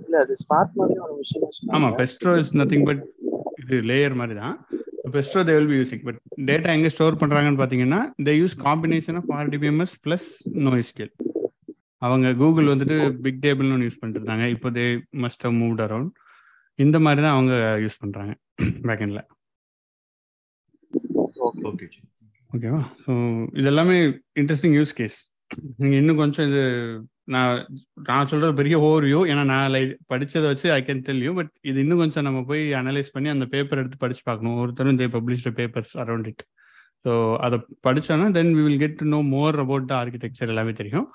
இல்ல 0.05 0.17
அது 0.21 0.35
ஸ்பார்க் 0.43 0.79
மாதிரி 0.81 0.99
ஒரு 1.07 1.15
விஷயம் 1.21 1.75
ஆமா 1.77 1.89
பெஸ்ட்ரோ 2.01 2.33
இஸ் 2.43 2.53
நத்திங் 2.61 2.87
பட் 2.89 3.03
இது 3.63 3.77
லேயர் 3.91 4.19
மாதிரி 4.21 4.37
தான். 4.41 4.57
Presto 5.15 5.41
they 5.49 5.55
will 5.57 5.71
be 5.71 5.79
using 5.79 6.05
but 6.05 6.19
data 6.49 6.71
எங்க 6.77 6.89
ஸ்டோர் 6.89 7.21
பண்றாங்கன்னு 7.21 7.61
பாத்தீங்கன்னா 7.61 8.01
they 8.27 8.35
use 8.39 8.57
combination 8.65 9.19
of 9.21 9.31
RDBMS 9.39 9.95
plus 10.05 10.29
NoSQL 10.89 11.13
அவங்க 12.03 12.29
கூகுள் 12.35 12.71
வந்துட்டு 12.73 12.97
பிக் 13.23 13.43
டேபிள்னு 13.45 13.75
ஒன்று 13.75 13.89
யூஸ் 13.89 14.01
பண்ணிட்டு 14.01 14.21
இருந்தாங்க. 14.21 14.47
இப்போ 14.55 14.69
they 14.71 14.85
must 15.23 15.45
have 15.47 15.57
moved 15.61 15.83
around 15.83 16.11
இந்த 16.79 16.99
மாதிரி 17.01 17.23
தான் 17.23 17.37
அவங்க 17.37 17.55
யூஸ் 17.85 18.01
பண்றாங்க 18.01 18.33
பேக்கெண்ட்ல 18.89 19.21
ஓகே 21.69 21.87
ஓகேவா? 22.55 22.81
ஸோ 23.05 23.13
இது 23.59 23.69
எல்லாமே 23.73 23.97
இன்ட்ரெஸ்டிங் 24.41 24.77
யூஸ் 24.79 24.93
கேஸ் 25.01 25.17
நீங்கள் 25.81 26.01
இன்னும் 26.03 26.21
கொஞ்சம் 26.23 26.47
இது 26.51 26.63
நான் 27.35 27.59
நான் 28.09 28.29
சொல்றது 28.31 28.53
பெரிய 28.61 28.77
ஓவர்வியூ 28.87 29.21
ஏன்னா 29.31 29.43
நான் 29.53 29.71
லை 29.75 29.81
படிச்சதை 30.13 30.47
வச்சு 30.53 30.69
I 30.77 30.81
can 30.89 31.03
tell 31.07 31.23
you 31.27 31.33
but 31.39 31.51
இது 31.71 31.79
இன்னும் 31.85 32.03
கொஞ்சம் 32.03 32.27
நம்ம 32.29 32.41
போய் 32.51 32.63
அனலைஸ் 32.81 33.15
பண்ணி 33.15 33.29
அந்த 33.35 33.47
பேப்பர் 33.55 33.81
எடுத்து 33.83 33.99
படிச்சு 34.05 34.23
பார்க்கணும். 34.29 34.59
ஒருத்தரும் 34.63 34.99
they 35.01 35.09
published 35.17 35.53
papers 35.61 35.95
around 36.05 36.29
it 36.33 36.45
so 37.05 37.13
அதை 37.47 37.57
படிச்சோன்னா 37.87 38.29
then 38.39 38.53
we 38.59 38.63
will 38.67 38.83
get 38.85 38.99
to 39.01 39.07
know 39.15 39.21
more 39.35 39.59
about 39.65 39.89
the 39.91 39.95
architecture 40.01 40.53
எல்லாமே 40.55 40.75
தெரியும். 40.81 41.07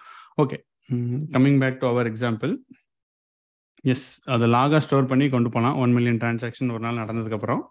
Okay 0.44 0.58
coming 1.36 1.60
back 1.64 1.82
to 1.82 1.88
our 1.94 2.10
example 2.12 2.54
yes 3.84 4.08
அதை 4.34 4.46
லாகாக 4.56 4.82
ஸ்டோர் 4.86 5.12
பண்ணி 5.12 5.26
கொண்டு 5.36 5.50
போகலாம் 5.50 5.78
ஒன் 5.84 5.94
மில்லியன் 5.98 6.22
டிரான்சாக்ஷன் 6.24 6.74
ஒரு 6.76 6.84
நாள் 6.86 7.02
நடந்ததுக்கப்புறம் 7.04 7.62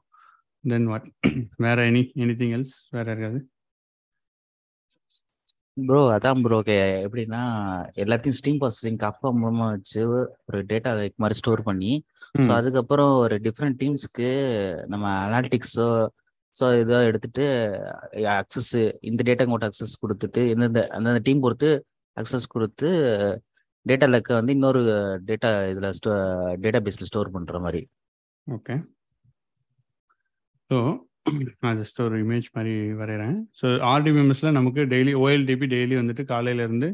தென் 0.65 0.89
வாட் 0.93 1.09
வேற 1.65 1.79
எனி 1.91 2.03
எனி 2.25 2.35
திங் 2.41 2.55
எல்ஸ் 2.57 2.77
வேற 2.97 3.07
இருக்காது 3.13 3.39
ப்ரோ 5.79 6.01
அதான் 6.13 6.41
ப்ரோ 6.43 6.59
எப்படின்னா 7.01 7.41
எல்லாத்தையும் 7.97 8.37
ஸ்ட்ரீம் 8.39 8.61
ப்ராசஸிங் 8.61 9.01
கப்பா 9.03 9.29
மூலமா 9.37 9.67
வச்சு 9.71 10.01
ஒரு 10.49 10.61
டேட்டா 10.71 10.91
லைக் 10.97 11.15
மாதிரி 11.17 11.39
ஸ்டோர் 11.39 11.63
பண்ணி 11.63 11.93
ஸோ. 12.39 12.51
அதுக்கப்புறம் 12.57 13.13
ஒரு 13.19 13.37
டிஃப்ரெண்ட் 13.45 13.79
டீம்ஸ்க்கு 13.81 14.31
நம்ம 14.89 15.05
அனாலிட்டிக்ஸோ 15.25 15.89
ஸோ 16.55 16.67
இதோ 16.81 16.99
எடுத்துட்டு 17.09 17.45
அக்சஸ் 18.35 18.73
இந்த 19.03 19.21
டேட்டா 19.29 19.47
மட்டும் 19.47 19.71
அக்சஸ் 19.71 20.01
கொடுத்துட்டு 20.03 20.43
எந்தெந்த 20.51 20.83
அந்தந்த 20.97 21.21
டீம் 21.21 21.41
பொறுத்து 21.41 21.71
அக்சஸ் 22.17 22.47
கொடுத்து 22.49 22.89
டேட்டா 23.87 24.07
லெக்க 24.09 24.33
வந்து 24.35 24.53
இன்னொரு 24.53 24.81
டேட்டா 25.29 25.51
இதில் 25.71 25.93
ஸ்டோ 25.93 26.11
டேட்டா 26.61 26.81
பேஸில் 26.81 27.09
ஸ்டோர் 27.11 27.35
பண்ணுற 27.35 27.59
மாதிரி. 27.61 27.83
ஓகே 28.47 28.75
ஸோ 30.71 30.79
நான் 31.63 31.79
ஜஸ்ட் 31.81 31.99
ஒரு 32.05 32.17
இமேஜ் 32.25 32.47
மாதிரி 32.57 32.75
வரைகிறேன் 33.01 33.37
ஸோ 33.61 33.67
ஆர்டிபிஎம்எஸ்ல 33.93 34.51
நமக்கு 34.59 34.83
டெய்லி 34.93 35.13
ஓஎல்டிபி 35.23 35.67
டெய்லி 35.75 35.95
வந்துட்டு 36.01 36.25
காலையிலேருந்து 36.33 36.89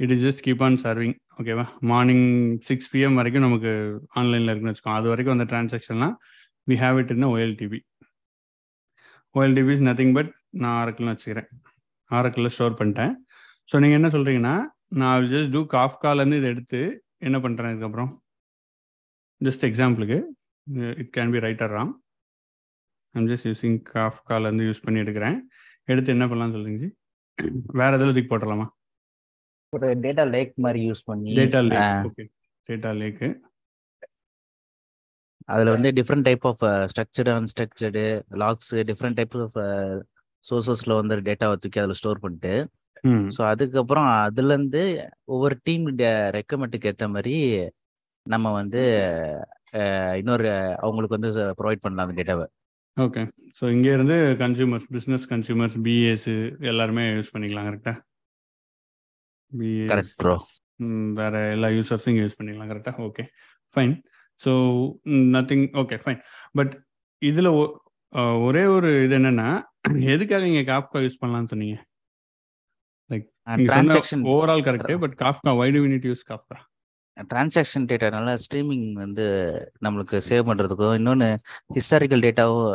it 0.00 0.12
is 0.14 0.24
just 0.26 0.42
keep 0.46 0.64
on 0.66 0.78
serving 0.84 1.14
ஓகேவா 1.40 1.66
மார்னிங் 1.90 2.26
சிக்ஸ் 2.68 2.90
பிஎம் 2.92 3.18
வரைக்கும் 3.20 3.46
நமக்கு 3.46 3.72
ஆன்லைனில் 4.20 4.50
இருக்குன்னு 4.50 4.72
வச்சுக்கோங்க 4.72 5.00
அது 5.00 5.10
வரைக்கும் 5.12 5.34
அந்த 5.36 5.46
டிரான்சாக்ஷன்லாம் 5.52 6.14
we 6.66 6.76
have 6.84 6.98
it 7.02 7.12
in 7.16 7.28
OLTP 7.32 7.80
OLTP 9.34 9.72
is 9.76 9.86
nothing 9.88 10.14
but 10.18 10.30
நான் 10.62 10.76
ஆரக்கிள்னு 10.82 11.12
வச்சுக்கிறேன். 11.14 11.48
ஆரக்கிளில் 12.10 12.54
ஸ்டோர் 12.56 12.78
பண்ணிட்டேன். 12.78 13.12
ஸோ 13.70 13.74
நீங்கள் 13.82 13.98
என்ன 14.00 14.08
சொல்கிறீங்கன்னா 14.14 14.54
நான் 15.00 15.28
ஜஸ்ட் 15.32 15.52
டூ 15.56 15.62
காஃப்காலேருந்து 15.76 16.38
இதை 16.40 16.48
எடுத்து 16.54 16.80
என்ன 17.26 17.36
பண்ணுறேன் 17.44 17.72
இதுக்கப்புறம்? 17.74 18.10
ஜஸ்ட் 19.40 19.64
எக்ஸாம்பிளுக்கு 19.68 20.18
it 21.02 21.10
can 21.16 21.32
be 21.34 21.40
right 21.46 21.62
or 21.66 21.74
wrong 21.78 21.92
I'm 23.16 23.28
just 23.30 23.48
using 23.48 23.78
காஃப்காலேருந்து 23.92 24.66
use 24.68 24.84
பண்ணி 24.84 25.02
எடுக்கிறேன். 25.04 25.36
எடுத்து 25.88 26.14
என்ன 26.14 26.24
பண்ணலாம்னு 26.26 26.56
சொல்லுங்க 26.56 26.80
ஜி? 26.82 26.88
வேற 27.78 27.90
எதில் 27.96 28.10
தூக்கி 28.10 28.30
போட்டுடலாமா? 28.30 28.66
ஒரு 29.72 29.88
டேட்டா 30.04 30.24
லேக் 30.34 30.54
மாதிரி 30.64 30.80
யூஸ் 30.88 31.02
பண்ணி 31.08 31.32
data 31.38 31.60
lake 31.66 32.06
okay 32.08 32.24
data 32.68 32.90
lake 33.00 33.28
அதுல 35.48 35.72
வந்து 35.74 35.90
different 35.98 36.26
type 36.28 36.46
of 36.50 36.62
structured 36.92 37.32
unstructured 37.34 38.04
logs 38.42 38.72
different 38.88 39.18
type 39.18 39.36
of 39.38 39.58
சோர்சஸ்ல 40.44 40.96
வந்து 40.98 41.16
டேட்டாவை 41.28 41.56
தூக்கி 41.56 41.80
அதில் 41.82 41.98
ஸ்டோர் 42.00 42.22
பண்ணிட்டு 42.24 42.54
ஸோ 43.34 43.40
அதுக்கப்புறம் 43.50 44.08
அதுலேருந்து 44.24 44.82
ஒவ்வொரு 45.34 45.56
டீம் 45.66 45.84
ரெக்கமெண்ட்டுக்கு 46.38 46.90
ஏற்ற 46.92 47.06
மாதிரி 47.08 47.34
நம்ம 48.26 48.52
வந்து 48.52 48.82
இன்னொரு 50.20 50.48
அவங்களுக்கு 50.82 51.18
வந்து 51.18 51.30
ப்ரொவைட் 51.60 51.84
பண்ணலாம் 51.84 52.06
அந்த 52.06 52.16
டேட்டாவை 52.20 52.46
ஓகே 52.96 53.22
ஸோ 53.58 53.64
இங்கே 53.68 53.90
இருந்து 53.92 54.16
கன்சியூமர்ஸ் 54.40 54.86
பிஸ்னஸ் 54.92 55.24
கன்சியூமர்ஸ் 55.32 55.76
பிஏஸ் 55.82 56.30
எல்லாருமே 56.70 57.04
யூஸ் 57.10 57.32
பண்ணிக்கலாம் 57.34 57.68
கரெக்டா 57.68 57.94
பிஏ 59.52 59.84
கரெக்ட் 59.86 60.14
ப்ரோ 60.18 60.36
வேற 61.18 61.34
எல்லா 61.50 61.68
யூசர்ஸும் 61.74 62.18
யூஸ் 62.20 62.38
பண்ணிக்கலாம் 62.38 62.70
கரெக்டா 62.72 62.92
okay 63.06 63.24
fine 63.74 63.94
so 64.42 64.52
nothing 65.34 65.66
okay 65.82 65.98
fine 66.02 66.20
but 66.54 66.72
இதில் 67.22 67.50
ஒரே 68.42 68.64
ஒரு 68.74 68.88
இது 69.04 69.14
என்னன்னா 69.18 69.48
எதுக்காக 70.12 70.48
இங்கே 70.50 70.64
காப்கா 70.64 70.98
யூஸ் 71.02 71.20
பண்ணலாம்னு 71.20 71.50
சொன்னீங்க? 71.52 71.76
Like 73.10 73.26
overall 74.32 74.64
correct 74.66 75.02
but 75.04 75.16
Kafka 75.22 75.52
why 75.60 75.68
to 75.70 75.82
unit 75.84 76.08
use 76.10 76.24
Kafka 76.30 76.58
transaction 77.30 77.86
டேட்டானால 77.90 78.32
streaming 78.44 78.88
வந்து 78.94 79.24
நம்மளுக்கு 79.84 80.16
சேவ் 80.28 80.48
பண்ணுறதுக்கும் 80.48 80.96
இன்னொன்று 80.98 81.28
ஹிஸ்டாரிக்கல் 81.76 82.24
டேட்டாவும் 82.26 82.66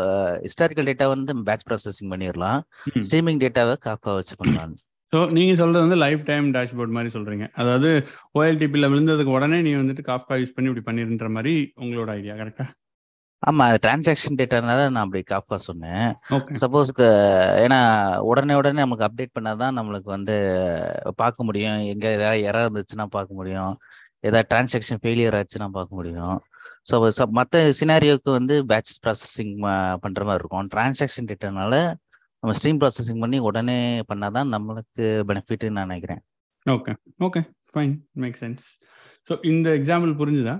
ஹிஸ்டாரிக்கல் 0.45 0.89
டேட்டா 0.89 1.07
வந்து 1.07 1.35
பேட்ச் 1.49 1.67
ப்ராசஸிங் 1.67 2.11
பண்ணிடலாம். 2.13 2.61
ஸ்ட்ரீமிங் 3.05 3.41
டேட்டாவை 3.43 3.75
காக்கா 3.87 4.13
வச்சு 4.19 4.35
பண்ணலாம். 4.41 4.73
ஸோ 5.13 5.21
நீங்கள் 5.37 5.59
சொல்கிறது 5.61 5.85
வந்து 5.85 6.01
லைஃப் 6.03 6.21
டைம் 6.27 6.45
டேஷ்போர்ட் 6.57 6.95
மாதிரி 6.97 7.09
சொல்கிறீங்க 7.15 7.47
அதாவது 7.61 7.89
ஓஎல்டிபியில் 8.39 8.91
விழுந்ததுக்கு 8.91 9.35
உடனே 9.37 9.57
நீ 9.65 9.73
வந்துட்டு 9.79 10.03
காப்கா 10.11 10.35
யூஸ் 10.41 10.55
பண்ணி 10.57 10.69
இப்படி 10.71 10.85
பண்ணிருன்ற 10.89 11.29
மாதிரி 11.37 11.53
உங்களோட 11.83 12.11
ஐடியா 12.19 12.35
கரெக்டா 12.41 12.67
ஆமா 13.43 13.65
டிரான்சாக்ஷன் 13.83 14.37
டேட்டானால 14.39 14.81
நான் 14.89 15.05
அப்படி 15.05 15.21
காக்கா 15.23 15.57
சொன்னேன். 15.67 16.03
சப்போஸ் 16.61 16.89
ஏன்னா 17.63 17.79
உடனே 18.29 18.53
உடனே 18.59 18.79
நமக்கு 18.79 19.05
அப்டேட் 19.07 19.35
பண்ணாதான் 19.37 19.77
நம்மளுக்கு 19.77 20.09
வந்து 20.09 20.35
பார்க்க 21.21 21.47
முடியும். 21.47 21.79
எங்க 21.93 22.05
ஏதாவது 22.17 22.45
எரர் 22.49 22.65
இருந்துச்சுன்னா 22.67 23.07
பார்க்க 23.15 23.39
முடியும். 23.39 23.73
ஏதாவது 24.23 24.47
டிரான்சாக்ஷன் 24.51 25.01
ஃபெயிலியர் 25.03 25.37
ஆச்சுன்னா 25.39 25.67
பார்க்க 25.77 25.99
முடியும். 25.99 26.37
ஸோ 26.89 27.25
மற்ற 27.39 27.61
சினாரியோக்கு 27.79 28.29
வந்து 28.37 28.55
பேட்ச் 28.71 28.93
ப்ராசஸிங் 29.05 29.53
பண்ற 30.03 30.21
மாதிரி 30.27 30.41
இருக்கும். 30.41 30.69
டிரான்சாக்ஷன் 30.73 31.29
டேட்டானால 31.31 31.75
நம்ம 32.43 32.53
ஸ்ட்ரீம் 32.57 32.79
ப்ராசஸிங் 32.81 33.21
பண்ணி 33.23 33.39
உடனே 33.49 33.79
பண்ணாதான் 34.11 34.51
நம்மளுக்கு 34.55 35.03
பெனிஃபிட்னு 35.29 35.75
நான் 35.77 35.91
நினைக்கிறேன். 35.91 36.21
Okay 36.65 36.93
okay 37.27 37.41
fine 37.73 37.93
make 38.23 38.39
sense 38.41 38.65
so 39.29 39.33
இந்த 39.51 39.67
எக்ஸாம்பிள் 39.79 40.13
புரிஞ்சுதா? 40.21 40.55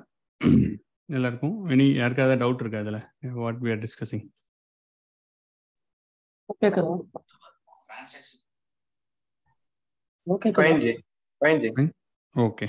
எல்லாருக்கும்? 1.09 1.55
இனி 1.73 1.85
யாருக்காவது 2.01 2.35
டவுட் 2.43 2.61
இருக்கா 2.63 2.81
அதில் 2.83 3.01
வாட் 3.43 3.59
வி 3.65 3.71
ஆர் 3.75 3.81
டிஸ்கஸிங் 3.85 4.27
கேக்குதா 6.61 6.93
okay 12.35 12.67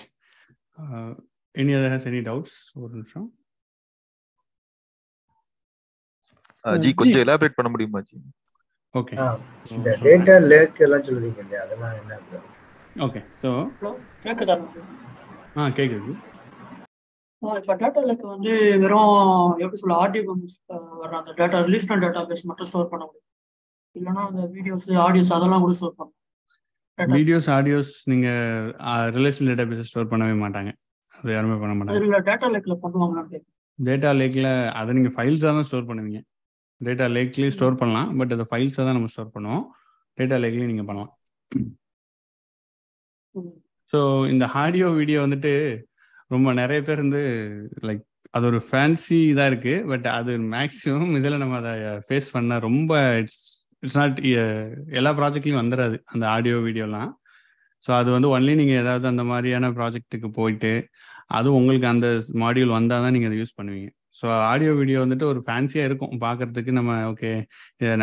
any 1.55 1.73
other 1.75 1.93
has 1.95 2.09
any 2.11 2.21
doubts 2.27 2.59
ஒரு 2.77 2.93
நிமிஷம் 2.95 3.29
ஜி 6.65 6.91
கொஞ்சம் 6.95 7.23
எலாபரேட் 7.25 7.59
பண்ண 7.59 7.71
முடியுமா 7.71 8.01
ஜி 8.03 8.17
ஓகே 8.95 9.15
இந்த 9.71 9.91
டேட்டா 10.05 10.35
லேக் 10.49 10.83
எல்லாம் 10.87 11.05
சொல்லுவீங்க 11.07 11.41
இல்லையா? 11.45 11.61
அதெல்லாம் 11.65 11.95
என்ன? 12.01 12.19
ஓகே 12.97 13.21
ஸோ 13.43 13.51
கேக்குதா? 14.25 14.57
ஆ 15.57 15.69
கேட்குது 15.79 16.13
ஆ, 17.43 17.55
இப்ப 17.59 17.75
டேட்டா 17.75 18.01
லேக் 18.09 18.25
வந்து 18.27 18.53
வெறும் 18.83 19.15
எப்படி 19.63 19.79
சொல்ல 19.81 19.95
ஆர்டிஎம் 20.03 20.43
வர்ற 21.01 21.15
அந்த 21.21 21.33
டேட்டா 21.39 21.61
ரிலேஷனல் 21.67 22.03
டேட்டா 22.05 22.21
பேஸ் 22.29 22.49
மட்டும் 22.51 22.69
ஸ்டோர் 22.71 22.91
பண்ண 22.93 23.05
முடியும். 23.07 23.29
இல்லைன்னா 23.97 24.23
அந்த 24.29 24.43
வீடியோஸ் 24.55 24.87
ஆடியோஸ் 25.07 25.33
அதெல்லாம் 25.37 25.65
கூட 25.65 25.75
ஸ்டோர் 25.75 25.97
Data- 25.97 26.13
வீடியோஸ் 26.99 27.49
ஆடியோஸ் 27.57 27.93
நீங்கள் 28.11 29.13
ரிலேஷன் 29.17 29.49
டேட்டா 29.51 29.65
பேஸ் 29.71 29.91
ஸ்டோர் 29.91 30.11
பண்ணவே 30.13 30.35
மாட்டாங்க. 30.45 30.71
அது 31.19 31.31
யாருமே 31.37 31.57
பண்ண 31.63 31.75
மாட்டாங்க. 31.79 32.23
டேட்டா 32.29 32.49
லேக்ல 32.55 32.75
கேக்குறேன். 33.33 33.49
டேட்டா 33.79 34.11
லேக்கில் 34.21 34.51
அதை 34.81 34.91
நீங்கள் 34.97 35.15
ஃபைல்ஸாக 35.17 35.53
தான் 35.57 35.67
ஸ்டோர் 35.69 35.89
பண்ணுவீங்க. 35.91 36.21
டேட்டா 36.81 37.07
லேக்லேயும் 37.17 37.55
ஸ்டோர் 37.57 37.81
பண்ணலாம் 37.81 38.11
பட் 38.21 38.35
அதை 38.37 38.47
ஃபைல்ஸாக 38.51 38.85
தான் 38.89 38.97
நம்ம 38.99 39.11
ஸ்டோர் 39.15 39.35
பண்ணுவோம். 39.37 39.65
டேட்டா 40.19 40.39
லேக்லேயும் 40.43 40.73
நீங்கள் 40.73 40.89
பண்ணலாம். 40.91 41.13
ஸோ 43.93 44.01
இந்த 44.33 44.45
ஆடியோ 44.63 44.87
வீடியோ 45.01 45.19
வந்துட்டு 45.27 45.53
ரொம்ப 46.35 46.53
நிறைய 46.61 46.81
பேர் 46.89 47.05
வந்து 47.05 47.23
லைக் 47.89 48.05
அது 48.37 48.45
ஒரு 48.51 48.61
ஃபேன்சி 48.69 49.17
இதாக 49.33 49.51
இருக்கு 49.51 49.75
பட் 49.91 50.07
அது 50.19 50.33
மேக்ஸிமம் 50.55 51.11
இதில் 51.19 51.43
நம்ம 51.43 51.57
அதை 51.63 51.73
ஃபேஸ் 52.07 52.29
பண்ண 52.37 52.59
ரொம்ப 52.69 52.93
இட்ஸ் 53.21 53.43
இட்ஸ் 53.83 53.99
நாட் 54.01 54.19
எல்லா 54.99 55.11
ப்ராஜெக்ட்லையும் 55.21 55.63
வந்துடாது 55.63 55.97
அந்த 56.13 56.25
ஆடியோ 56.35 56.59
வீடியோலாம் 56.69 57.11
ஸோ 57.87 57.91
அது 58.01 58.09
வந்து 58.17 58.29
ஒன்லி 58.35 58.53
நீங்கள் 58.61 58.81
ஏதாவது 58.83 59.07
அந்த 59.13 59.23
மாதிரியான 59.31 59.71
ப்ராஜெக்ட்டுக்கு 59.79 60.29
போயிட்டு 60.39 60.73
அதுவும் 61.37 61.59
உங்களுக்கு 61.61 61.87
அந்த 61.95 62.07
மாடியூல் 62.43 62.77
வந்தால் 62.79 63.05
தான் 63.05 63.15
நீங்கள் 63.15 63.31
அதை 63.31 63.39
யூஸ் 63.41 63.59
பண்ணுவீங்க. 63.59 63.89
ஸோ 64.19 64.27
ஆடியோ 64.51 64.73
வீடியோ 64.81 64.99
வந்துட்டு 65.05 65.27
ஒரு 65.31 65.41
ஃபேன்சியாக 65.47 65.89
இருக்கும். 65.89 66.13
பார்க்குறதுக்கு 66.25 66.73
நம்ம 66.79 66.97
ஓகே 67.13 67.31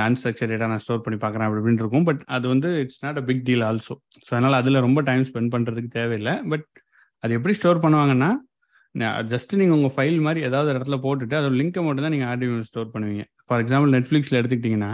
அன்ஸ்ட்ரக்சர் 0.07 0.49
டேட்டா 0.51 0.67
நான் 0.71 0.83
ஸ்டோர் 0.85 1.03
பண்ணி 1.05 1.17
பார்க்குறேன் 1.23 1.47
அப்படி 1.47 1.61
இப்படின்னு 1.61 1.83
இருக்கும். 1.83 2.05
பட் 2.09 2.21
அது 2.37 2.45
வந்து 2.53 2.69
it's 2.83 3.01
not 3.05 3.19
a 3.21 3.23
big 3.29 3.43
deal 3.49 3.63
also 3.69 3.95
so 4.27 4.31
அதனால் 4.35 4.57
அதில் 4.61 4.83
ரொம்ப 4.87 5.01
டைம் 5.09 5.23
ஸ்பெண்ட் 5.29 5.53
பண்ணுறதுக்கு 5.55 5.91
தேவையில்லை. 5.99 6.33
பட் 6.53 6.65
அது 7.23 7.37
எப்படி 7.37 7.55
ஸ்டோர் 7.59 7.83
பண்ணுவாங்கன்னா 7.85 8.31
ஜஸ்ட் 9.33 9.53
நீங்கள் 9.61 9.77
உங்கள் 9.77 9.93
ஃபைல் 9.95 10.19
மாதிரி 10.27 10.41
ஏதாவது 10.49 10.69
இடத்துல 10.73 10.97
போட்டுட்டு 11.05 11.35
அதோட 11.39 11.55
லிங்க் 11.61 11.79
மட்டும் 11.87 12.05
தான் 12.07 12.15
நீங்கள் 12.15 12.31
ஆடியோ 12.33 12.53
ஸ்டோர் 12.71 12.91
பண்ணுவீங்க. 12.95 13.23
ஃபார் 13.47 13.61
எக்ஸாம்பிள் 13.63 13.91
நெட்ஃப்ளிக்ஸில் 13.97 14.39
எடுத்துக்கிட்டிங்கன்னா 14.39 14.91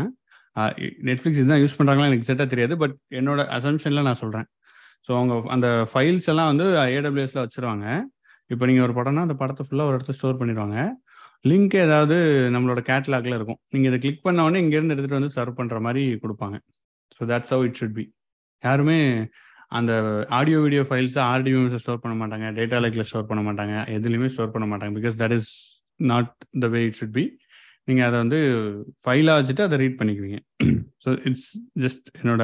நெட்ஃப்ளிக்ஸ் 1.09 1.41
இதுதான் 1.41 1.61
யூஸ் 1.63 1.77
பண்ணுறாங்களா 1.77 2.09
எனக்கு 2.11 2.27
செட்டாக 2.29 2.49
தெரியாது 2.53 2.75
பட் 2.83 2.95
என்னோட 3.19 3.41
அசம்ஷனில் 3.57 4.07
நான் 4.09 4.21
சொல்கிறேன் 4.23 4.47
ஸோ 5.07 5.11
அவங்க 5.17 5.33
அந்த 5.55 5.67
ஃபைல்ஸ் 5.91 6.27
எல்லாம் 6.31 6.49
வந்து 6.51 6.65
ஏடபிள்யூஎஸில் 6.97 7.43
வச்சுருவாங்க. 7.45 7.87
இப்போ 8.53 8.63
நீங்கள் 8.69 8.85
ஒரு 8.87 8.93
படம்னா 8.97 9.25
அந்த 9.27 9.35
படத்தை 9.41 9.63
ஃபுல்லாக 9.67 9.89
ஒரு 9.89 9.97
இடத்துல 9.97 10.17
ஸ்டோர் 10.19 10.39
பண்ணிடுவாங்க. 10.39 10.77
லிங்க் 11.49 11.75
ஏதாவது 11.85 12.15
நம்மளோட 12.55 12.81
கேட்லாக்ல 12.91 13.37
இருக்கும். 13.39 13.59
நீங்கள் 13.73 13.89
இதை 13.91 13.99
கிளிக் 14.03 14.23
பண்ண 14.27 14.45
உடனே 14.47 14.61
இங்கேருந்து 14.65 14.93
எடுத்துகிட்டு 14.93 15.19
வந்து 15.19 15.35
சர்வ் 15.37 15.57
பண்ணுற 15.59 15.79
மாதிரி 15.87 16.03
கொடுப்பாங்க. 16.23 16.57
So 17.17 17.27
that's 17.31 17.53
how 17.55 17.65
it 17.67 17.77
should 17.81 17.95
be 17.99 18.05
யாருமே 18.63 18.99
அந்த 19.77 19.91
ஆடியோ 20.39 20.57
வீடியோ 20.65 20.81
ஃபைல்ஸை 20.89 21.21
ஆர்டிஓ 21.33 21.61
ஸ்டோர் 21.83 22.03
பண்ண 22.03 22.15
மாட்டாங்க. 22.21 22.47
டேட்டா 22.59 22.79
லைக்கில் 22.83 23.07
ஸ்டோர் 23.09 23.29
பண்ண 23.31 23.41
மாட்டாங்க. 23.49 23.75
எதுலையுமே 23.97 24.29
ஸ்டோர் 24.33 24.53
பண்ண 24.55 24.67
மாட்டாங்க. 24.71 24.93
Because 24.99 25.17
that 25.21 25.35
is 25.37 25.51
not 26.11 26.31
the 26.63 26.67
way 26.75 26.81
it 26.87 26.97
should 27.01 27.15
be 27.19 27.25
நீங்கள் 27.87 28.07
அதை 28.07 28.17
வந்து 28.23 28.39
ஃபைலாக 29.03 29.37
வச்சுட்டு 29.39 29.65
அதை 29.67 29.77
ரீட் 29.83 29.99
பண்ணிக்குவீங்க. 29.99 30.39
ஸோ 31.03 31.11
இட்ஸ் 31.29 31.51
ஜஸ்ட் 31.83 32.07
என்னோட 32.21 32.43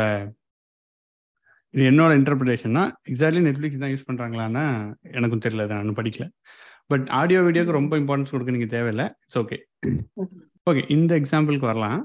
இது 1.74 1.84
என்னோட 1.92 2.12
இன்டர்பிரிட்டேஷன்னா 2.20 2.84
எக்ஸாக்ட்லி 3.10 3.42
நெட்ஃப்ளிக்ஸ் 3.48 3.82
தான் 3.84 3.92
யூஸ் 3.94 4.08
பண்ணுறாங்களான்னா 4.08 4.64
எனக்கும் 5.18 5.44
தெரியல 5.46 5.66
அதை 5.68 5.76
நான் 5.78 6.00
படிக்கல. 6.00 6.26
பட் 6.92 7.06
ஆடியோ 7.20 7.42
வீடியோக்கு 7.48 7.78
ரொம்ப 7.80 7.94
இம்பார்ட்டன்ஸ் 8.02 8.34
கொடுக்க 8.34 8.56
நீங்கள் 8.56 8.74
தேவையில்லை 8.76 9.06
இட்ஸ் 9.26 9.40
ஓகே 9.44 9.58
ஓகே 10.70 10.82
இந்த 10.96 11.12
எக்ஸாம்பிளுக்கு 11.22 11.70
வரலாம். 11.72 12.00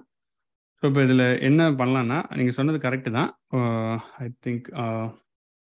ஸோ 0.79 0.85
இப்போ 0.91 1.01
இதில் 1.07 1.27
என்ன 1.49 1.69
பண்ணலான்னா 1.81 2.19
நீங்கள் 2.39 2.57
சொன்னது 2.59 2.79
கரெக்டு 2.87 3.11
தான். 3.19 3.31
ஐ 4.23 4.27
திங்க் 4.47 4.67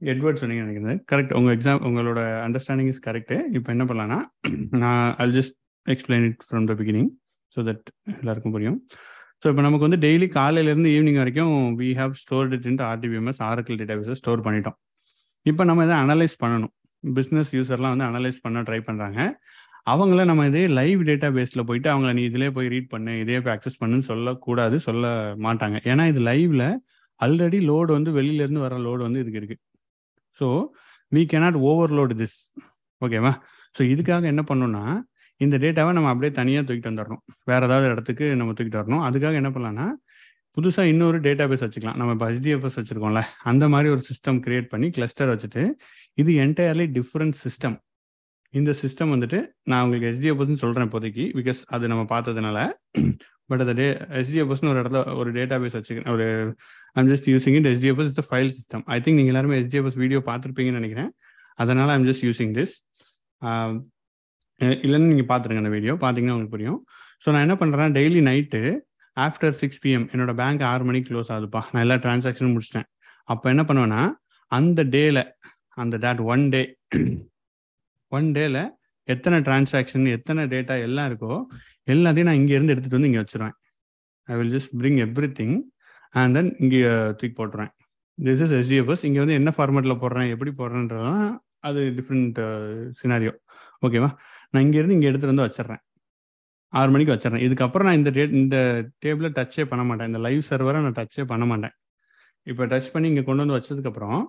எட்வர்ட் 0.03 0.41
சொன்னீங்க 0.43 0.65
நினைக்கிறேன். 0.67 1.01
கரெக்ட் 1.11 1.37
உங்கள் 1.39 1.55
எக்ஸாம் 1.57 1.83
உங்களோட 1.89 2.21
அண்டர்ஸ்டாண்டிங் 2.47 2.91
இஸ் 2.93 3.05
கரெக்டு 3.09 3.37
இப்போ 3.59 3.69
என்ன 3.75 3.85
பண்ணலான்னா 3.91 4.21
நான் 4.83 5.09
I 5.25 5.27
just 5.39 5.57
explain 5.87 6.27
it 6.29 6.45
from 6.49 6.69
the 6.71 6.77
beginning 6.81 7.11
so 7.55 7.65
that 7.69 7.87
எல்லாருக்கும் 8.21 8.55
புரியும். 8.57 8.79
ஸோ 9.43 9.47
இப்போ 9.53 9.63
நமக்கு 9.67 9.87
வந்து 9.87 10.01
டெய்லி 10.07 10.27
காலையிலேருந்து 10.39 10.91
ஈவினிங் 10.97 11.21
வரைக்கும் 11.23 11.55
we 11.81 11.89
have 12.01 12.13
stored 12.23 12.57
it 12.59 12.67
into 12.71 12.87
RDBMS 12.93 13.41
Oracle 13.51 13.79
டேட்டாபேஸை 13.81 14.17
store 14.21 14.45
பண்ணிட்டோம். 14.47 14.77
இப்போ 15.47 15.63
நம்ம 15.71 15.85
இதை 15.87 15.97
அனலைஸ் 16.05 16.37
பண்ணணும். 16.43 16.73
பிஸ்னஸ் 17.05 17.53
யூசர்லாம் 17.59 17.93
வந்து 17.95 18.07
அனலைஸ் 18.11 18.39
பண்ண 18.45 18.63
ட்ரை 18.69 18.81
பண்ணுறாங்க 18.89 19.21
அவங்கள 19.93 20.25
நம்ம 20.31 20.43
இதே 20.51 20.63
லைவ் 20.79 21.01
டேட்டா 21.09 21.29
பேஸில் 21.37 21.67
போயிட்டு 21.69 21.89
அவங்கள 21.93 22.11
நீ 22.19 22.23
இதிலே 22.31 22.49
போய் 22.57 22.69
ரீட் 22.73 22.91
பண்ணு 22.95 23.13
இதே 23.23 23.37
போய் 23.45 23.55
அக்சஸ் 23.55 23.79
பண்ணுன்னு 23.83 24.07
சொல்லக்கூடாது 24.09 24.77
சொல்ல 24.89 25.07
மாட்டாங்க. 25.47 25.77
ஏன்னா 25.91 26.05
இது 26.13 26.21
லைவ்ல 26.31 26.65
ஆல்ரெடி 27.21 27.59
லோடு 27.71 27.91
வந்து 27.99 28.11
வெளியிலேருந்து 28.19 28.65
வர 28.67 28.75
லோடு 28.87 29.03
வந்து 29.07 29.23
இதுக்கு 29.23 29.41
இருக்கு. 29.43 29.57
So 30.41 30.49
we 31.13 31.23
cannot 31.33 31.59
overload 31.71 32.15
this 32.21 32.39
ஓகேவா 33.03 33.33
ஸோ 33.77 33.81
இதுக்காக 33.93 34.25
என்ன 34.33 34.43
பண்ணணும்னா 34.51 34.85
இந்த 35.45 35.57
டேட்டாவை 35.65 35.91
நம்ம 35.97 36.09
அப்படியே 36.13 36.33
தனியாக 36.39 36.65
தூக்கிட்டு 36.69 36.91
வந்துடணும் 36.91 37.23
வேற 37.51 37.61
ஏதாவது 37.69 37.87
இடத்துக்கு 37.93 38.25
நம்ம 38.41 38.55
தூக்கிட்டு 38.57 38.81
வரணும். 38.81 39.03
அதுக்காக 39.09 39.41
என்ன 39.41 39.51
பண்ணலாம்னா 39.55 39.87
புதுசாக 40.57 40.91
இன்னொரு 40.93 41.19
டேட்டா 41.27 41.45
பேஸ் 41.51 41.65
வச்சுக்கலாம். 41.67 41.99
நம்ம 42.01 42.13
இப்போ 42.17 42.27
ஹெச்டிஎஃப்எஸ் 42.31 42.79
வச்சுருக்கோம்ல 42.79 43.23
அந்த 43.51 43.65
மாதிரி 43.75 43.89
ஒரு 43.95 44.03
சிஸ்டம் 44.09 44.41
கிரியேட் 44.47 44.69
பண்ணி 44.73 44.89
கிளஸ்டர் 44.97 45.31
வச்சுட்டு 45.33 45.63
இது 46.23 46.33
என்டையர்லி 46.45 46.87
டிஃப்ரெண்ட் 46.99 47.37
சிஸ்டம் 47.45 47.77
இந்த 48.59 48.71
சிஸ்டம் 48.83 49.13
வந்துட்டு 49.15 49.39
நான் 49.71 49.83
உங்களுக்கு 49.85 50.09
ஹெச்டிஎஃப்எஸ்ன்னு 50.11 50.63
சொல்கிறேன் 50.63 50.87
இப்போதைக்கு 50.89 51.25
பிகாஸ் 51.39 51.61
அது 51.77 51.91
நம்ம 51.93 52.03
பார்த்ததுனால. 52.15 52.59
பட் 53.51 53.63
அது 53.65 53.73
டே 53.81 53.87
ஹெச்டிஎஃப்எஸ்னு 54.17 54.71
ஒரு 54.73 54.81
இடத்துல 54.83 55.01
ஒரு 55.21 55.31
டேட்டா 55.37 55.57
பேஸ் 55.63 55.77
வச்சுக்கிறேன் 55.79 56.13
ஒரு 56.17 56.27
I'm 56.99 57.09
just 57.13 57.29
using 57.33 57.57
it 57.59 57.69
HDFS 57.71 58.11
is 58.13 58.29
file 58.31 58.53
system 58.59 58.85
I 58.95 58.99
think 59.05 59.19
நீங்கள் 59.21 59.33
எல்லாருமே 59.33 59.57
ஹெச்டிஎஃப்எஸ் 59.61 59.99
வீடியோ 60.03 60.21
பார்த்துருப்பீங்கன்னு 60.29 60.81
நினைக்கிறேன். 60.81 61.11
அதனால 61.63 61.89
ஐம் 61.97 62.07
ஜஸ்ட் 62.11 62.25
யூசிங் 62.29 62.53
திஸ் 62.59 62.75
இல்லைன்னு 64.85 65.11
நீங்கள் 65.13 65.31
பார்த்துருங்க 65.33 65.63
அந்த 65.63 65.73
வீடியோ 65.75 65.93
பார்த்தீங்கன்னா 66.05 66.35
உங்களுக்கு 66.37 66.57
புரியும். 66.57 66.81
ஸோ 67.23 67.29
நான் 67.35 67.45
என்ன 67.47 67.57
பண்ணுறேன் 67.63 67.95
daily 67.99 68.21
night 68.31 68.61
after 69.17 69.57
six 69.61 69.81
PM 69.85 70.07
என்னோட 70.13 70.33
பேங்க் 70.41 70.63
ஆறு 70.73 70.83
மணிக்கு 70.89 71.09
க்ளோஸ் 71.11 71.31
ஆகுதுப்பா. 71.35 71.63
நான் 71.73 71.85
எல்லா 71.87 71.97
டிரான்சாக்ஷனும் 72.05 72.55
முடிச்சிட்டேன். 72.57 72.89
அப்போ 73.33 73.47
என்ன 73.55 73.63
பண்ணுவேன்னா 73.71 74.03
அந்த 74.59 74.85
டேல 74.95 75.19
அந்த 75.83 75.97
டேட் 76.05 76.23
ஒன் 76.33 76.45
டே 76.55 76.63
ஒன் 78.13 78.29
டேல 78.37 78.59
எத்தனை 79.09 79.37
டிரான்சாக்ஷன் 79.49 80.07
எத்தனை 80.17 80.43
டேட்டா 80.55 80.75
எல்லாம் 80.87 81.09
இருக்கோ 81.11 81.35
எல்லாத்தையும் 81.93 82.29
நான் 82.31 82.41
இங்கேருந்து 82.41 82.73
எடுத்துகிட்டு 82.75 82.99
வந்து 82.99 83.11
இங்கே 83.11 83.23
வச்சுருவேன். 83.23 83.55
I 84.29 84.37
will 84.39 84.55
just 84.57 84.73
bring 84.81 84.99
everything 85.41 85.57
and 86.21 86.35
then 86.39 86.51
இங்கே 86.65 86.81
தூக்கி 87.19 87.35
போட்டுருவேன். 87.39 87.73
திஸ் 88.19 88.43
இஸ் 88.47 88.55
எஸ்டிஎஃப்எஸ் 88.61 89.05
இங்கே 89.09 89.21
வந்து 89.23 89.37
என்ன 89.41 89.51
ஃபார்மேட்டில் 89.57 90.01
போடுறேன் 90.03 90.31
எப்படி 90.35 90.53
போடுறேன்றதுலாம் 90.61 91.25
அது 91.69 91.81
டிஃப்ரெண்ட் 91.99 92.39
சினாரியோ 93.01 93.33
ஓகேவா 93.87 94.11
நான் 94.55 94.65
இங்கேருந்து 94.67 94.97
இங்கே 94.97 95.09
எடுத்துகிட்டு 95.11 95.35
வந்து 95.35 95.47
வச்சிடுறேன் 95.47 95.83
ஆறு 96.73 96.91
மணிக்கு 96.95 97.13
வச்சிடறேன் 97.15 97.45
இதுக்கப்புறம் 97.47 97.87
நான் 97.89 97.99
இந்த 98.01 98.11
டேட் 98.17 98.35
இந்த 98.41 98.57
டேபிளை 99.05 99.29
டச்சே 99.39 99.65
பண்ண 99.71 99.83
மாட்டேன். 99.89 100.09
இந்த 100.11 100.21
லைவ் 100.27 100.43
சர்வரை 100.51 100.81
நான் 100.87 100.99
டச்சே 100.99 101.25
பண்ண 101.33 101.45
மாட்டேன். 101.53 101.75
இப்போ 102.47 102.65
டச் 102.73 102.93
பண்ணி 102.95 103.07
இங்கே 103.13 103.25
கொண்டு 103.29 103.43
வந்து 103.45 103.57
வச்சதுக்கப்புறம் 103.57 104.21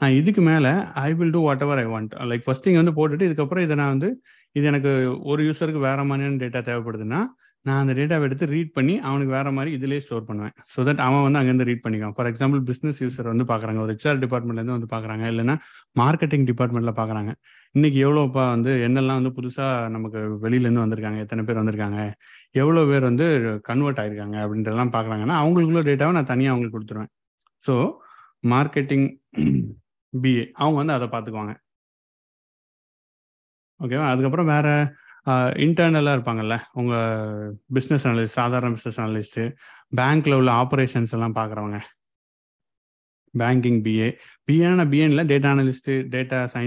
நான் 0.00 0.16
இதுக்கு 0.20 0.42
மேலே 0.50 0.70
I 1.06 1.10
will 1.18 1.34
do 1.36 1.40
whatever 1.66 1.80
I 1.82 1.86
want 1.92 2.12
like 2.30 2.44
first 2.46 2.68
இங்கே 2.70 2.80
வந்து 2.82 2.94
போட்டுட்டு 2.98 3.26
இதுக்கப்புறம் 3.28 3.64
இதை 3.66 3.74
நான் 3.80 3.92
வந்து 3.94 4.08
இது 4.56 4.64
எனக்கு 4.70 4.92
ஒரு 5.32 5.40
யூஸருக்கு 5.48 5.82
வேற 5.88 6.00
மாதிரியான 6.10 6.40
டேட்டா 6.44 6.60
தேவைப்படுதுன்னா 6.68 7.20
நான் 7.66 7.80
அந்த 7.82 7.92
டேட்டாவை 7.98 8.24
எடுத்து 8.28 8.44
ரீட் 8.54 8.70
பண்ணி 8.76 8.94
அவனுக்கு 9.08 9.32
வேற 9.36 9.48
மாதிரி 9.56 9.70
இதுலேயே 9.78 10.02
ஸ்டோர் 10.04 10.26
பண்ணுவேன். 10.28 10.54
ஸோ 10.72 10.84
தட் 10.88 11.02
அவன் 11.06 11.24
வந்து 11.26 11.38
அங்கேருந்து 11.40 11.66
ரீட் 11.68 11.82
பண்ணிக்கான் 11.86 12.14
ஃபார் 12.16 12.28
எக்ஸாம்பிள் 12.30 12.60
பிஸ்னஸ் 12.68 13.00
யூசர் 13.04 13.28
வந்து 13.32 13.44
பார்க்குறாங்க 13.50 13.80
ஒரு 13.84 13.92
ஹெச்ஆர் 13.94 14.22
டிபார்ட்மெண்ட்லேருந்து 14.24 14.76
வந்து 14.76 14.90
பார்க்குறாங்க 14.94 15.24
இல்லைன்னா 15.32 15.56
மார்க்கெட்டிங் 16.02 16.46
டிபார்ட்மெண்ட்டில் 16.50 16.98
பார்க்குறாங்க 17.00 17.32
இன்னைக்கு 17.74 17.98
எவ்வளோப்பா 18.06 18.44
வந்து 18.54 18.72
என்னெல்லாம் 18.86 19.18
வந்து 19.20 19.32
புதுசாக 19.38 19.90
நமக்கு 19.96 20.20
வெளியிலேருந்து 20.44 20.84
வந்திருக்காங்க? 20.84 21.18
எத்தனை 21.24 21.42
பேர் 21.48 21.60
வந்திருக்காங்க? 21.60 22.00
எவ்வளோ 22.62 22.82
பேர் 22.90 23.08
வந்து 23.10 23.26
கன்வெர்ட் 23.68 24.00
ஆயிருக்காங்க? 24.02 24.36
அப்படின்றதெல்லாம் 24.44 24.94
பார்க்குறாங்கன்னா 24.96 25.36
அவங்களுக்குள்ள 25.42 25.82
டேட்டாவை 25.90 26.14
நான் 26.18 26.30
தனியாக 26.32 26.54
அவங்களுக்கு 26.54 26.78
கொடுத்துருவேன். 26.78 27.12
ஸோ 27.66 27.74
மார்க்கெட்டிங் 28.54 29.06
பிஏ 30.12 30.44
அவங்க 30.62 30.78
வந்து 30.82 30.96
அதை 30.98 31.08
பார்த்துக்குவாங்க. 31.14 31.54
ஓகேவா 33.80 34.06
அதுக்கப்புறம் 34.12 34.50
வேற 34.54 34.68
இன்டர்னலாக 35.64 36.16
இருப்பாங்கல்ல 36.16 36.56
உங்கள் 36.80 37.54
பிஸ்னஸ் 37.76 38.06
அனலிஸ்ட் 38.10 38.38
சாதாரண 38.40 38.70
பிஸ்னஸ் 38.76 39.00
அனலிஸ்ட்டு 39.04 39.44
பேங்க்கில் 40.00 40.38
உள்ள 40.40 40.50
ஆப்ரேஷன்ஸ் 40.62 41.14
எல்லாம் 41.18 41.38
பார்க்குறவங்க 41.40 41.80
பேங்கிங் 43.34 43.80
பிஏ 43.86 44.08
பிஏனா 44.48 44.84
பிஏன்ல 44.92 45.22
data 45.32 45.48
analyst 45.54 45.94
data 46.14 46.38
sci 46.54 46.64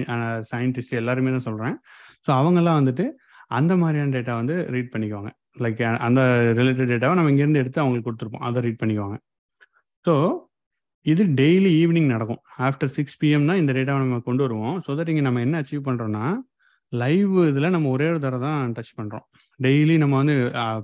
scientist 0.52 1.00
எல்லாருமே 1.02 1.32
தான் 1.36 1.48
சொல்கிறேன் 1.50 1.76
ஸோ 2.26 2.30
அவங்கெல்லாம் 2.40 2.80
வந்துட்டு 2.82 3.06
அந்த 3.58 3.74
மாதிரியான 3.82 4.14
டேட்டா 4.18 4.34
வந்து 4.42 4.56
ரீட் 4.74 4.94
பண்ணிக்குவாங்க. 4.94 5.30
லைக் 5.64 5.82
அந்த 6.06 6.22
ரிலேட்டட் 6.60 6.92
டேட்டாவை 6.92 7.16
நம்ம 7.18 7.32
இங்கேருந்து 7.34 7.62
எடுத்து 7.64 7.82
அவங்களுக்கு 7.82 8.08
கொடுத்துருப்போம். 8.08 8.46
அதை 8.48 8.62
ரீட் 8.66 8.80
பண்ணிக்குவாங்க. 8.82 9.18
ஸோ 10.06 10.14
இது 11.06 11.24
டெய்லி 11.42 11.72
ஈவினிங் 11.82 12.10
நடக்கும். 12.16 12.42
ஆஃப்டர் 12.68 12.92
சிக்ஸ் 12.98 13.18
பிஎம் 13.22 13.48
தான் 13.50 13.60
இந்த 13.62 13.72
டேட்டாவை 13.78 14.00
நம்ம 14.04 14.20
கொண்டு 14.30 14.44
வருவோம். 14.46 14.78
ஸோ 14.86 14.92
தட் 15.00 15.12
இங்கே 15.14 15.26
நம்ம 15.28 15.42
என்ன 15.48 15.62
அச்சீவ் 15.64 15.88
பண்ணுறோன்னா 15.90 16.26
லைவ் 17.02 17.36
இதில் 17.50 17.74
நம்ம 17.76 17.90
ஒரே 17.96 18.08
ஒரு 18.12 18.20
தடவை 18.26 18.40
தான் 18.48 18.74
டச் 18.78 18.94
பண்ணுறோம் 19.00 19.26
டெய்லி 19.66 19.96
நம்ம 20.02 20.16
வந்து 20.22 20.36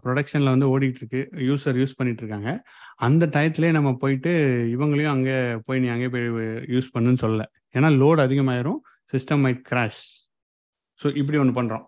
ப்ரொடக்ஷனில் 0.03 0.51
வந்து 0.53 0.67
ஓடிட்டு 0.73 0.99
இருக்கு. 1.01 1.21
யூஸர் 1.47 1.77
யூஸ் 1.81 1.95
பண்ணிட்டு 1.99 2.21
இருக்காங்க. 2.23 2.49
அந்த 3.07 3.23
டயத்துலேயே 3.35 3.71
நம்ம 3.77 3.89
போயிட்டு 4.03 4.31
இவங்களையும் 4.75 5.13
அங்கே 5.15 5.37
போய் 5.67 5.81
நீ 5.83 5.87
அங்கே 5.95 6.09
போய் 6.15 6.27
யூஸ் 6.75 6.89
பண்ணுன்னு 6.95 7.21
சொல்லலை. 7.23 7.47
ஏன்னா 7.77 7.89
லோட் 8.01 8.21
அதிகமாயிரும். 8.25 8.79
சிஸ்டம் 9.13 9.43
மைட் 9.45 9.61
கிராஷ் 9.69 10.03
ஸோ 11.01 11.07
இப்படி 11.21 11.39
ஒன்று 11.43 11.57
பண்ணுறோம் 11.59 11.85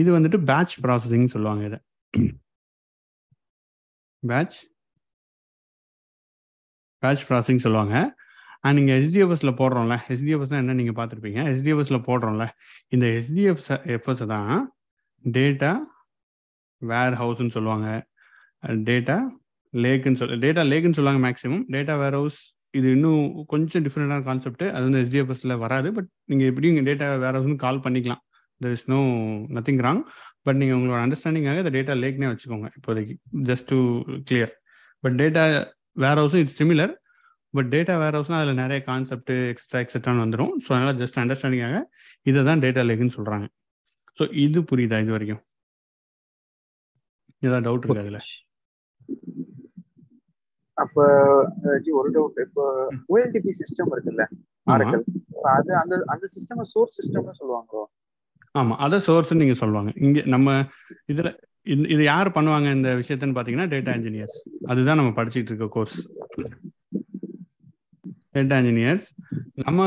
இது 0.00 0.08
வந்துட்டு 0.16 0.38
பேட்ச் 0.50 0.74
ப்ராசஸிங் 0.86 1.30
சொல்லுவாங்க 1.34 1.62
இதை. 1.70 1.78
பேட்ச் 4.22 4.58
பேட்ச் 7.02 7.22
ப்ராசஸிங் 7.28 7.62
சொல்லுவாங்க. 7.66 7.94
நீங்கள் 8.76 8.96
ஹெச்டிஎஃப்எஸில் 8.98 9.58
போடுறோம்ல. 9.60 9.94
ஹெச்டிஎஃப்எஸ்னா 10.08 10.58
என்ன 10.62 10.76
நீங்கள் 10.80 10.96
பார்த்துருப்பீங்க? 10.98 11.40
ஹெச்டிஎஃப்எஸில் 11.50 12.04
போடுறோம்ல. 12.08 12.46
இந்த 12.94 13.06
ஹெச்டிஎஃப் 13.16 13.66
எஃப்எஸ் 13.96 14.24
தான் 14.34 14.54
டேட்டா 15.24 15.70
வேர் 16.82 17.16
ஹவுஸ்ன்னு 17.22 17.54
சொல்லுவாங்க. 17.56 17.88
டேட்டா 18.88 19.16
லேக்குன்னு 19.74 20.18
சொல் 20.20 20.32
டேட்டா 20.44 20.62
லேக்குன்னு 20.70 20.98
சொல்லுவாங்க 20.98 21.22
மேக்ஸிமம் 21.26 21.64
டேட்டா 21.74 21.94
வேர் 22.02 22.16
ஹவுஸ் 22.20 22.40
இது 22.78 22.88
இன்னும் 22.96 23.22
கொஞ்சம் 23.52 23.84
டிஃப்ரெண்டான 23.86 24.24
கான்செப்ட் 24.28 24.64
அது 24.74 24.82
வந்து 24.86 25.00
ஹெச்டிஎஃப்எஸ்ல 25.02 25.54
வராது. 25.64 25.88
பட் 25.96 26.08
நீங்கள் 26.30 26.48
எப்படியும் 26.50 26.74
இங்கே 26.74 26.86
டேட்டா 26.90 27.06
வேர் 27.24 27.36
ஹவுஸ்னு 27.38 27.56
கால் 27.66 27.84
பண்ணிக்கலாம். 27.86 28.22
There 28.60 28.74
is 28.76 28.88
no 28.92 29.00
nothing 29.56 29.82
wrong 29.86 30.02
but 30.46 30.58
நீங்கள் 30.60 30.76
உங்களோட 30.78 30.98
அண்டர்ஸ்டாண்டிங்காக 31.04 31.62
இந்த 31.62 31.72
டேட்டா 31.76 31.94
லேக்னே 32.02 32.28
வச்சுக்கோங்க. 32.32 32.68
இப்போதைக்கு 32.78 33.14
just 33.50 33.68
to 33.72 33.78
clear 34.28 34.52
but 35.04 35.16
data 35.22 35.44
வேர் 36.04 36.20
ஹவுஸும் 36.22 36.42
இட்ஸ் 36.44 36.58
சிமிலர் 36.60 36.92
பட் 37.54 37.70
டேட்டா 37.72 37.94
வேர் 38.00 38.16
ஹவுஸ்னால் 38.16 38.42
அதில் 38.42 38.60
நிறைய 38.60 38.80
கான்செப்ட் 38.88 39.32
எக்ஸ்ட்ரா 39.48 39.78
எக்ஸட்ரான்னு 39.82 40.24
வந்துடும் 40.24 40.52
ஸோ 40.64 40.70
அதனால் 40.74 40.98
ஜஸ்ட் 41.00 41.20
அண்டர்ஸ்டாண்டிங்காக 41.22 41.78
இதை 42.26 42.42
தான் 42.48 42.62
டேட்டா 42.64 42.82
லேக்குன்னு 42.88 43.16
சொல்கிறாங்க 43.16 43.46
ஸோ 44.18 44.24
இது 44.44 44.60
புரியுதா 44.70 44.98
இது 45.02 45.12
வரைக்கும்? 45.14 45.42
ஏதாவது 47.42 47.64
டவுட் 47.66 47.84
இருக்கு 47.86 48.04
அதில் 48.04 48.20
அப்ப 50.78 50.98
ஒரு 51.94 52.08
டவுட் 52.14 52.38
இப்போ 52.44 52.64
ஓஎல்டிபி 53.10 53.52
சிஸ்டம் 53.58 53.92
இருக்குல்ல 53.94 54.24
ஆரக்கல் 54.66 55.04
அது 55.52 55.70
அந்த 55.80 55.94
அந்த 56.12 56.24
சிஸ்டம் 56.34 56.62
சோர்ஸ் 56.72 56.96
சிஸ்டம்னு 56.98 57.34
சொல்லுவாங்களோ 57.40 57.82
ஆமா 58.54 58.74
அதை 58.84 58.98
சோர்ஸ் 59.04 59.32
நீங்க 59.40 59.54
சொல்லுவாங்க. 59.60 59.90
இங்க 60.06 60.20
நம்ம 60.34 60.48
இதுல 61.08 61.28
இது 61.88 62.02
யார் 62.04 62.28
பண்ணுவாங்க 62.36 62.68
இந்த 62.76 62.90
விஷயத்தன்னு 63.00 63.36
பாத்தீங்கன்னா 63.36 63.70
டேட்டா 63.72 63.92
இன்ஜினியர்ஸ் 63.98 64.38
அதுதான் 64.70 64.98
நம்ம 65.00 65.12
படிச்சுட்டு 65.18 65.52
இருக்க 65.52 65.68
கோர்ஸ் 65.74 65.98
டேட்டா 68.34 68.56
இன்ஜினியர்ஸ் 68.60 69.06
நம்ம 69.64 69.80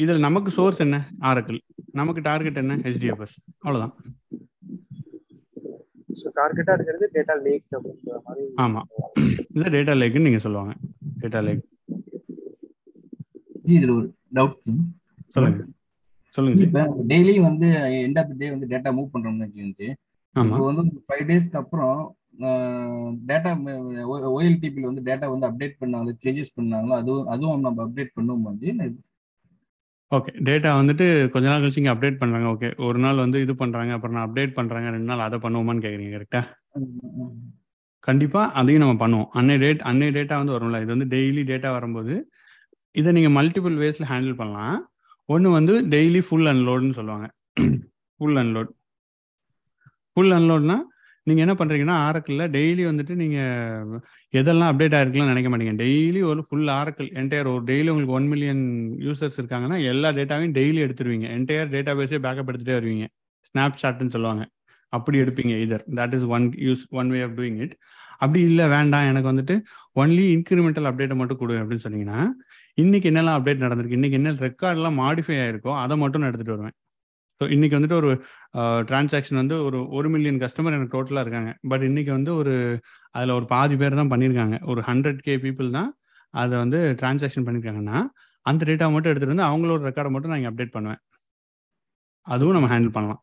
இதுல 0.00 0.18
நமக்கு 0.20 0.50
சோர்ஸ் 0.50 0.80
என்ன? 0.80 0.96
ஆரக்கிள் 1.22 1.58
நமக்கு 1.92 2.20
டார்கெட் 2.22 2.60
என்ன? 2.62 2.74
ஹெச்டிஎஃப்எஸ் 2.84 3.36
அவ்வளவுதான். 3.64 3.94
ஸோ 6.20 6.28
டார்கெட்டா 6.38 6.72
இருக்கிறது 6.76 7.06
டேட்டா 7.14 7.34
லேக் 7.44 7.76
அப்படின்ற 7.76 8.18
மாதிரி 8.26 8.42
ஆமா. 8.64 8.80
இல்ல 9.54 9.66
டேட்டா 9.76 9.94
லேக்னு 10.00 10.26
நீங்க 10.26 10.40
சொல்லுவாங்க. 10.44 10.72
டேட்டா 11.22 11.40
லேக் 11.46 11.62
ஜி 13.64 13.74
இதுல 13.78 13.92
ஒரு 13.96 14.06
டவுட் 14.34 14.56
சொல்லுங்க. 15.34 15.60
சொல்லுங்க 16.36 16.62
இப்ப 16.66 16.80
டெய்லி 17.10 17.34
வந்து 17.40 17.66
எண்ட் 18.02 18.18
ஆஃப் 18.20 18.32
டே 18.40 18.48
வந்து 18.50 18.68
டேட்டா 18.72 18.90
மூவ் 18.96 19.12
பண்றோம்னு 19.14 19.44
வச்சுக்கிச்சு 19.46 19.88
இப்போ 20.34 20.64
வந்து 20.70 20.82
ஃபைவ் 21.06 21.24
டேஸ்க்கு 21.30 21.60
அப்புறம் 21.60 21.98
டேட்டா 23.28 23.50
ஓஎல்டிபியில் 24.32 24.90
வந்து 24.90 25.06
டேட்டா 25.08 25.26
வந்து 25.32 25.48
அப்டேட் 25.48 25.80
பண்ணாங்களோ 25.80 26.14
சேஞ்சஸ் 26.24 26.56
பண்ணாங்களோ 26.58 26.94
அதுவும் 27.00 27.28
அதுவும் 27.34 27.64
நம்ம 27.66 27.82
அப்டேட் 27.86 28.14
பண்ணும் 28.18 28.44
போது 28.48 28.92
ஓகே 30.12 30.32
டேட்டா 30.48 30.70
வந்துட்டு 30.78 31.06
கொஞ்ச 31.34 31.46
நாள் 31.48 31.62
கழிச்சு 31.62 31.80
இங்கே 31.82 31.92
அப்டேட் 31.94 32.20
பண்ணுறாங்க 32.22 32.48
ஓகே 32.54 32.68
ஒரு 32.86 32.98
நாள் 33.04 33.22
வந்து 33.24 33.38
இது 33.44 33.52
பண்ணுறாங்க 33.62 33.92
அப்புறம் 33.96 34.16
நான் 34.16 34.26
அப்டேட் 34.28 34.56
பண்ணுறாங்க 34.58 34.88
ரெண்டு 34.96 35.10
நாள் 35.10 35.26
அதை 35.26 35.38
பண்ணுவோமான்னு 35.44 35.84
கேட்குறீங்க 35.84 36.14
கரெக்டா 36.16 36.42
கண்டிப்பாக 38.04 38.52
அதையும் 38.60 38.82
நம்ம 38.82 38.96
பண்ணுவோம். 39.02 39.28
அன்னை 39.38 39.56
டேட் 39.62 39.82
அன்னை 39.90 40.08
டேட்டா 40.16 40.36
வந்து 40.40 40.54
வரும்ல 40.54 40.78
இது 40.84 40.90
வந்து 40.94 41.08
டெய்லி 41.14 41.42
டேட்டா 41.50 41.70
வரும்போது 41.76 42.14
இதை 42.94 43.10
நீங்கள் 43.16 43.34
மல்டிபிள் 43.36 43.76
வேஸில் 43.82 44.08
ஹேண்டில் 44.12 44.38
பண்ணலாம். 44.40 44.78
ஒன்று 45.28 45.50
வந்து 45.58 45.74
டெய்லி 45.94 46.20
ஃபுல் 46.28 46.48
அன்லோடுன்னு 46.52 46.96
சொல்லுவாங்க. 46.98 47.26
ஃபுல் 48.20 48.38
அன்லோட் 48.42 48.70
ஃபுல் 50.16 50.34
அன்லோட்னா 50.38 50.78
நீங்கள் 51.26 51.44
என்ன 51.44 51.54
பண்ணுறீங்கன்னா 51.58 51.96
ஆரக்கில் 52.06 52.44
டெய்லி 52.56 52.84
வந்துட்டு 52.90 53.14
நீங்கள் 53.22 53.98
எதெல்லாம் 54.38 54.70
அப்டேட் 54.72 54.96
ஆயிருக்கலாம்னு 54.98 55.32
நினைக்க 55.32 55.50
மாட்டீங்க. 55.52 55.74
டெய்லி 55.82 56.20
ஒரு 56.30 56.40
ஃபுல் 56.46 56.70
ஆரக்கிள் 56.78 57.08
என்டையர் 57.20 57.50
ஒரு 57.52 57.62
டெய்லி 57.70 57.88
உங்களுக்கு 57.92 58.16
ஒன் 58.18 58.28
மில்லியன் 58.32 58.64
யூசர்ஸ் 59.06 59.38
இருக்காங்கன்னா 59.40 59.78
எல்லா 59.92 60.10
டேட்டாவையும் 60.18 60.56
டெய்லி 60.58 60.80
எடுத்துருவீங்க. 60.86 61.28
என்டையர் 61.36 61.72
டேட்டா 61.76 61.94
பேஸே 62.00 62.20
பேக்கப் 62.26 62.50
எடுத்துகிட்டே 62.52 62.78
வருவீங்க. 62.80 63.06
ஸ்னாப் 63.50 63.80
சாட்னு 63.82 64.14
சொல்லுவாங்க. 64.16 64.44
அப்படி 64.92 65.16
எடுப்பீங்க 65.24 65.54
either 65.66 65.84
that 65.98 66.14
is 66.18 66.26
one 66.36 66.46
use 66.68 66.84
one 67.00 67.10
way 67.14 67.20
of 67.28 67.36
doing 67.38 67.58
it 67.66 67.76
அப்படி 68.22 68.40
இல்லை 68.50 68.64
வேண்டாம். 68.76 69.06
எனக்கு 69.12 69.30
வந்துட்டு 69.32 69.54
ஒன்லி 70.02 70.24
இன்க்ரிமெண்டல் 70.36 70.88
அப்டேட்டை 70.90 71.16
மட்டும் 71.20 71.40
கொடு 71.42 71.54
அப்படின்னு 71.62 71.84
சொன்னீங்கன்னா 71.86 72.20
இன்னைக்கு 72.82 73.08
என்னெல்லாம் 73.10 73.38
அப்டேட் 73.38 73.64
நடந்திருக்கு 73.66 73.98
இன்னைக்கு 74.00 74.18
என்ன 74.20 74.30
ரெக்கார்ட்லாம் 74.46 74.98
மாடிஃபை 75.02 75.36
ஆயிருக்கோ 75.44 75.72
அதை 75.84 75.96
மட்டும் 76.02 76.22
நான் 76.22 76.30
எடுத்துகிட்டு 76.30 76.56
வருவேன். 76.56 76.76
ஸோ 77.42 77.46
இன்றைக்கி 77.54 77.74
வந்துட்டு 77.76 77.96
ஒரு 78.00 78.10
டிரான்சாக்ஷன் 78.88 79.38
வந்து 79.40 79.56
ஒரு 79.66 79.78
ஒரு 79.98 80.08
மில்லியன் 80.14 80.38
கஸ்டமர் 80.42 80.74
எனக்கு 80.76 80.94
டோட்டலாக 80.94 81.24
இருக்காங்க. 81.24 81.50
பட் 81.70 81.84
இன்னைக்கு 81.86 82.10
வந்து 82.16 82.30
ஒரு 82.40 82.52
அதில் 83.14 83.32
ஒரு 83.36 83.46
பாதி 83.52 83.76
பேர் 83.80 83.96
தான் 84.00 84.10
பண்ணியிருக்காங்க 84.12 84.56
ஒரு 84.72 84.80
ஹண்ட்ரட் 84.88 85.18
கே 85.26 85.34
பீப்புள் 85.44 85.70
தான் 85.76 85.88
அதை 86.34 86.54
வந்து 86.62 86.78
டிரான்சாக்ஷன் 87.00 87.46
பண்ணியிருக்காங்கன்னா 87.46 87.98
அந்த 88.46 88.62
டேட்டா 88.68 88.86
மட்டும் 88.94 89.10
எடுத்துகிட்டு 89.12 89.34
வந்து 89.34 89.48
அவங்களோட 89.48 89.80
ரெக்கார்டை 89.88 90.12
மட்டும் 90.14 90.32
நான் 90.32 90.40
இங்கே 90.40 90.50
அப்டேட் 90.52 90.74
பண்ணுவேன். 90.76 91.00
அதுவும் 92.26 92.56
நம்ம 92.56 92.68
ஹேண்டில் 92.74 92.94
பண்ணலாம். 92.96 93.20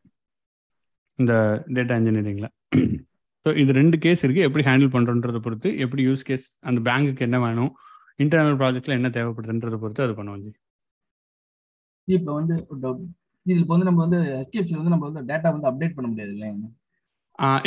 இந்த 1.19 1.33
டேட்டா 1.77 1.95
இன்ஜினியரிங்கில் 2.01 2.49
ஸோ 3.45 3.51
இது 3.63 3.77
ரெண்டு 3.81 3.99
கேஸ் 4.05 4.23
இருக்குது 4.27 4.47
எப்படி 4.47 4.65
ஹேண்டில் 4.69 4.93
பண்ணுறோன்றதை 4.95 5.41
பொறுத்து 5.45 5.71
எப்படி 5.85 6.03
யூஸ் 6.09 6.27
கேஸ் 6.31 6.47
அந்த 6.69 6.81
பேங்க்குக்கு 6.89 7.27
என்ன 7.27 7.39
வேணும் 7.45 7.71
இன்டர்னல் 8.25 8.59
ப்ராஜெக்ட்ல 8.63 8.97
என்ன 8.99 9.11
தேவைப்படுதுன்றதை 9.19 9.79
பொறுத்து 9.85 10.05
அது 10.07 10.15
பண்ணுவோம் 10.19 10.43
ஜி. 10.45 10.51
இப்போ 12.07 12.31
வந்து 12.39 12.55
இதுல 13.53 13.65
வந்து 13.73 13.87
நம்ம 13.89 14.01
வந்து 14.05 14.19
HDFC 14.45 14.71
வந்து 14.79 14.93
நம்ம 14.93 15.05
வந்து 15.09 15.21
டேட்டா 15.31 15.49
வந்து 15.55 15.69
அப்டேட் 15.71 15.95
பண்ண 15.97 16.07
முடியாது 16.11 16.33
இல்லைங்க 16.35 16.67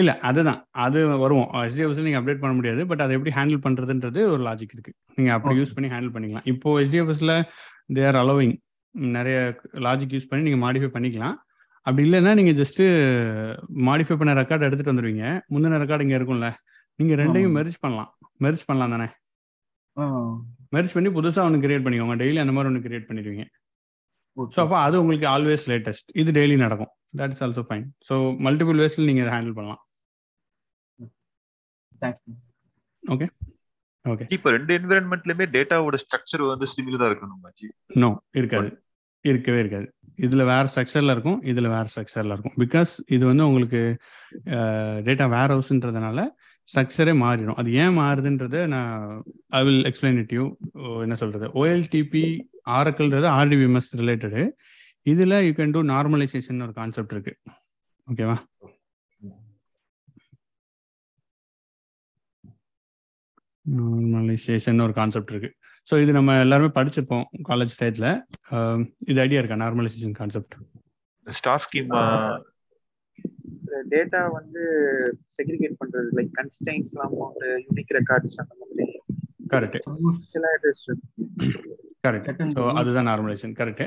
இல்லை 0.00 0.14
அதுதான். 0.28 0.58
அது 0.84 0.98
வருவோம் 1.22 1.46
ஹெச்டிஎஃப்எஸ்ல 1.60 2.06
நீங்கள் 2.06 2.20
அப்டேட் 2.22 2.42
பண்ண 2.42 2.54
முடியாது. 2.56 2.80
பட் 2.90 3.02
அதை 3.04 3.12
எப்படி 3.18 3.32
ஹேண்டில் 3.36 3.62
பண்ணுறதுன்றது 3.66 4.20
ஒரு 4.32 4.42
லாஜிக் 4.48 4.74
இருக்குது 4.76 4.96
நீங்கள் 5.18 5.34
அப்படி 5.36 5.54
யூஸ் 5.60 5.72
பண்ணி 5.76 5.88
ஹேண்டில் 5.94 6.12
பண்ணிக்கலாம். 6.16 6.46
இப்போ 6.52 6.74
ஹெச்டிஎஃப்எஸ்ல 6.80 7.34
தே 7.96 8.02
ஆர் 8.08 8.18
அலோவிங் 8.22 8.54
நிறைய 9.16 9.36
லாஜிக் 9.86 10.14
யூஸ் 10.16 10.28
பண்ணி 10.30 10.46
நீங்கள் 10.48 10.62
மாடிஃபை 10.64 10.90
பண்ணிக்கலாம். 10.96 11.36
அப்படி 11.86 12.02
இல்லைன்னா 12.08 12.32
நீங்கள் 12.40 12.58
ஜஸ்ட்டு 12.60 12.84
மாடிஃபை 13.88 14.16
பண்ண 14.18 14.34
ரெக்கார்ட் 14.40 14.66
எடுத்துகிட்டு 14.66 14.94
வந்துடுவீங்க 14.94 15.24
முந்தின 15.54 15.80
ரெக்கார்டு 15.84 16.06
இங்கே 16.06 16.18
இருக்கும்ல. 16.20 16.50
நீங்கள் 16.98 17.18
ரெண்டையும் 17.22 17.56
மெர்ஜ் 17.58 17.78
பண்ணலாம். 17.84 18.10
மெர்ஜ் 18.44 18.62
பண்ணலாம் 18.68 18.94
தானே? 18.96 19.08
மெர்ஜ் 20.74 20.94
பண்ணி 20.96 21.08
புதுசாக 21.16 21.46
ஒன்று 21.48 21.64
கிரியேட் 21.64 21.84
பண்ணிக்கோங்க. 21.86 22.16
டெய்லி 22.22 22.38
அந்த 22.44 22.52
மாதிரி 22.56 22.70
ஒன்று 22.72 22.84
கிரியேட் 22.86 23.08
பண்ணிடுவீங்க. 23.08 23.44
ஸோ 24.36 24.58
அப்போ 24.64 24.76
அது 24.86 24.96
உங்களுக்கு 25.02 25.26
ஆல்வேஸ் 25.34 25.64
லேட்டஸ்ட் 25.72 26.10
இது 26.20 26.30
டெய்லி 26.38 26.56
நடக்கும். 26.64 26.92
That 27.20 27.32
is 27.34 27.42
also 27.46 27.64
fine 27.68 27.86
so 28.08 28.14
multiple 28.46 28.78
வேஸில் 28.82 29.08
நீங்கள் 29.08 29.24
இதை 29.24 29.32
ஹேண்டில் 29.36 29.56
பண்ணலாம். 29.58 29.82
தேங்க்ஸ் 32.02 32.22
ஓகே 33.02 33.26
ஓகே 34.04 34.26
இப்போ 34.36 34.48
ரெண்டு 34.56 34.72
என்விரான்மெண்ட்லயுமே 34.78 35.46
டேட்டாவோட 35.56 35.98
ஸ்ட்ரக்சர் 36.04 36.42
வந்து 36.52 36.68
சிமிலரா 36.74 37.08
இருக்கணும் 37.10 37.42
நோ 38.02 38.10
இருக்காது. 38.40 38.70
இருக்கவே 39.24 39.58
இருக்காது. 39.62 39.86
இதில் 40.26 40.48
வேற 40.50 40.62
ஸ்ட்ரக்சரில் 40.70 41.12
இருக்கும் 41.14 41.38
இதில் 41.50 41.72
வேற 41.74 41.84
ஸ்ட்ரக்சரில் 41.92 42.32
இருக்கும். 42.34 42.54
பிகாஸ் 42.62 42.92
இது 43.14 43.24
வந்து 43.28 43.44
உங்களுக்கு 43.48 43.82
டேட்டா 45.08 45.26
வேர் 45.34 45.52
ஹவுஸ்ன்றதுனால 45.54 46.24
ஸ்ட்ரக்சரே 46.68 47.12
மாறிடும். 47.22 47.58
அது 47.60 47.70
ஏன் 47.82 47.96
மாறுதுன்றது 48.00 48.60
நான் 48.74 49.00
I 49.58 49.60
will 49.66 49.84
explain 49.90 50.18
it 50.22 50.34
you 50.36 50.44
என்ன 51.06 51.16
சொல்றது? 51.22 51.46
ஓஎல்டிபி 51.60 52.24
ஆரக்கல்ன்றது 52.78 53.28
ஆர்டிபிஎம்எஸ் 53.38 53.90
ரிலேட்டடு 54.00 54.42
இதில் 55.12 55.36
யூ 55.46 55.52
கேன் 55.58 55.74
டூ 55.76 55.82
நார்மலைசேஷன் 55.94 56.64
ஒரு 56.66 56.74
கான்செப்ட் 56.80 57.14
இருக்கு. 57.16 57.34
ஓகேவா 58.08 58.36
நார்மலைசேஷன் 63.80 64.84
ஒரு 64.86 64.94
கான்செப்ட் 65.00 65.32
இருக்கு. 65.32 65.50
ஸோ 65.88 65.94
இது 66.02 66.12
நம்ம 66.16 66.38
எல்லாருமே 66.44 66.70
படிச்சிருப்போம் 66.78 67.26
காலேஜ் 67.50 67.76
டயத்தில் 67.80 68.10
இது 69.10 69.18
ஐடியா 69.24 69.40
இருக்கா? 69.40 69.58
Normalization 69.64 70.16
concept 70.20 70.56
star 71.26 71.62
schema 71.64 71.92
data 73.94 74.20
வந்து 74.38 74.62
செக்ரிகேட் 75.36 75.78
பண்றது 75.80 76.08
லைக் 76.18 76.32
கன்ஸ்டைன்ஸ்லாம் 76.40 77.14
போட்டு 77.18 77.50
யூனிக் 77.66 77.92
ரெக்கார்ட்ஸ் 77.98 78.40
அந்த 78.44 78.54
மாதிரி. 78.60 78.86
கரெக்ட் 79.54 79.78
சில 80.32 80.46
கரெக்ட் 82.06 82.42
ஸோ 82.56 82.64
அதுதான் 82.80 83.08
நார்மலைசேஷன் 83.10 83.56
கரெக்ட் 83.60 83.84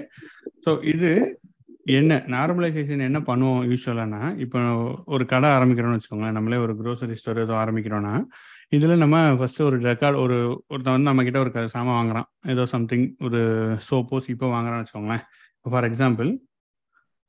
ஸோ 0.65 0.71
இது 0.93 1.11
என்ன? 1.97 2.13
நார்மலைசேஷன் 2.35 3.07
என்ன 3.07 3.19
பண்ணுவோம் 3.27 3.63
யூஸ்வலானா 3.71 4.21
இப்போ 4.43 4.59
ஒரு 5.05 5.23
கடை 5.33 5.49
ஆரம்பிக்கிறோம்னு 5.57 5.97
வச்சுக்கோங்களேன். 5.97 6.37
நம்மளே 6.37 6.57
ஒரு 6.65 6.73
க்ரோசரி 6.79 7.15
ஸ்டோர் 7.19 7.41
ஏதோ 7.43 7.53
ஆரம்பிக்கிறோம்னா 7.63 8.13
இதில் 8.75 9.01
நம்ம 9.03 9.17
ஃபர்ஸ்ட் 9.39 9.61
ஒரு 9.67 9.77
ரெக்கார்ட் 9.79 10.17
ஒரு 10.21 10.37
ஒருத்தன் 10.71 10.95
வந்து 10.95 11.09
நம்ம 11.09 11.23
கிட்ட 11.23 11.39
ஒரு 11.39 11.69
சாமான் 11.75 11.97
வாங்குறான். 11.99 12.27
ஏதோ 12.53 12.63
சம்திங் 12.73 13.05
ஒரு 13.27 13.41
சோப்போ 13.89 14.19
சீப்போ 14.27 14.47
வாங்குறான்னு 14.55 14.83
வச்சுக்கோங்களேன். 14.83 15.23
ஃபார் 15.71 15.87
எக்ஸாம்பிள் 15.89 16.31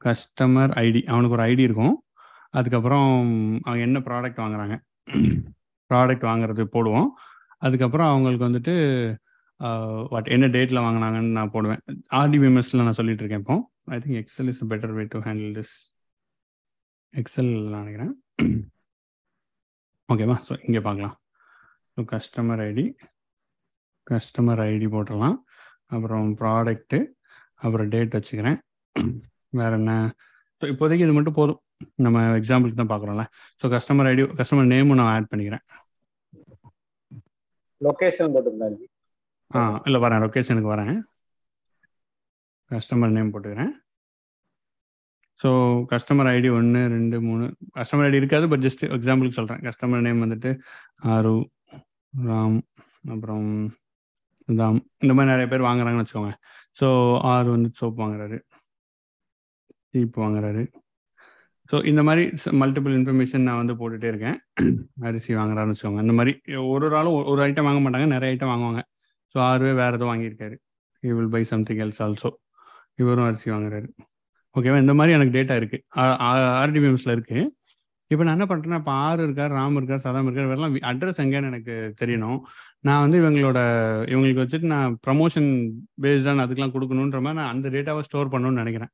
கஸ்டமர் 0.00 0.72
ஐடி 0.84 1.02
அவனுக்கு 1.12 1.36
ஒரு 1.38 1.44
ஐடி 1.50 1.64
இருக்கும். 1.68 1.94
அதுக்கப்புறம் 2.58 3.08
அவங்க 3.66 3.82
என்ன 3.88 3.98
ப்ராடக்ட் 4.08 4.42
வாங்குறாங்க? 4.44 4.76
ப்ராடக்ட் 5.90 6.26
வாங்குறது 6.30 6.62
போடுவோம். 6.76 7.08
அதுக்கப்புறம் 7.66 8.10
அவங்களுக்கு 8.12 8.48
வந்துட்டு 8.48 8.74
வாட் 10.12 10.32
என்ன 10.34 10.46
டேட்டில் 10.54 10.84
வாங்கினாங்கன்னு 10.86 11.36
நான் 11.38 11.52
போடுவேன். 11.54 11.82
ஆர்டிபிஎம்எஸ்ல 12.20 12.84
நான் 12.86 12.98
சொல்லிட்டு 13.00 13.22
இருக்கேன் 13.22 13.42
இப்போ. 13.44 13.56
I 13.94 13.98
think 14.04 14.18
Excel 14.22 14.50
is 14.52 14.62
better 14.72 14.94
way 14.98 15.04
to 15.14 15.20
handle 15.26 15.52
this 15.58 15.74
Excel 17.20 17.52
நினைக்கிறேன். 17.76 18.12
ஓகேவா 20.12 20.36
ஸோ 20.48 20.54
இங்கே 20.66 20.82
பார்க்கலாம். 20.88 21.14
So 21.92 22.02
customer 22.14 22.62
ID 22.68 22.86
customer 24.10 24.62
ID 24.70 24.88
போட்டுடலாம். 24.94 25.38
அப்புறம் 25.94 26.26
ப்ராடக்ட்டு 26.40 26.98
அப்புறம் 27.64 27.88
டேட் 27.94 28.16
வச்சுக்கிறேன். 28.18 28.58
வேற 29.60 29.72
என்ன? 29.80 29.92
ஸோ 30.58 30.64
இப்போதைக்கு 30.72 31.06
இது 31.06 31.16
மட்டும் 31.16 31.38
போதும். 31.40 31.60
நம்ம 32.04 32.22
எக்ஸாம்பிளுக்கு 32.38 32.80
தான் 32.80 32.92
பார்க்குறோம்ல. 32.92 33.24
ஸோ 33.60 33.68
கஸ்டமர் 33.74 34.08
ஐடி 34.10 34.22
கஸ்டமர் 34.40 34.70
நேமும் 34.74 34.98
நான் 35.00 35.12
ஆட் 35.14 35.30
பண்ணிக்கிறேன். 35.32 35.64
லொகேஷன் 37.80 38.32
போட்டுருந்தாங்க 38.34 38.86
ஆ 39.50 39.60
இல்லை 39.86 39.98
வரேன். 40.04 40.22
லொக்கேஷனுக்கு 40.24 40.72
வரேன். 40.74 40.94
கஸ்டமர் 42.70 43.16
நேம் 43.16 43.32
போட்டுக்கிறேன். 43.34 43.72
ஸோ 45.40 45.50
கஸ்டமர் 45.90 46.28
ஐடி 46.34 46.48
ஒன்று 46.58 46.80
ரெண்டு 46.94 47.16
மூணு. 47.26 47.46
கஸ்டமர் 47.78 48.06
ஐடி 48.08 48.20
இருக்காது 48.20 48.46
பட் 48.52 48.64
ஜஸ்ட் 48.66 48.84
எக்ஸாம்பிளுக்கு 48.96 49.38
சொல்கிறேன் 49.38 49.62
கஸ்டமர் 49.66 50.06
நேம் 50.06 50.24
வந்துட்டு 50.24 50.50
ஆரு 51.14 51.34
ராம் 52.12 52.58
அப்புறம் 53.14 53.48
தாம் 54.48 54.80
இந்த 55.04 55.12
மாதிரி 55.16 55.32
நிறைய 55.32 55.46
பேர் 55.52 55.66
வாங்குறாங்கன்னு 55.68 56.04
வச்சுக்கோங்க. 56.04 56.32
ஸோ 56.80 56.86
ஆறு 57.32 57.48
வந்து 57.54 57.68
சோப் 57.78 58.02
வாங்குறாரு. 58.02 58.38
சீப் 59.90 60.18
வாங்குறாரு. 60.24 60.62
ஸோ 61.70 61.76
இந்த 61.90 62.02
மாதிரி 62.08 62.22
மல்டிபிள் 62.62 62.94
இன்ஃபர்மேஷன் 62.98 63.46
நான் 63.48 63.60
வந்து 63.62 63.74
போட்டுகிட்டே 63.80 64.08
இருக்கேன். 64.12 64.36
அரிசி 65.08 65.30
வாங்குறான்னு 65.40 65.72
வச்சுக்கோங்க. 65.74 66.02
இந்த 66.06 66.14
மாதிரி 66.18 66.32
ஒரு 66.72 66.84
ஒரு 66.88 66.96
ஆளும் 66.98 67.16
ஒரு 67.32 67.40
ஐட்டம் 67.46 67.68
வாங்க 67.68 67.80
மாட்டாங்க. 67.84 68.08
நிறைய 68.14 68.34
ஐட்டம் 68.34 68.52
வாங்குவாங்க. 68.52 68.82
ஸோ 69.32 69.38
ஆறுவே 69.50 69.72
வேறு 69.80 69.96
எதுவும் 69.98 70.12
வாங்கியிருக்காரு. 70.12 70.56
You 71.02 71.14
will 71.18 71.32
buy 71.36 71.42
something 71.52 71.80
else 71.84 72.02
also 72.06 72.30
இவரும் 73.02 73.28
அரிசி 73.28 73.48
வாங்குறாரு. 73.54 73.88
ஓகேவா 74.56 74.78
இந்த 74.84 74.94
மாதிரி 74.98 75.14
எனக்கு 75.16 75.34
டேட்டா 75.38 75.54
இருக்கு. 75.60 75.78
ஆர்டிபிஎம்ஸ்ல 76.62 77.14
இருக்கு. 77.16 77.38
இப்போ 78.10 78.22
நான் 78.26 78.36
என்ன 78.36 78.46
பண்ணுறேன்னா 78.50 78.78
இப்போ 78.82 78.92
ஆறு 79.06 79.20
இருக்கார் 79.26 79.52
ராம் 79.58 79.76
இருக்கார் 79.78 80.02
சதாம் 80.04 80.26
இருக்கார் 80.28 80.46
இவரெல்லாம் 80.48 80.74
அட்ரஸ் 80.90 81.20
எங்கேன்னு 81.24 81.50
எனக்கு 81.52 81.74
தெரியணும். 82.00 82.38
நான் 82.88 83.02
வந்து 83.04 83.16
இவங்களோட 83.22 83.58
இவங்களுக்கு 84.12 84.42
வச்சுட்டு 84.42 84.68
நான் 84.74 84.94
ப்ரமோஷன் 85.06 85.48
பேஸ்டான 86.04 86.44
அதுக்கெலாம் 86.44 86.74
கொடுக்கணுன்ற 86.76 87.20
மாதிரி 87.24 87.38
நான் 87.40 87.52
அந்த 87.54 87.68
டேட்டாவை 87.74 88.04
ஸ்டோர் 88.08 88.32
பண்ணணும்னு 88.34 88.62
நினைக்கிறேன். 88.62 88.92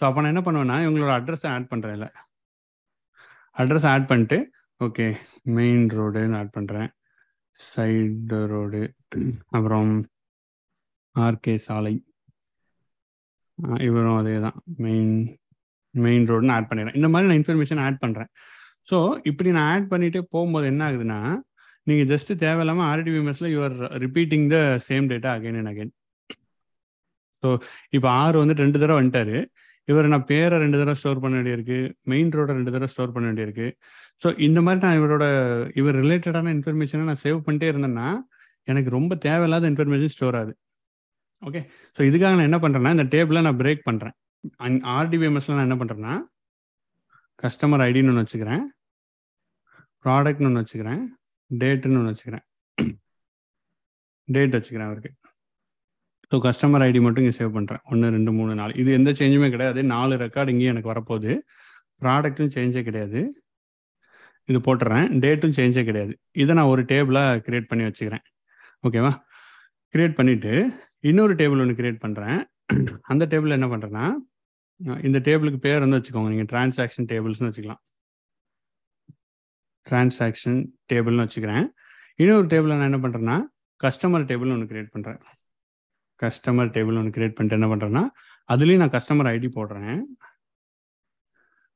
ஸோ 0.00 0.04
அப்போ 0.08 0.20
நான் 0.20 0.32
என்ன 0.32 0.42
பண்ணுவேன்னா 0.44 0.76
இவங்களோட 0.84 1.12
அட்ரஸை 1.18 1.48
ஆட் 1.54 1.70
பண்ணுறேன் 1.72 1.96
இல்லை 1.98 2.10
அட்ரஸ் 3.56 3.88
ஆட் 3.92 4.08
பண்ணிட்டு 4.10 4.38
ஓகே 4.80 5.06
மெயின் 5.58 5.82
ரோடுன்னு 5.96 6.38
ஆட் 6.40 6.54
பண்ணுறேன் 6.56 6.88
சைடு 7.60 8.38
ரோடு 8.52 8.80
அப்புறம் 9.56 9.90
ஆர்கே 11.16 11.54
சாலை. 11.66 11.92
இவரும் 13.88 14.18
அதே 14.20 14.34
தான் 14.46 14.56
மெயின் 14.84 15.14
மெயின் 15.94 16.26
ரோடுன்னு 16.30 16.54
ஆட் 16.56 16.68
பண்ணிடுறேன். 16.70 16.96
இந்த 16.98 17.08
மாதிரி 17.12 17.28
நான் 17.28 17.40
இன்ஃபர்மேஷன் 17.40 17.82
ஆட் 17.86 18.02
பண்ணுறேன் 18.04 18.30
ஸோ 18.90 18.98
இப்படி 19.30 19.50
நான் 19.56 19.70
ஆட் 19.74 19.90
பண்ணிட்டு 19.92 20.20
போகும்போது 20.34 20.66
என்ன 20.72 20.82
ஆகுதுன்னா 20.88 21.18
நீங்கள் 21.86 22.08
ஜஸ்ட் 22.12 22.32
தேவையில்லாமல் 22.44 22.88
ஆர்டிபிஎம்எஸ்ல 22.92 23.48
you're 23.54 23.76
repeating 24.04 24.46
the 24.54 24.58
same 24.88 25.10
data 25.12 25.30
again 25.38 25.58
and 25.60 25.72
again 25.72 25.92
so 27.42 27.50
இப்போ 27.96 28.08
ஆறு 28.22 28.36
வந்துட்டு 28.42 28.64
ரெண்டு 28.66 28.80
தடவை 28.82 28.98
வந்துட்டாரு. 29.00 29.36
இவர் 29.90 30.10
நான் 30.12 30.26
பேரை 30.30 30.56
ரெண்டு 30.62 30.78
தடவை 30.80 30.96
ஸ்டோர் 31.00 31.22
பண்ண 31.22 31.34
வேண்டியிருக்கு 31.38 31.78
மெயின் 32.12 32.32
ரோட 32.38 32.48
ரெண்டு 32.58 32.72
தடவை 32.74 32.88
ஸ்டோர் 32.94 33.14
பண்ண 33.14 33.26
வேண்டியிருக்கு. 33.30 33.66
ஸோ 34.22 34.28
இந்த 34.46 34.58
மாதிரி 34.66 34.82
நான் 34.86 34.98
இவரோட 35.00 35.24
இவர் 35.80 35.98
ரிலேட்டடான 36.04 36.52
இன்ஃபர்மேஷனை 36.56 37.06
நான் 37.10 37.22
சேவ் 37.24 37.38
பண்ணிட்டே 37.46 37.70
இருந்தேன்னா 37.72 38.08
எனக்கு 38.70 38.90
ரொம்ப 38.98 39.12
தேவையில்லாத 39.26 39.70
இன்ஃபர்மேஷன் 39.72 40.14
ஸ்டோர் 40.16 40.38
ஆகுது. 40.40 40.52
ஓகே 41.42 41.62
ஸோ 41.96 42.00
இதுக்காக 42.08 42.34
நான் 42.38 42.48
என்ன 42.50 42.60
பண்ணுறேன்னா 42.64 42.92
இந்த 42.96 43.06
டேபிளை 43.16 43.42
நான் 43.48 43.60
பிரேக் 43.62 43.86
பண்ணுறேன் 43.88 44.16
ஆர்டிபிஎம்எஸ்ல 44.98 45.56
நான் 45.58 45.68
என்ன 45.68 45.78
பண்ணுறேன்னா 45.80 46.14
கஸ்டமர் 47.42 47.82
ஐடின்னு 47.88 48.10
ஒன்று 48.12 48.24
வச்சுக்கிறேன். 48.24 48.64
ப்ராடக்ட்னு 50.04 50.48
ஒன்று 50.50 50.62
வச்சுக்கிறேன். 50.62 51.02
டேட்டுன்னு 51.50 51.98
ஒன்று 52.00 52.12
வச்சுக்கிறேன். 52.12 52.44
டேட் 54.28 54.56
வச்சுக்கிறேன் 54.56 54.88
அவருக்கு. 54.90 55.10
ஸோ 56.30 56.38
கஸ்டமர் 56.46 56.82
ஐடி 56.86 57.00
மட்டும் 57.04 57.24
இங்கே 57.24 57.36
சேவ் 57.38 57.54
பண்ணுறேன் 57.56 57.82
ஒன்று 57.92 58.12
ரெண்டு 58.16 58.32
மூணு 58.38 58.52
நாலு. 58.60 58.72
இது 58.82 58.90
எந்த 58.98 59.10
சேஞ்சுமே 59.20 59.48
கிடையாது. 59.54 59.80
நாலு 59.94 60.14
ரெக்கார்டு 60.24 60.52
இங்கேயும் 60.54 60.74
எனக்கு 60.74 60.92
வரப்போகுது. 60.92 61.32
ப்ராடக்ட்டும் 62.02 62.52
சேஞ்சே 62.56 62.82
கிடையாது. 62.88 63.20
இது 64.50 64.58
போட்டுறேன். 64.66 65.06
டேட்டும் 65.24 65.56
சேஞ்சே 65.58 65.82
கிடையாது. 65.88 66.12
இதை 66.42 66.52
நான் 66.58 66.70
ஒரு 66.74 66.82
டேபிளாக 66.92 67.40
கிரியேட் 67.46 67.68
பண்ணி 67.70 67.84
வச்சுக்கிறேன். 67.88 68.24
ஓகேவா 68.86 69.12
கிரியேட் 69.94 70.16
பண்ணிவிட்டு 70.18 70.52
இன்னொரு 71.10 71.34
டேபிள் 71.40 71.62
ஒன்று 71.64 71.78
கிரியேட் 71.80 72.02
பண்ணுறேன் 72.04 72.38
அந்த 73.12 73.24
டேபிள் 73.32 73.56
என்ன 73.58 73.68
பண்ணுறேன்னா 73.72 74.06
இந்த 75.06 75.18
டேபிளுக்கு 75.28 75.60
பேர் 75.66 75.82
வந்து 75.84 75.98
வச்சுக்கோங்க. 75.98 76.30
நீங்கள் 76.34 76.50
டிரான்சாக்ஷன் 76.52 77.08
டேபிள்ஸ்னு 77.12 77.48
வச்சுக்கலாம். 77.50 77.82
டிரான்சாக்ஷன் 79.86 80.60
டேபிள்னு 80.92 81.24
வச்சுக்கிறேன். 81.26 81.66
இன்னொரு 82.22 82.46
டேபிள் 82.52 82.72
நான் 82.74 82.88
என்ன 82.90 83.00
பண்ணுறேன்னா 83.04 83.36
கஸ்டமர் 83.84 84.28
டேபிள்னு 84.30 84.56
ஒன்று 84.56 84.70
கிரியேட் 84.72 84.94
பண்ணுறேன் 84.94 85.20
கஸ்டமர் 86.22 86.72
டேபிள் 86.76 86.98
ஒன்று 87.00 87.14
கிரியேட் 87.16 87.36
பண்ணிட்டு 87.36 87.58
என்ன 87.58 87.68
பண்ணுறேன்னா 87.72 88.02
அதுலேயும் 88.52 88.82
நான் 88.82 88.94
கஸ்டமர் 88.96 89.30
ஐடி 89.32 89.48
போடுறேன். 89.56 90.00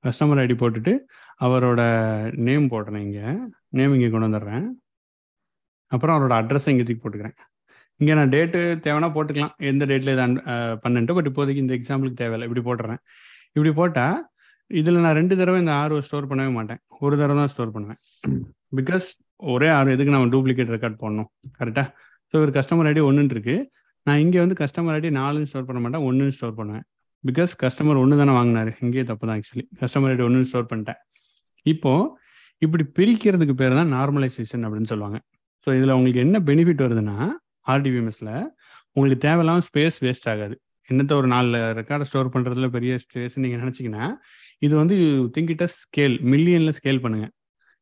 கஸ்டமர் 0.05 0.41
ஐடி 0.43 0.55
போட்டுட்டு 0.63 0.93
அவரோட 1.47 1.83
நேம் 2.47 2.67
போடுறேன் 2.73 3.05
இங்கே. 3.07 3.27
நேம் 3.79 3.95
இங்கே 3.97 4.11
கொண்டு 4.15 4.29
வந்துடுறேன். 4.29 4.67
அப்புறம் 5.93 6.15
அவரோட 6.17 6.35
அட்ரஸை 6.41 6.73
இங்கே 6.73 6.85
தூக்கி 6.89 7.03
போட்டுக்கிறேன். 7.05 7.37
இங்கே 8.01 8.15
நான் 8.19 8.33
டேட்டு 8.35 8.61
தேவைன்னா 8.85 9.09
போட்டுக்கலாம். 9.17 9.55
எந்த 9.71 9.83
டேட்டில் 9.91 10.15
இதை 10.15 10.25
பண்ணிட்டு 10.85 11.17
பட் 11.19 11.29
இப்போதைக்கு 11.31 11.63
இந்த 11.65 11.75
எக்ஸாம்பிளுக்கு 11.79 12.21
தேவையில்லை. 12.23 12.47
இப்படி 12.49 12.65
போட்டுறேன். 12.69 13.01
இப்படி 13.57 13.73
போட்டால் 13.81 14.17
இதில் 14.81 15.05
நான் 15.07 15.19
ரெண்டு 15.21 15.35
தடவை 15.41 15.59
இந்த 15.63 15.73
ஆறு 15.83 16.03
ஸ்டோர் 16.09 16.29
பண்ணவே 16.31 16.51
மாட்டேன். 16.59 16.81
ஒரு 17.05 17.15
தடவை 17.21 17.37
தான் 17.41 17.53
ஸ்டோர் 17.55 17.75
பண்ணுவேன். 17.75 18.01
பிகாஸ் 18.79 19.07
ஒரே 19.55 19.69
ஆறு 19.79 19.95
எதுக்கு 19.95 20.15
நம்ம 20.15 20.29
டூப்ளிகேட் 20.35 20.75
ரெக்கார்ட் 20.75 21.01
பண்ணணும் 21.03 21.31
கரெக்டாக 21.59 21.89
ஸோ 22.31 22.41
ஒரு 22.45 22.53
கஸ்டமர் 22.59 22.89
ஐடி 22.91 23.03
ஒன்றுன்னு 23.09 23.35
இருக்குது 23.37 23.67
நான் 24.07 24.21
இங்கே 24.25 24.39
வந்து 24.45 24.57
கஸ்டமர் 24.63 24.97
ஐடி 24.99 25.11
நாலுன்னு 25.21 25.49
ஸ்டோர் 25.51 25.69
பண்ண 25.69 25.81
மாட்டேன் 25.85 26.05
ஒன்றுன்னு 26.09 26.35
ஸ்டோர் 26.39 26.57
பண்ணுவேன். 26.59 26.85
பிகாஸ் 27.25 27.53
கஸ்டமர் 27.63 28.01
ஒன்று 28.03 28.19
தானே 28.21 28.33
வாங்கினாரு. 28.39 28.73
இங்கேயே 28.85 29.05
தப்பு 29.11 29.25
தான் 29.29 29.37
ஆக்சுவலி 29.39 29.65
கஸ்டமர் 29.83 30.13
ஐடி 30.15 30.25
ஒன்று 30.27 30.49
ஸ்டோர் 30.51 30.69
பண்ணிட்டேன். 30.73 30.99
இப்போது 31.73 32.11
இப்படி 32.65 32.85
பிரிக்கிறதுக்கு 32.99 33.55
பேர் 33.61 33.79
தான் 33.79 33.91
நார்மலைசேஷன் 33.97 34.65
அப்படின்னு 34.67 34.91
சொல்லுவாங்க. 34.93 35.19
ஸோ 35.65 35.69
இதில் 35.79 35.95
உங்களுக்கு 35.97 36.23
என்ன 36.27 36.37
பெனிஃபிட் 36.51 36.85
வருதுன்னா 36.87 37.17
ஆர்டிபிஎம்எஸில் 37.75 38.35
உங்களுக்கு 38.97 39.19
தேவையில்லாம 39.27 39.63
ஸ்பேஸ் 39.69 39.97
வேஸ்ட் 40.07 40.29
ஆகாது. 40.33 40.57
என்னத்த 40.89 41.13
ஒரு 41.21 41.29
நாலு 41.35 41.61
ரெக்கார்டை 41.81 42.07
ஸ்டோர் 42.11 42.33
பண்ணுறதுல 42.35 42.67
பெரிய 42.77 42.95
ஸ்பேஸ் 43.05 43.37
நீங்கள் 43.45 43.63
நினச்சிங்கன்னா 43.65 44.07
இது 44.67 44.75
வந்து 44.83 44.97
திங்கிட்ட 45.35 45.67
ஸ்கேல் 45.81 46.17
மில்லியனில் 46.33 46.77
ஸ்கேல் 46.79 47.01
பண்ணுங்க. 47.05 47.27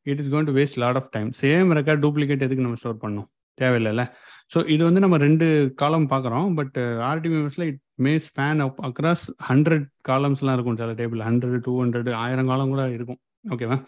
It 0.06 0.20
is 0.22 0.30
going 0.32 0.48
to 0.50 0.54
waste 0.58 0.78
lot 0.82 0.98
of 1.00 1.10
time 1.16 1.28
same 1.42 1.68
record 1.78 2.02
duplicate 2.04 2.44
எதுக்கு 2.46 2.66
நம்ம 2.66 2.78
ஸ்டோர் 2.82 3.02
பண்ணோம் 3.04 3.28
தேவையில்லைல்ல. 3.60 4.04
ஸோ 4.52 4.58
இது 4.74 4.82
வந்து 4.86 5.02
நம்ம 5.04 5.16
ரெண்டு 5.26 5.46
காலம் 5.80 6.08
பார்க்குறோம். 6.12 6.48
But 6.58 6.78
ஆர்டிபிஎம்எஸ்ல 7.10 7.66
it 7.70 7.80
may 8.04 8.12
span 8.26 8.60
up 8.64 8.80
across 8.88 9.24
hundred 9.48 9.86
காலம்ஸ்லாம் 10.08 10.56
இருக்கும் 10.56 10.78
சில 10.80 10.94
டேபிள் 11.00 11.22
ஹண்ட்ரட் 11.28 11.62
டூ 11.66 11.74
ஹண்ட்ரட் 11.82 12.10
ஆயிரம் 12.24 12.50
காலம் 12.52 12.72
கூட 12.74 12.84
இருக்கும். 12.96 13.20
ஓகேவா 13.54 13.78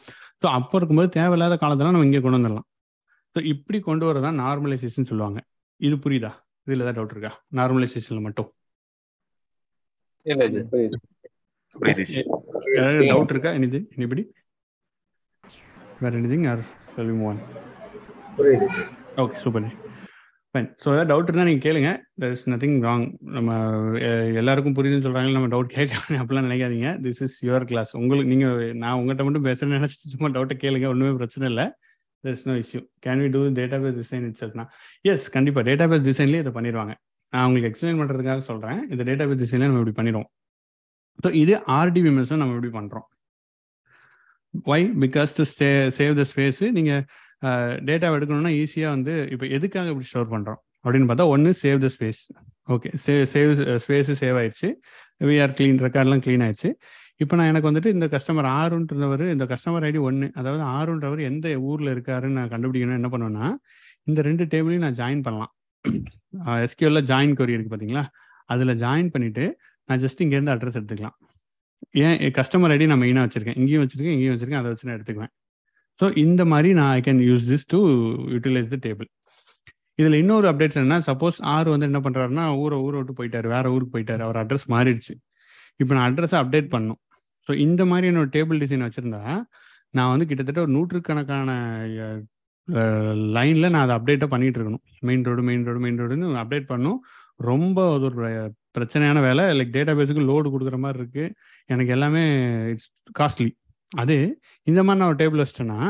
ஸோ 0.40 0.46
அப்போ 0.58 0.74
இருக்கும்போது 0.78 1.10
தேவையில்லாத 1.18 1.58
காலத்தெல்லாம் 1.64 1.96
நம்ம 1.96 2.08
இங்கே 2.10 2.22
கொண்டு 2.24 2.38
வந்துடலாம். 2.38 2.66
ஸோ 3.36 3.40
இப்படி 3.52 3.78
கொண்டு 3.88 4.04
வரதான் 4.08 4.40
நார்மலைசேஷன் 4.44 5.10
சொல்லுவாங்க. 5.10 5.38
இது 5.86 5.96
புரியுதா? 6.04 6.32
இதில் 6.66 6.82
ஏதாவது 6.84 6.98
டவுட் 6.98 7.14
இருக்கா? 7.14 7.32
நார்மலைசேஷனில் 7.58 8.26
மட்டும். 8.26 8.48
டவுட் 13.12 13.32
இருக்கா? 13.34 13.52
எனிதி 13.58 13.80
எனிபடி 13.96 14.24
வேற 16.02 16.12
எனிதிங் 16.20 16.46
ஆர் 16.52 16.62
புரியுது. 18.36 18.68
ஓகே 19.22 19.38
சூப்பர் 19.44 19.66
ஃபைன் 20.54 20.68
ஸோ 20.82 20.88
ஏதாவது 20.94 21.08
டவுட் 21.10 21.28
இருந்தால் 21.28 21.48
நீங்கள் 21.48 21.64
கேளுங்க. 21.66 21.90
தர் 22.20 22.32
இஸ் 22.36 22.44
நத்திங் 22.50 22.76
ராங் 22.86 23.04
நம்ம 23.36 23.50
எ- 24.08 24.34
எல்லாருக்கும் 24.40 24.74
புரியுதுன்னு 24.74 25.04
சொல்கிறாங்க 25.06 25.32
நம்ம 25.36 25.48
டவுட் 25.54 25.72
கேட்கலாம் 25.76 26.20
அப்படிலாம் 26.22 26.46
நினைக்காதீங்க. 26.48 26.90
திஸ் 27.04 27.22
இஸ் 27.26 27.36
யுவர் 27.44 27.66
கிளாஸ் 27.70 27.92
உங்களுக்கு 27.96 28.30
நீங்கள் 28.32 28.74
நான் 28.82 28.98
உங்கள்கிட்ட 29.00 29.24
மட்டும் 29.26 29.46
பேசுகிறேன்னு 29.48 29.78
நினச்சி 29.80 29.98
சும்மா 30.12 30.28
டவுட்டை 30.36 30.56
கேளுங்க. 30.64 30.88
ஒன்றுமே 30.94 31.16
பிரச்சனை 31.16 31.48
இல்லை. 31.48 31.66
There 32.24 32.34
is 32.36 32.46
no 32.48 32.54
issue 32.62 32.80
can 33.06 33.22
we 33.22 33.28
do 33.30 33.40
database 33.84 33.98
design 34.02 34.24
it 34.28 34.38
செல்ஃப்னா 34.42 34.64
yes 35.10 35.26
கண்டிப்பாக 35.30 35.64
டேட்டா 35.70 35.86
பேஸ் 35.92 36.06
டிசைன்லேயே 36.10 36.42
இதை 36.44 36.52
பண்ணிடுவாங்க. 36.58 36.94
நான் 37.32 37.46
உங்களுக்கு 37.46 37.68
எக்ஸ்பிளைன் 37.70 38.00
பண்ணுறதுக்காக 38.00 38.38
சொல்கிறேன் 38.50 38.80
இந்த 38.90 39.02
டேட்டா 39.08 39.26
பேஸ் 39.30 39.42
டிசைனில் 39.42 39.68
நம்ம 39.70 39.82
இப்படி 39.82 39.96
பண்ணிடுவோம். 40.00 40.28
ஸோ 41.24 41.32
இது 41.42 41.54
ஆர்டிபிஎம்எஸும் 41.78 42.42
நம்ம 42.42 42.54
இப்படி 42.58 42.72
பண்ணுறோம் 42.78 43.08
why 44.72 44.84
because 45.04 45.32
to 45.38 45.44
save 45.98 46.14
the 46.20 46.24
space 46.32 46.66
நீங்கள் 46.78 47.04
டேட்டாவை 47.88 48.14
எடுக்கணும்னா 48.18 48.52
ஈஸியாக 48.62 48.94
வந்து 48.96 49.14
இப்போ 49.34 49.46
எதுக்காக 49.56 49.92
இப்படி 49.92 50.08
ஸ்டோர் 50.10 50.32
பண்ணுறோம் 50.34 50.60
அப்படின்னு 50.84 51.08
பார்த்தா 51.10 51.26
ஒன்று 51.34 51.50
save 51.62 51.78
the 51.84 51.88
space 51.96 52.22
okay 52.74 52.90
save 53.04 53.24
save 53.32 53.50
space 53.84 54.12
save 54.20 54.36
ஆயிடுச்சு. 54.40 54.68
விஆர் 55.30 55.54
க்ளீன் 55.56 55.80
ரெக்கார்ட்லாம் 55.86 56.22
க்ளீன் 56.26 56.44
ஆயிடுச்சு. 56.46 56.70
இப்போ 57.22 57.34
நான் 57.38 57.50
எனக்கு 57.52 57.68
வந்துட்டு 57.70 57.90
இந்த 57.96 58.06
கஸ்டமர் 58.14 58.48
ஆறுன்றவர் 58.60 59.24
இந்த 59.34 59.44
கஸ்டமர் 59.52 59.84
ஐடி 59.88 60.00
ஒன்று 60.08 60.26
அதாவது 60.40 60.62
ஆறுன்றவர் 60.76 61.20
எந்த 61.30 61.52
ஊரில் 61.70 61.90
இருக்காருன்னு 61.94 62.38
நான் 62.40 62.52
கண்டுபிடிக்கணும் 62.54 62.98
என்ன 63.00 63.10
பண்ணுவேன்னா 63.14 63.48
இந்த 64.10 64.22
ரெண்டு 64.28 64.44
டேபிளையும் 64.54 64.84
நான் 64.86 64.98
ஜாயின் 65.02 65.22
பண்ணலாம். 65.26 65.52
எஸ்கியூல 66.66 67.02
ஜாயின் 67.12 67.36
கொரி 67.40 67.54
இருக்கு 67.56 67.72
பார்த்தீங்களா 67.74 68.04
அதில் 68.54 68.74
ஜாயின் 68.84 69.12
பண்ணிட்டு 69.14 69.44
நான் 69.88 70.02
ஜஸ்ட் 70.04 70.22
இங்கேருந்து 70.24 70.54
அட்ரஸ் 70.54 70.78
எடுத்துக்கலாம். 70.80 71.16
ஏன் 72.06 72.18
கஸ்டமர் 72.38 72.72
ஐடி 72.74 72.86
நான் 72.92 73.02
மெயினாக 73.04 73.26
வச்சிருக்கேன். 73.26 73.58
இங்கேயும் 73.62 73.82
வச்சிருக்கேன் 73.84 74.16
இங்கேயும் 74.16 74.34
வச்சிருக்கேன் 74.34 74.62
அதை 74.62 74.70
வச்சு 74.72 74.88
நான் 74.88 74.96
எடுத்துக்குவேன். 74.98 75.32
ஸோ 76.00 76.06
இந்த 76.24 76.42
மாதிரி 76.52 76.70
நான் 76.78 76.92
I 76.98 77.00
can 77.08 77.20
use 77.30 77.44
this 77.52 77.66
to 77.74 77.80
utilize 78.34 78.72
the 78.74 78.78
table 78.86 79.08
இதில் 80.00 80.18
இன்னொரு 80.22 80.46
அப்டேட் 80.50 80.78
என்ன 80.82 80.96
சப்போஸ் 81.08 81.36
ஆர் 81.54 81.68
வந்து 81.72 81.88
என்ன 81.90 81.98
பண்ணுறாருன்னா 82.06 82.44
ஊரை 82.62 82.76
ஊரை 82.86 82.96
விட்டு 83.00 83.14
போயிட்டார். 83.18 83.46
வேற 83.54 83.64
ஊருக்கு 83.74 83.94
போயிட்டார். 83.96 84.22
அவர் 84.26 84.38
அட்ரஸ் 84.42 84.66
மாறிடுச்சு. 84.74 85.14
இப்போ 85.80 85.92
நான் 85.96 86.06
அட்ரஸை 86.08 86.38
அப்டேட் 86.42 86.72
பண்ணணும் 86.74 87.00
ஸோ 87.46 87.52
இந்த 87.66 87.82
மாதிரி 87.90 88.06
என்னோட 88.10 88.28
டேபிள் 88.36 88.60
டிசைன் 88.62 88.84
வச்சுருந்தா 88.86 89.22
நான் 89.96 90.10
வந்து 90.12 90.26
கிட்டத்தட்ட 90.30 90.60
ஒரு 90.66 90.72
நூற்றுக்கணக்கான 90.76 91.50
லைனில் 93.36 93.72
நான் 93.74 93.84
அதை 93.86 93.94
அப்டேட்டாக 93.98 94.28
பண்ணிகிட்டு 94.34 94.58
இருக்கணும். 94.58 94.84
Main 95.08 95.24
road 95.28 95.42
main 95.48 95.64
road 95.68 95.80
main 95.84 95.98
ரோடுன்னு 96.02 96.28
update 96.42 96.70
பண்ணும். 96.72 96.98
ரொம்ப 97.50 97.78
அது 97.96 98.06
ஒரு 98.10 98.16
பிரச்சனையான 98.76 99.20
வேலை. 99.28 99.44
லைக் 99.58 99.74
டேட்டா 99.76 99.92
பேஸுக்கு 99.98 100.22
லோடு 100.30 100.48
கொடுக்குற 100.54 100.78
மாதிரி 100.84 101.00
இருக்குது 101.02 101.32
எனக்கு 101.72 101.94
எல்லாமே 101.96 102.22
இட்ஸ் 102.72 102.90
காஸ்ட்லி 103.20 103.50
அது 103.92 104.16
இந்த 104.66 104.80
மாதிரி 104.86 105.00
நான் 105.00 105.10
ஒரு 105.12 105.18
டேபிள் 105.22 105.42
வச்சிட்டேன்னா 105.42 105.80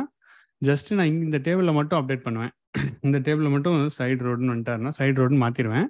ஜஸ்ட் 0.63 0.91
நான் 0.99 1.11
இந்த 1.27 1.39
டேபிளில் 1.47 1.79
மட்டும் 1.79 1.99
அப்டேட் 2.01 2.27
பண்ணுவேன். 2.27 2.53
இந்த 3.07 3.19
டேபிளில் 3.27 3.55
மட்டும் 3.55 3.77
சைடு 3.99 4.23
ரோடுன்னு 4.27 4.53
வந்துட்டாருன்னா 4.55 4.93
சைடு 5.01 5.17
ரோடுன்னு 5.21 5.43
மாற்றிடுவேன் 5.45 5.87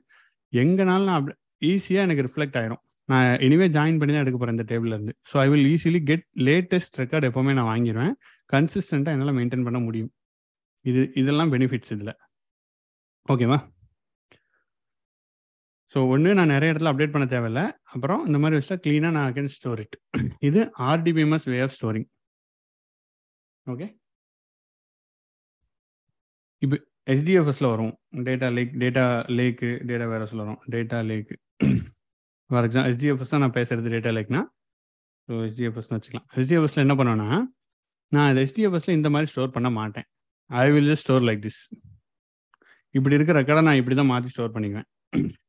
எங்கனாலும் 0.53 1.11
நான் 1.13 1.29
ஈஸியாக 1.71 2.07
எனக்கு 2.07 2.25
ரிஃப்ளெக்ட் 2.27 2.59
ஆயிரும். 2.61 2.83
நான் 3.09 3.29
இனிமே 3.47 3.67
ஜாயின் 3.77 3.99
பண்ணி 4.01 4.13
தான் 4.15 4.25
எடுக்க 4.25 4.39
போகிறேன் 4.39 4.57
இந்த 4.59 4.67
டேபிள் 4.73 4.93
இருந்து. 4.97 5.15
So 5.31 5.35
I 5.45 5.47
will 5.53 5.69
easily 5.75 6.01
get 6.11 6.27
latest 6.49 6.99
record 7.03 7.29
எப்போவுமே 7.31 7.55
நான் 7.59 7.71
வாங்கிடுவேன் 7.73 8.15
கன்சிஸ்டண்ட்டாக 8.53 9.17
என்னால் 9.17 9.37
மெயின்டைன் 9.39 9.67
பண்ண 9.69 9.81
முடியும். 9.87 10.11
இது 10.85 11.03
இதெல்லாம் 11.23 11.53
பெனிஃபிட்ஸ் 11.55 11.93
இதில். 11.97 12.15
ஓகேவா 13.29 13.59
ஸோ 15.95 16.01
ஒன்று 16.13 16.31
நான் 16.39 16.53
நிறைய 16.55 16.73
இடத்துல 16.73 16.91
அப்டேட் 16.93 17.15
பண்ண 17.15 17.27
தேவையில்ல. 17.35 17.61
அப்புறம் 17.95 18.23
இந்த 18.29 18.39
மாதிரி 18.43 18.59
வச்சா 18.61 18.77
க்ளீனாக 18.85 19.15
நான் 19.17 19.35
கேன் 19.37 19.53
ஸ்டோர் 19.57 19.83
இட் 19.85 19.97
இது 20.49 20.61
RDBMS 20.93 21.47
way 21.53 21.59
of 21.67 21.75
storing 21.77 22.09
okay 23.67 23.87
இப்போ 26.63 26.77
எஸ்டிஎஃப்எஸ்ல 27.13 27.67
வரும். 27.75 27.95
Data 28.27 28.49
lake 28.57 28.73
data 28.83 29.05
lake 29.39 29.71
data 29.89 30.07
வேரஸில் 30.13 30.43
வரும். 30.45 30.61
Data 30.75 30.99
lake 31.11 31.35
for 32.51 32.67
example 32.69 32.89
HDFS 32.91 33.33
தான் 33.35 33.43
நான் 33.45 33.57
பேசுறது 33.59 33.93
டேட்டா 33.95 34.11
லேக்னா 34.17 34.43
ஸோ 35.29 35.35
ஹெச்டிஎஃப்எஸ்னு 35.47 35.97
வச்சுக்கலாம். 35.97 36.27
எஸ்டிஎஃப்எஸ்ல 36.41 36.85
என்ன 36.87 36.95
பண்ணுவேன்னா 37.01 37.29
நான் 38.13 38.29
அது 38.31 38.43
எஸ்டிஎஃப்எஸ்ல 38.47 38.97
இந்த 38.99 39.09
மாதிரி 39.15 39.31
ஸ்டோர் 39.33 39.55
பண்ண 39.57 39.69
மாட்டேன். 39.79 40.07
I 40.51 40.65
will 40.75 40.91
just 40.93 41.07
store 41.07 41.27
like 41.29 41.43
this 41.47 41.63
இப்படி 42.95 43.17
இருக்கிற 43.19 43.37
ரெக்கார்டை 43.41 43.65
நான் 43.69 43.81
இப்படி 43.83 43.97
தான் 44.01 44.13
மாற்றி 44.13 44.33
ஸ்டோர் 44.35 44.55
பண்ணிக்குவேன். 44.57 44.89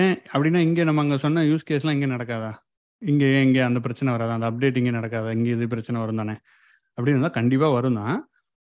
ஏன் 0.00 0.14
அப்படின்னா 0.32 0.60
இங்கே 0.66 0.84
நம்ம 0.88 1.02
அங்கே 1.04 1.16
சொன்ன 1.24 1.42
யூஸ் 1.50 1.66
கேஸ்லாம் 1.70 1.96
இங்கே 1.96 2.08
நடக்காதா? 2.14 2.50
இங்கே 3.02 3.28
இங்கே 3.46 3.60
அந்த 3.68 3.78
பிரச்சனை 3.86 4.10
வராதா? 4.14 4.34
அந்த 4.38 4.46
அப்டேட் 4.50 4.78
இங்கே 4.80 4.92
நடக்காதா? 4.98 5.30
இங்கே 5.38 5.50
இது 5.56 5.66
பிரச்சனை 5.74 5.98
வரும் 6.02 6.20
தானே? 6.22 6.34
அப்படின்னு 6.98 7.16
இருந்தால் 7.16 7.36
கண்டிப்பாக 7.38 7.72
வரும் 7.76 7.98
தான். 8.00 8.18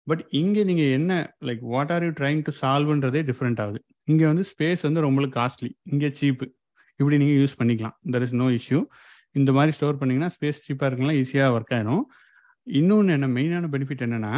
பட் 0.06 0.22
இங்கே 0.40 0.62
நீங்கள் 0.70 0.92
என்ன 0.98 1.12
like 1.48 1.62
what 1.74 1.92
are 1.94 2.04
you 2.06 2.12
trying 2.20 2.40
to 2.46 2.52
சால்வ்ன்றதே 2.62 3.20
different 3.30 3.60
ஆகுது. 3.64 3.80
இங்கே 4.10 4.26
வந்து 4.30 4.44
ஸ்பேஸ் 4.52 4.82
வந்து 4.88 5.00
ரொம்ப 5.06 5.28
காஸ்ட்லி 5.38 5.70
இங்கே 5.92 6.08
சீப்பு 6.20 6.46
இப்படி 7.00 7.16
நீங்கள் 7.22 7.38
யூஸ் 7.42 7.58
பண்ணிக்கலாம். 7.60 7.96
தெர் 8.14 8.24
இஸ் 8.26 8.36
நோ 8.42 8.48
இஷ்யூ 8.58 8.80
இந்த 9.40 9.50
மாதிரி 9.56 9.72
ஸ்டோர் 9.76 9.98
பண்ணிங்கன்னா 10.00 10.30
ஸ்பேஸ் 10.36 10.64
சீப்பாக 10.66 10.88
இருக்கலாம் 10.90 11.18
ஈஸியாக 11.20 11.54
ஒர்க் 11.56 11.72
ஆயிடும் 11.76 12.02
இன்னொன்று 12.66 13.14
என்ன 13.18 13.28
மெயினான 13.36 13.68
பெனிஃபிட் 13.74 14.04
என்னென்னா 14.06 14.34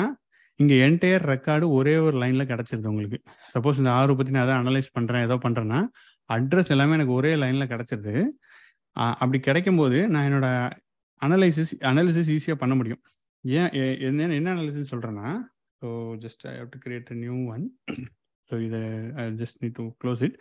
இங்கே 0.60 0.76
என்டையர் 0.86 1.24
ரெக்கார்டு 1.32 1.64
ஒரே 1.78 1.94
ஒரு 2.06 2.16
லைனில் 2.22 2.50
கிடச்சிருது 2.50 2.90
உங்களுக்கு. 2.92 3.18
சப்போஸ் 3.54 3.80
இந்த 3.82 3.90
ஆறு 4.00 4.12
பற்றி 4.18 4.32
நான் 4.34 4.44
எதாவது 4.46 4.60
அனலைஸ் 4.62 4.90
பண்ணுறேன் 4.96 5.24
ஏதோ 5.26 5.36
பண்ணுறேன்னா 5.44 5.80
அட்ரஸ் 6.30 6.72
எல்லாமே 6.74 6.96
எனக்கு 6.98 7.14
ஒரே 7.18 7.32
லைனில் 7.42 7.70
கிடச்சிருது. 7.72 8.14
அப்படி 9.22 9.38
கிடைக்கும் 9.48 9.80
போது 9.80 9.98
நான் 10.12 10.26
என்னோட 10.28 10.48
அனலைசிஸ் 11.22 11.72
அனாலிசிஸ் 11.90 12.30
ஈஸியாக 12.36 12.60
பண்ண 12.62 12.74
முடியும். 12.80 13.02
ஏன் 13.44 13.70
என்ன 14.08 14.28
என்ன 14.40 14.48
அனாலிசிஸ் 14.54 14.92
சொல்கிறேன்னா 14.92 15.30
so 15.82 15.88
just 16.24 16.44
I 16.50 16.54
have 16.60 16.70
to 16.74 16.78
create 16.84 17.10
a 17.14 17.16
new 17.24 17.36
one 17.54 17.64
so 18.50 18.54
இதை 18.66 18.80
I 19.20 19.24
just 19.42 19.58
need 19.62 19.76
to 19.80 19.84
close 20.02 20.22
it 20.28 20.36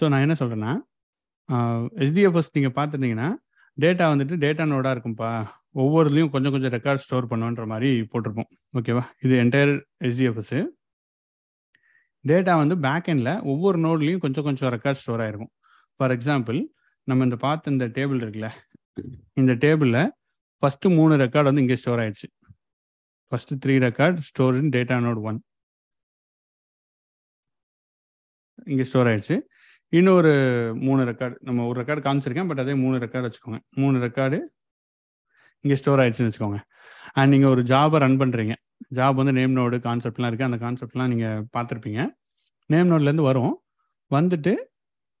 so 0.00 0.08
நான் 0.12 0.24
என்ன 0.26 0.36
சொல்கிறேன்னா 0.40 0.72
எஸ்டிஎஃப்எஸ் 2.04 2.54
நீங்கள் 2.56 2.76
பார்த்துருந்தீங்கன்னா 2.78 3.30
டேட்டா 3.78 4.04
வந்துட்டு 4.12 4.36
டேட்டா 4.44 4.64
நோடாக 4.72 4.94
இருக்கும்ப்பா 4.94 5.30
ஒவ்வொருலையும் 5.82 6.32
கொஞ்சம் 6.34 6.54
கொஞ்சம் 6.54 6.74
ரெக்கார்ட் 6.74 7.02
ஸ்டோர் 7.04 7.30
பண்ணுன்ற 7.30 7.64
மாதிரி 7.72 7.90
போட்டிருப்போம். 8.12 8.50
ஓகேவா 8.78 9.04
இது 9.24 9.34
என்டையர் 9.44 9.72
எஸ்டிஎஃப்எஸ்ஸு 10.08 10.60
டேட்டா 12.30 12.52
வந்து 12.62 12.74
பேக் 12.86 13.08
எண்டில் 13.12 13.32
ஒவ்வொரு 13.52 13.78
நோட்லையும் 13.86 14.22
கொஞ்சம் 14.24 14.46
கொஞ்சம் 14.48 14.72
ரெக்கார்ட் 14.74 15.00
ஸ்டோர் 15.02 15.22
ஆயிருக்கும். 15.24 15.52
ஃபார் 15.96 16.12
எக்ஸாம்பிள் 16.16 16.58
நம்ம 17.08 17.24
இந்த 17.28 17.36
பார்த்த 17.46 17.74
இந்த 17.76 17.86
டேபிள் 17.96 18.20
இருக்குல்ல 18.24 18.48
இந்த 19.40 19.52
டேபிளில் 19.64 20.02
ஃபஸ்ட்டு 20.62 20.94
மூணு 20.98 21.14
ரெக்கார்டு 21.24 21.48
வந்து 21.50 21.64
இங்கே 21.64 21.78
ஸ்டோர் 21.82 22.02
ஆயிடுச்சு. 22.02 22.28
First 23.30 23.58
three 23.62 23.74
record 23.86 24.18
store 24.28 24.58
in 24.60 24.72
data 24.76 24.96
node 25.06 25.20
one 25.28 25.38
இங்கே 28.72 28.84
ஸ்டோர் 28.90 29.08
ஆயிடுச்சு. 29.10 29.36
இன்னொரு 29.98 30.32
மூணு 30.86 31.02
ரெக்கார்டு 31.10 31.36
நம்ம 31.48 31.64
ஒரு 31.70 31.76
ரெக்கார்டு 31.80 32.04
காமிச்சிருக்கேன் 32.06 32.50
பட் 32.50 32.62
அதே 32.62 32.74
மூணு 32.82 32.96
ரெக்கார்டு 33.04 33.28
வச்சுக்கோங்க. 33.28 33.58
மூணு 33.82 33.96
ரெக்கார்டு 34.04 34.38
இங்கே 35.64 35.76
ஸ்டோர் 35.80 36.00
ஆயிடுச்சுன்னு 36.02 36.30
வச்சுக்கோங்க. 36.30 36.60
அண்ட் 37.18 37.32
நீங்கள் 37.34 37.52
ஒரு 37.54 37.62
ஜாபை 37.72 37.98
ரன் 38.04 38.18
பண்ணுறீங்க 38.22 38.54
ஜாப் 38.98 39.18
வந்து 39.20 39.34
நேம் 39.38 39.56
நோடு 39.58 39.76
கான்செப்ட்லாம் 39.88 40.30
இருக்குது 40.30 40.48
அந்த 40.50 40.58
கான்செப்ட்லாம் 40.64 41.10
நீங்கள் 41.12 41.42
பார்த்துருப்பீங்க. 41.56 42.00
நேம் 42.72 42.90
நோட்லேருந்து 42.92 43.26
வரும். 43.30 43.54
வந்துட்டு 44.16 44.52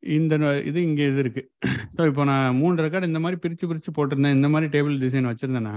இந்த 0.02 0.34
இது 0.68 0.78
இங்கே 0.88 1.04
இது 1.10 1.20
இருக்குது 1.24 1.48
ஸோ 1.96 2.02
இப்போ 2.10 2.22
நான் 2.30 2.56
மூணு 2.60 2.82
ரெக்கார்டு 2.84 3.08
இந்த 3.10 3.20
மாதிரி 3.24 3.36
பிரித்து 3.44 3.64
பிரித்து 3.70 3.90
போட்டிருந்தேன். 3.96 4.36
இந்த 4.38 4.48
மாதிரி 4.54 4.68
டேபிள் 4.74 4.96
டிசைன் 5.04 5.28
வச்சுருந்தேன்னா 5.30 5.74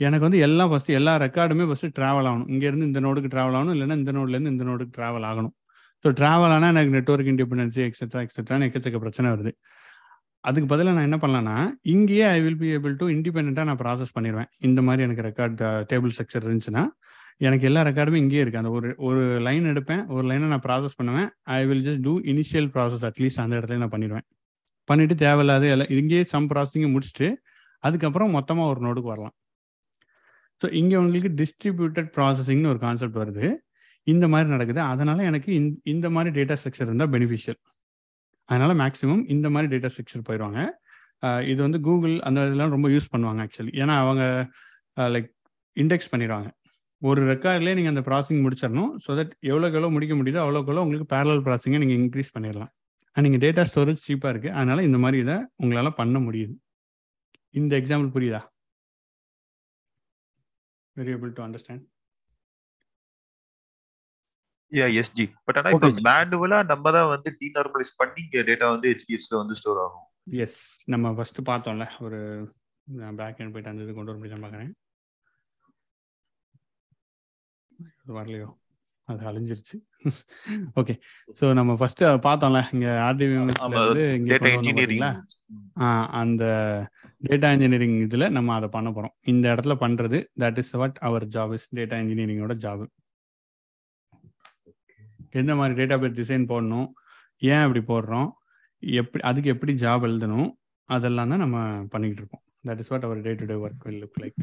எனக்கு 0.00 0.24
வந்து 0.26 0.40
எல்லாம் 0.46 0.70
ஃபஸ்ட்டு 0.72 0.96
எல்லா 0.98 1.12
ரெக்கார்டுமே 1.24 1.64
ஃபஸ்ட்டு 1.70 1.94
ட்ராவல் 1.98 2.28
ஆகணும். 2.30 2.48
இங்கேருந்து 2.54 2.88
இந்த 2.90 3.00
நோடுக்கு 3.06 3.30
ட்ராவல் 3.34 3.56
ஆகணும். 3.58 3.74
இல்லைன்னா 3.76 3.96
இந்த 4.02 4.12
நோட்லேருந்து 4.18 4.52
இந்த 4.54 4.64
நோடுக்கு 4.70 4.94
ட்ராவல் 4.98 5.26
ஆகணும். 5.30 5.54
ஸோ 6.04 6.10
ட்ராவல் 6.20 6.54
ஆனால் 6.56 6.70
எனக்கு 6.74 6.94
நெட்ஒர்க் 6.96 7.30
இண்டிபெண்டன்சி 7.32 7.82
எக்ஸெட்ரா 7.88 8.20
எக்ஸெட்ரான்னு 8.26 8.66
எக்கச்சக்க 8.68 9.00
பிரச்சனை 9.04 9.28
வருது. 9.34 9.52
அதுக்கு 10.48 10.68
பதிலாக 10.72 10.94
நான் 10.96 11.08
என்ன 11.08 11.18
பண்ணலான்னா 11.24 11.56
இங்கேயே 11.92 12.24
I 12.36 12.38
will 12.44 12.60
be 12.62 12.68
able 12.76 12.94
to 13.00 13.06
இண்டிபெண்ட்டாக 13.16 13.66
நான் 13.70 13.80
ப்ராசஸ் 13.82 14.14
பண்ணிடுவேன் 14.16 14.48
இந்த 14.68 14.80
மாதிரி 14.86 15.04
எனக்கு 15.06 15.24
ரெக்கார்ட் 15.28 15.60
டேபிள் 15.90 16.12
ஸ்ட்ரக்சர் 16.14 16.44
இருந்துச்சுன்னா 16.46 16.84
எனக்கு 17.46 17.66
எல்லா 17.68 17.80
ரெக்கார்டுமே 17.88 18.18
இங்கேயே 18.22 18.42
இருக்குது 18.42 18.62
அந்த 18.62 18.72
ஒரு 18.78 18.88
ஒரு 19.06 19.22
லைன் 19.46 19.64
எடுப்பேன். 19.72 20.02
ஒரு 20.14 20.24
லைனை 20.30 20.48
நான் 20.52 20.64
ப்ராசஸ் 20.66 20.96
பண்ணுவேன். 20.98 21.28
I 21.58 21.60
will 21.68 21.84
just 21.86 22.04
do 22.08 22.14
initial 22.32 22.68
process 22.74 23.04
at least 23.08 23.40
அந்த 23.44 23.54
இடத்துல 23.58 23.78
நான் 23.82 23.94
பண்ணிடுவேன். 23.94 24.26
பண்ணிட்டு 24.88 25.14
தேவையில்லாத 25.24 25.66
எல்லாம் 25.74 25.90
இங்கேயே 26.00 26.24
சம் 26.32 26.48
ப்ராசஸிங்கை 26.52 26.90
முடிச்சுட்டு 26.94 27.28
அதுக்கப்புறம் 27.84 28.30
மொத்தமாக 28.36 28.72
ஒரு 28.72 28.80
நோடுக்கு 28.86 29.12
வரலாம். 29.14 29.34
ஸோ 30.62 30.68
இங்கே 30.80 30.96
உங்களுக்கு 31.02 31.30
டிஸ்ட்ரிபியூட்டட் 31.42 32.10
ப்ராசஸிங்னு 32.16 32.70
ஒரு 32.72 32.80
கான்செப்ட் 32.86 33.18
வருது. 33.22 33.46
இந்த 34.06 34.24
மாதிரி 34.32 34.48
நடக்குது. 34.54 34.80
அதனால 34.92 35.18
எனக்கு 35.30 35.50
இந்த 35.94 36.06
மாதிரி 36.16 36.30
டேட்டா 36.38 36.56
ஸ்ட்ரக்சர் 36.60 36.88
இருந்தால் 36.90 37.12
பெனிஃபிஷியல் 37.16 37.58
அதனால 38.52 38.72
மேக்ஸிமம் 38.82 39.22
இந்த 39.34 39.46
மாதிரி 39.54 39.70
டேட்டா 39.74 39.90
ஸ்ட்ரக்சர் 39.94 40.26
போயிடுவாங்க 40.28 40.60
இது 41.50 41.60
வந்து 41.66 41.78
கூகுள் 41.86 42.14
அந்த 42.28 42.46
இதெல்லாம் 42.48 42.74
ரொம்ப 42.76 42.88
யூஸ் 42.94 43.12
பண்ணுவாங்க 43.12 43.42
ஆக்சுவலி 43.46 43.72
ஏன்னா 43.82 43.96
அவங்க 44.04 44.24
லைக் 45.14 45.28
இண்டெக்ஸ் 45.76 46.12
பண்ணிடுவாங்க 46.12 46.48
ஒரு 47.02 47.20
ரெக்கார்ட்லேயே 47.30 47.76
நீங்கள் 47.78 47.92
அந்த 47.94 48.02
ப்ராசிங் 48.08 48.42
முடிச்சிடணும் 48.44 48.90
ஸோ 49.04 49.10
தட் 49.18 49.32
எவ்வளோக்கு 49.50 49.78
எவ்வளோ 49.78 49.90
முடிக்க 49.94 50.14
முடியுதோ 50.20 50.40
அவ்வளோக்கு 50.44 50.70
எவ்வளோ 50.70 50.84
உங்களுக்கு 50.86 51.08
பேரலல் 51.14 51.44
ப்ராசிங்கை 51.46 51.80
நீங்கள் 51.84 52.00
இன்க்ரீஸ் 52.00 52.34
பண்ணிடலாம் 52.36 52.72
நீங்கள் 53.16 53.42
டேட்டா 53.44 53.62
ஸ்டோரேஜ் 53.70 54.04
சீப்பாக 54.06 54.32
இருக்குது 54.34 54.54
அதனால 54.58 54.82
இந்த 54.88 54.98
மாதிரி 55.04 55.18
இதை 55.24 55.36
உங்களால் 55.62 55.98
பண்ண 56.00 56.18
முடியுது. 56.26 56.54
இந்த 57.54 57.72
எக்ஸாம்பிள் 57.80 58.10
புரியுதா? 58.14 58.40
Very 60.96 61.12
able 61.16 61.32
to 61.38 61.42
understand 61.46 61.84
yeah 64.72 64.86
SG 65.00 65.24
but 65.46 65.58
ஆனா 65.60 65.70
இப்போ 65.74 65.88
மேனுவலா 66.06 66.58
நம்ம 66.70 66.92
தான் 66.92 67.10
வந்து 67.12 67.30
டீநார்மலைஸ் 67.40 67.92
பண்ணி 67.96 68.22
டேட்டா 68.48 68.68
வந்து 68.74 68.90
ஹெச்டிஎஸ்ல 68.92 69.36
வந்து 69.40 69.56
ஸ்டோர் 69.60 69.82
ஆகும். 69.84 70.06
எஸ் 70.44 70.60
நம்ம 70.86 71.12
ஃபர்ஸ்ட் 71.16 71.40
பார்த்தோம்ல 71.50 71.86
ஒரு 72.06 72.20
பேக் 73.18 73.40
எண்ட் 73.42 73.54
போயிட்டு 73.54 73.72
அந்த 73.72 73.84
இது 73.84 73.94
கொண்டு 73.94 74.12
வர 74.12 74.18
முடியுமா 74.18 74.42
பார்க்குறேன் 74.44 74.72
வரலையோ? 78.18 78.48
அது 79.08 79.22
அழிஞ்சிருச்சு. 79.28 79.76
ஓகே 80.80 80.94
ஸோ 81.38 81.44
நம்ம 81.58 81.72
ஃபர்ஸ்ட் 81.78 82.02
பார்த்தோம்ல 82.26 82.60
இங்க 82.74 82.88
ஆர்டிவிஎம்எஸ்ல 83.08 84.04
இங்க 84.16 85.08
அந்த 86.20 86.44
டேட்டா 87.22 87.48
இன்ஜினியரிங் 87.54 87.96
இதுல 88.06 88.28
நம்ம 88.36 88.54
அதை 88.54 88.68
பண்ண 88.76 88.90
போறோம். 88.90 89.14
இந்த 89.32 89.44
இடத்துல 89.54 89.74
பண்றது 89.84 90.18
that 90.42 90.60
is 90.62 90.74
what 90.80 90.98
our 91.08 91.26
job 91.36 91.54
is 91.58 91.68
data 91.78 91.98
இன்ஜினியரிங்கோட 92.02 92.56
job 92.64 92.84
எந்த 95.32 95.52
மாதிரி 95.54 95.74
டேட்டா 95.80 95.96
பேஸ் 96.02 96.18
டிசைன் 96.20 96.50
போடணும் 96.52 96.88
ஏன் 97.42 97.62
அப்படி 97.64 97.82
போடுறோம் 97.92 98.28
எப்படி 98.82 99.22
அதுக்கு 99.30 99.52
எப்படி 99.54 99.72
ஜாப் 99.82 100.06
எழுதணும் 100.08 100.50
அதெல்லாம் 100.88 101.30
தான் 101.32 101.42
நம்ம 101.44 101.58
பண்ணிக்கிட்டு 101.92 102.22
இருக்கோம். 102.22 102.44
That 102.68 102.80
is 102.82 102.90
what 102.92 103.06
our 103.08 103.24
day 103.26 103.32
to 103.40 103.46
day 103.50 103.56
work 103.64 103.84
will 103.86 104.00
look 104.02 104.20
like 104.22 104.38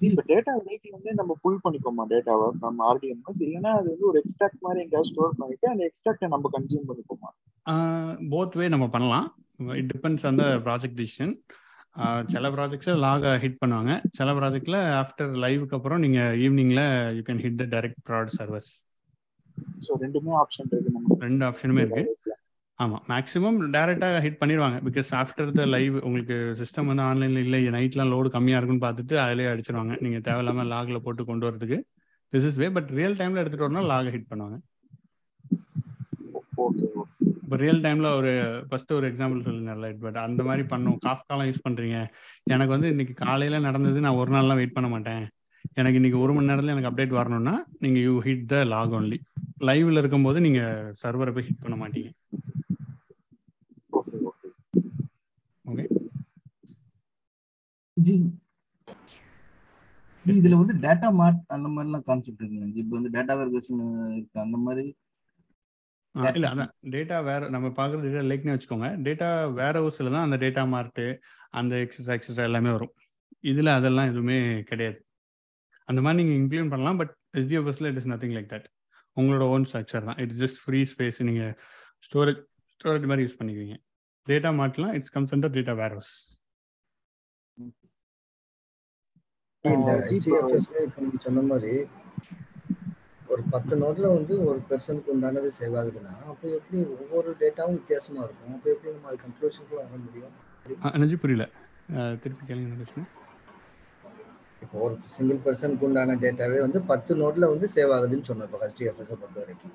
ji 0.00 0.06
இப்போ 0.08 0.22
டேட்டா 0.28 0.52
லேக்ல 0.66 0.92
வந்து 0.96 1.12
நம்ம 1.20 1.32
புல் 1.42 1.62
பண்ணிப்போமா 1.64 2.04
டேட்டாவை 2.12 2.46
ஃப்ரம் 2.58 2.78
ஆர்டிஎம்எஸ் 2.88 3.40
இல்லைன்னா 3.46 3.70
அது 3.78 3.86
வந்து 3.92 4.06
ஒரு 4.10 4.18
எக்ஸ்ட்ராக்ட் 4.22 4.62
மாதிரி 4.66 4.82
எங்கேயாவது 4.84 5.10
ஸ்டோர் 5.10 5.38
பண்ணிட்டு 5.40 5.66
அந்த 5.72 5.82
எக்ஸ்ட்ராக்டை 5.88 6.28
நம்ம 6.34 6.50
கன்சியூம் 6.56 6.88
பண்ணிப்போமா? 6.90 7.30
போத் 8.34 8.56
வே 8.60 8.68
நம்ம 8.74 8.86
பண்ணலாம். 8.94 9.26
இட் 9.80 9.90
டிபெண்ட்ஸ் 9.94 10.26
அந்த 10.30 10.44
ப்ராஜெக்ட் 10.66 10.98
டிசிஷன் 11.00 11.34
சில 12.32 12.48
ப்ராஜெக்ட்ஸில் 12.56 13.02
லாக 13.06 13.30
ஹிட் 13.44 13.60
பண்ணுவாங்க. 13.62 13.92
சில 14.18 14.32
ப்ராஜெக்டில் 14.38 14.78
ஆஃப்டர் 15.00 15.32
லைவுக்கு 15.44 15.76
அப்புறம் 15.78 16.02
நீங்கள் 16.04 16.36
ஈவினிங்கில் 16.44 16.84
you 17.16 17.22
can 17.28 17.42
hit 17.46 17.60
the 17.62 17.66
direct 17.74 18.00
product 18.08 18.38
servers 18.40 18.72
so 19.86 19.90
ரெண்டுமே 20.04 20.32
ஆப்ஷன் 20.42 20.70
இருக்கு 20.74 20.94
நமக்கு 20.96 21.26
ரெண்டு 21.28 21.44
ஆப்ஷனுமே 21.48 21.82
இருக்கு. 21.84 22.04
ஆமாம் 22.78 23.04
மேக்ஸிமம் 23.12 23.56
டேரெக்டாக 23.74 24.18
ஹிட் 24.24 24.40
பண்ணிடுவாங்க. 24.40 24.76
பிகாஸ் 24.88 25.08
ஆஃப்டர் 25.20 25.48
த 25.60 25.62
லைவ் 25.74 25.94
உங்களுக்கு 26.08 26.36
சிஸ்டம் 26.60 26.90
வந்து 26.90 27.04
ஆன்லைனில் 27.10 27.42
இல்லை 27.44 27.60
நைட்லாம் 27.76 28.12
லோடு 28.14 28.28
கம்மியாக 28.34 28.60
இருக்குன்னு 28.60 28.84
பார்த்துட்டு 28.84 29.16
அதிலே 29.22 29.48
அடிச்சிருவாங்க. 29.52 29.94
நீங்கள் 30.04 30.24
தேவையில்லாமல் 30.28 30.70
லாகில் 30.72 31.04
போட்டு 31.06 31.24
கொண்டு 31.30 31.46
வரதுக்கு 31.48 31.78
this 32.32 32.46
is 32.50 32.60
way 32.62 32.68
but 32.76 32.90
real 32.98 33.16
டைமில் 33.20 33.40
எடுத்துகிட்டு 33.42 33.68
வரணும் 33.68 33.88
லாக 33.92 34.12
ஹிட் 34.16 34.30
பண்ணுவாங்க. 34.32 34.58
இப்போ 37.42 37.56
ரியல் 37.62 37.82
டைமில் 37.84 38.08
ஒரு 38.18 38.32
ஃபர்ஸ்ட் 38.68 38.94
ஒரு 38.96 39.06
எக்ஸாம்பிள் 39.10 39.44
சொல்லிருந்தேன்ல 39.44 39.88
பட் 40.04 40.18
அந்த 40.26 40.42
மாதிரி 40.48 40.64
பண்ணும். 40.72 40.98
காஃப்காலாம் 41.06 41.48
யூஸ் 41.50 41.64
பண்ணுறீங்க 41.66 41.98
எனக்கு 42.54 42.74
வந்து 42.74 42.90
இன்னைக்கு 42.94 43.14
காலையில் 43.24 43.66
நடந்தது 43.68 44.04
நான் 44.06 44.20
ஒரு 44.22 44.32
நாள்லாம் 44.36 44.60
வெயிட் 44.60 44.76
பண்ண 44.76 44.90
மாட்டேன். 44.94 45.24
எனக்கு 45.76 45.98
இன்னைக்கு 46.00 46.18
ஒரு 46.18 46.32
மணி 46.34 46.46
நேரத்தில் 46.46 46.74
எனக்கு 46.74 46.90
அப்டேட் 46.90 47.18
வரணும்னா 47.18 47.66
நீங்கள் 47.80 48.02
you 48.02 48.14
hit 48.20 48.46
the 48.46 48.64
log 48.64 48.94
only 48.98 49.18
லைவ்ல 49.68 50.02
இருக்கும்போது 50.02 50.40
நீங்கள் 50.40 50.92
சர்வரை 51.02 51.32
போய் 51.34 51.46
ஹிட் 51.48 51.64
பண்ண 51.64 51.76
மாட்டீங்க. 51.82 52.10
ஓகே 55.64 55.86
ஜி. 57.96 58.16
இதுல 60.24 60.56
வந்து 60.60 60.74
டேட்டா 60.86 61.08
மார்ட் 61.10 61.42
அந்த 61.48 61.68
மாதிரிலாம் 61.74 62.06
கான்செப்ட் 62.08 62.40
இருக்குங்க. 62.42 62.68
இப்போ 62.82 62.94
வந்து 62.98 63.12
டேட்டா 63.16 63.34
வெர்கேஷன் 63.40 63.82
இருக்கு. 64.16 64.38
அந்த 64.46 64.56
மாதிரி 64.56 64.84
இல்லை 66.14 66.48
அதான். 66.50 66.72
டேட்டா 66.94 67.24
வேற 67.24 67.48
நம்ம 67.48 67.68
பார்க்குறது 67.68 68.06
டேட்டா 68.06 68.24
லேக்னே 68.30 68.54
வச்சுக்கோங்க. 68.54 68.88
டேட்டா 69.06 69.52
வேற 69.52 69.74
ஹவுஸில் 69.80 70.14
தான் 70.14 70.26
அந்த 70.26 70.36
டேட்டா 70.36 70.62
மார்ட்டு 70.74 71.04
அந்த 71.50 71.74
எக்ஸட்ரா 71.84 72.16
எக்ஸட்ரா 72.18 72.46
எல்லாமே 72.50 72.70
வரும். 72.76 72.94
இதில் 73.40 73.76
அதெல்லாம் 73.76 74.10
எதுவுமே 74.12 74.38
கிடையாது. 74.62 74.98
அந்த 75.88 76.00
மாதிரி 76.04 76.18
நீங்கள் 76.20 76.40
இம்ப்ளிமெண்ட் 76.42 76.72
பண்ணலாம் 76.74 76.98
but 77.00 77.12
எஸ்டிஎஃப்எஸ்ல 77.40 77.90
it 77.92 78.00
is 78.00 78.10
nothing 78.12 78.34
like 78.38 78.50
that 78.54 78.66
உங்களோட 79.16 79.44
ஓன் 79.54 79.66
ஸ்ட்ரக்சர் 79.70 80.06
தான். 80.08 80.18
இட்ஸ் 80.22 80.40
ஜஸ்ட் 80.42 80.58
ஃப்ரீ 80.64 80.80
ஸ்பேஸ் 80.92 81.20
நீங்கள் 81.28 81.52
ஸ்டோரேஜ் 82.08 82.42
ஸ்டோரேஜ் 82.74 83.06
மாதிரி 83.10 83.24
யூஸ் 83.26 83.38
பண்ணிக்குவீங்க. 83.38 83.76
Data 84.26 84.50
மார்ட்லாம் 84.60 84.94
it's 84.98 85.14
comes 85.16 85.32
under 85.36 85.54
data 85.58 85.74
warehouse 85.96 86.14
சொன்ன 91.24 91.40
மாதிரி 91.52 91.72
ஒரு 93.32 93.42
பத்து 93.54 93.74
நோட்ல 93.80 94.06
வந்து 94.16 94.34
ஒரு 94.50 94.60
பெர்சனுக்கு 94.68 95.12
உண்டானது 95.14 95.48
சேவ் 95.56 95.74
ஆகுதுன்னா 95.80 96.12
அப்போ 96.32 96.46
எப்படி 96.58 96.78
ஒவ்வொரு 96.94 97.30
டேட்டாவும் 97.40 97.76
வித்தியாசமா 97.78 98.20
இருக்கும்? 98.26 98.54
அப்போ 98.56 98.68
எப்படி 98.74 98.92
நம்ம 98.94 99.08
அது 99.10 99.18
கன்க்ளூஷனுக்கு 99.24 99.74
வர 99.80 99.98
முடியும்? 100.04 101.18
புரியல. 101.24 101.46
திருப்பி 102.22 102.44
கேளுங்க. 102.50 103.04
இப்போ 104.62 104.76
ஒரு 104.78 104.94
சிங்கிள் 105.06 105.42
பர்சனுக்கு 105.44 105.86
உண்டான 105.86 106.16
டேட்டாவே 106.22 106.58
வந்து 106.60 106.82
பத்து 106.82 107.12
நோட்ல 107.14 107.48
வந்து 107.52 107.66
சேவ் 107.74 107.92
ஆகுதுன்னு 107.96 108.28
சொன்னோம் 108.28 108.48
இப்போ 108.48 108.58
HDFS 108.68 109.10
-அ 109.10 109.18
பொறுத்த 109.20 109.38
வரைக்கும். 109.40 109.74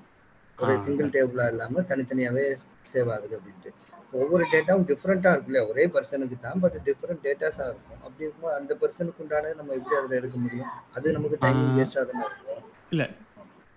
ஒரே 0.58 0.76
சிங்கிள் 0.78 1.14
டேபிளா 1.16 1.46
இல்லாம 1.54 1.84
தனித்தனியாவே 1.92 2.44
சேவ் 2.92 3.10
ஆகுது 3.16 3.34
அப்படின்ட்டு. 3.38 3.70
ஒவ்வொரு 4.14 4.44
டேட்டாவும் 4.52 4.88
டிஃப்ரெண்டா 4.90 5.32
இல்லையா? 5.40 5.64
ஒரே 5.66 5.86
பர்சனுக்கு 5.88 6.38
தான் 6.40 6.60
பட் 6.60 6.76
டிஃப்ரெண்ட் 6.88 7.24
டேட்டாஸா 7.28 7.66
இருக்கும். 7.72 8.02
அப்படி 8.04 8.26
இருக்கும்போது 8.26 8.58
அந்த 8.60 8.74
பர்சனுக்கு 8.82 9.24
உண்டானது 9.26 9.56
நம்ம 9.56 9.74
எப்படி 9.74 9.96
அதுல 9.96 10.16
எடுக்க 10.16 10.38
முடியும்? 10.38 10.70
அது 10.94 11.14
நமக்கு 11.14 11.40
டைமிங் 11.46 11.72
ஆ, 11.72 11.78
வேஸ்ட் 11.80 12.00
ஆகாம 12.02 12.26
இருக்கும். 12.30 12.62
இல்லை 12.92 13.08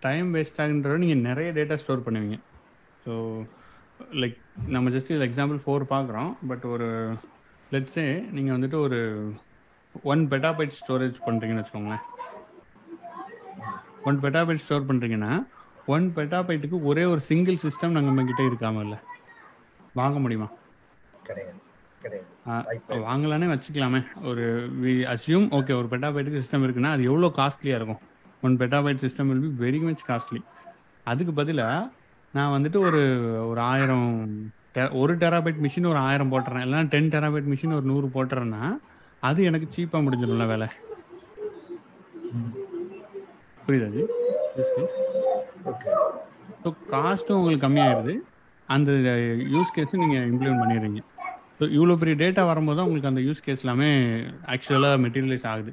டைம் 0.02 0.28
வேஸ்ட் 0.34 0.60
ஆகுன்றத 0.60 0.98
நீங்கள் 1.04 1.24
நிறைய 1.28 1.50
டேட்டா 1.52 1.76
ஸ்டோர் 1.76 2.04
பண்ணுவீங்க. 2.06 2.36
ஸோ 3.06 3.12
லைக் 4.14 4.36
நம்ம 4.68 4.90
ஜஸ்ட் 4.90 5.10
இது 5.10 5.26
எக்ஸாம்பிள் 5.28 5.60
ஃபோர் 5.64 5.84
பார்க்குறோம். 5.90 6.30
பட் 6.48 6.64
ஒரு 6.74 6.88
லெட்ஸே 7.70 8.06
நீங்கள் 8.30 8.56
வந்துட்டு 8.56 8.78
ஒரு 8.80 8.98
ஒன் 10.02 10.28
பெட்டாபைட் 10.28 10.76
ஸ்டோரேஜ் 10.78 11.18
பண்ணுறீங்கன்னு 11.26 11.62
வச்சுக்கோங்களேன். 11.62 12.04
ஒன் 14.04 14.20
பெட்டாபைட் 14.20 14.64
ஸ்டோர் 14.64 14.88
பண்ணுறீங்கன்னா 14.88 15.46
ஒன் 15.86 16.12
பெட்டாபைட்டுக்கு 16.16 16.82
ஒரே 16.82 17.04
ஒரு 17.04 17.20
சிங்கிள் 17.20 17.58
சிஸ்டம் 17.62 17.96
நம்ம 17.98 18.24
கிட்ட 18.24 18.42
இருக்காம 18.42 18.80
இல்லை. 18.80 18.98
வாங்க 19.94 20.18
முடியுமா? 20.18 20.48
கிடையாது 21.22 21.60
கிடையாது. 22.02 22.28
வாங்கலானே 23.08 23.46
வச்சுக்கலாமே. 23.52 24.00
ஒரு 24.24 24.70
வி 24.82 24.92
அசியூம் 25.14 25.46
ஓகே 25.58 25.74
ஒரு 25.76 25.88
பெட்டாபைட்டுக்கு 25.90 26.42
சிஸ்டம் 26.42 26.64
இருக்குன்னா 26.66 26.90
அது 26.90 27.04
எவ்வளோ 27.04 27.32
காஸ்ட்லியாக 27.36 27.80
இருக்கும்? 27.80 28.00
One 28.42 28.56
petabyte 28.56 29.02
system 29.04 29.30
will 29.30 29.40
be 29.44 29.50
very 29.64 29.80
much 29.80 30.04
costly 30.08 30.42
அதுக்கு 31.04 31.32
பதிலாக 31.32 31.90
நான் 32.32 32.62
வந்துட்டு 32.62 32.78
ஒரு 32.78 33.00
ஒரு 33.48 33.60
ஆயிரம் 33.60 34.52
ஒரு 34.92 35.16
டெராபைட் 35.16 35.58
மிஷின் 35.64 35.88
ஒரு 35.88 35.96
ஆயிரம் 35.96 36.32
போட்டுறேன். 36.32 36.64
இல்லைன்னா 36.66 36.88
டென் 36.88 37.08
டெராபைட் 37.08 37.48
மிஷின் 37.52 37.74
ஒரு 37.74 37.82
நூறு 37.82 38.06
போட்டுறேன்னா 38.14 38.78
அது 39.26 39.40
எனக்கு 39.50 39.66
சீப்பாக 39.76 40.04
முடிஞ்சிடும்ல 40.06 40.46
வேலை. 40.52 40.68
புரியுதா 43.66 43.88
ஜி? 43.94 44.02
ஓகே 45.70 45.92
ஸோ 46.62 46.70
காஸ்ட்டும் 46.92 47.38
உங்களுக்கு 47.40 47.64
கம்மியாயிருது 47.66 48.14
அந்த 48.68 48.90
யூஸ் 49.54 49.74
கேஸும் 49.76 50.02
நீங்கள் 50.04 50.26
இம்ப்ளிமெண்ட் 50.30 50.62
பண்ணிடுறீங்க. 50.62 51.00
ஸோ 51.58 51.64
இவ்வளோ 51.76 51.96
பெரிய 52.00 52.14
டேட்டா 52.22 52.42
வரும்போது 52.50 52.76
தான் 52.78 52.86
உங்களுக்கு 52.88 53.10
அந்த 53.12 53.22
யூஸ் 53.26 53.44
கேஸ் 53.46 53.62
எல்லாமே 53.64 53.88
ஆக்சுவலாக 54.54 55.00
மெட்டீரியலைஸ் 55.04 55.46
ஆகுது. 55.52 55.72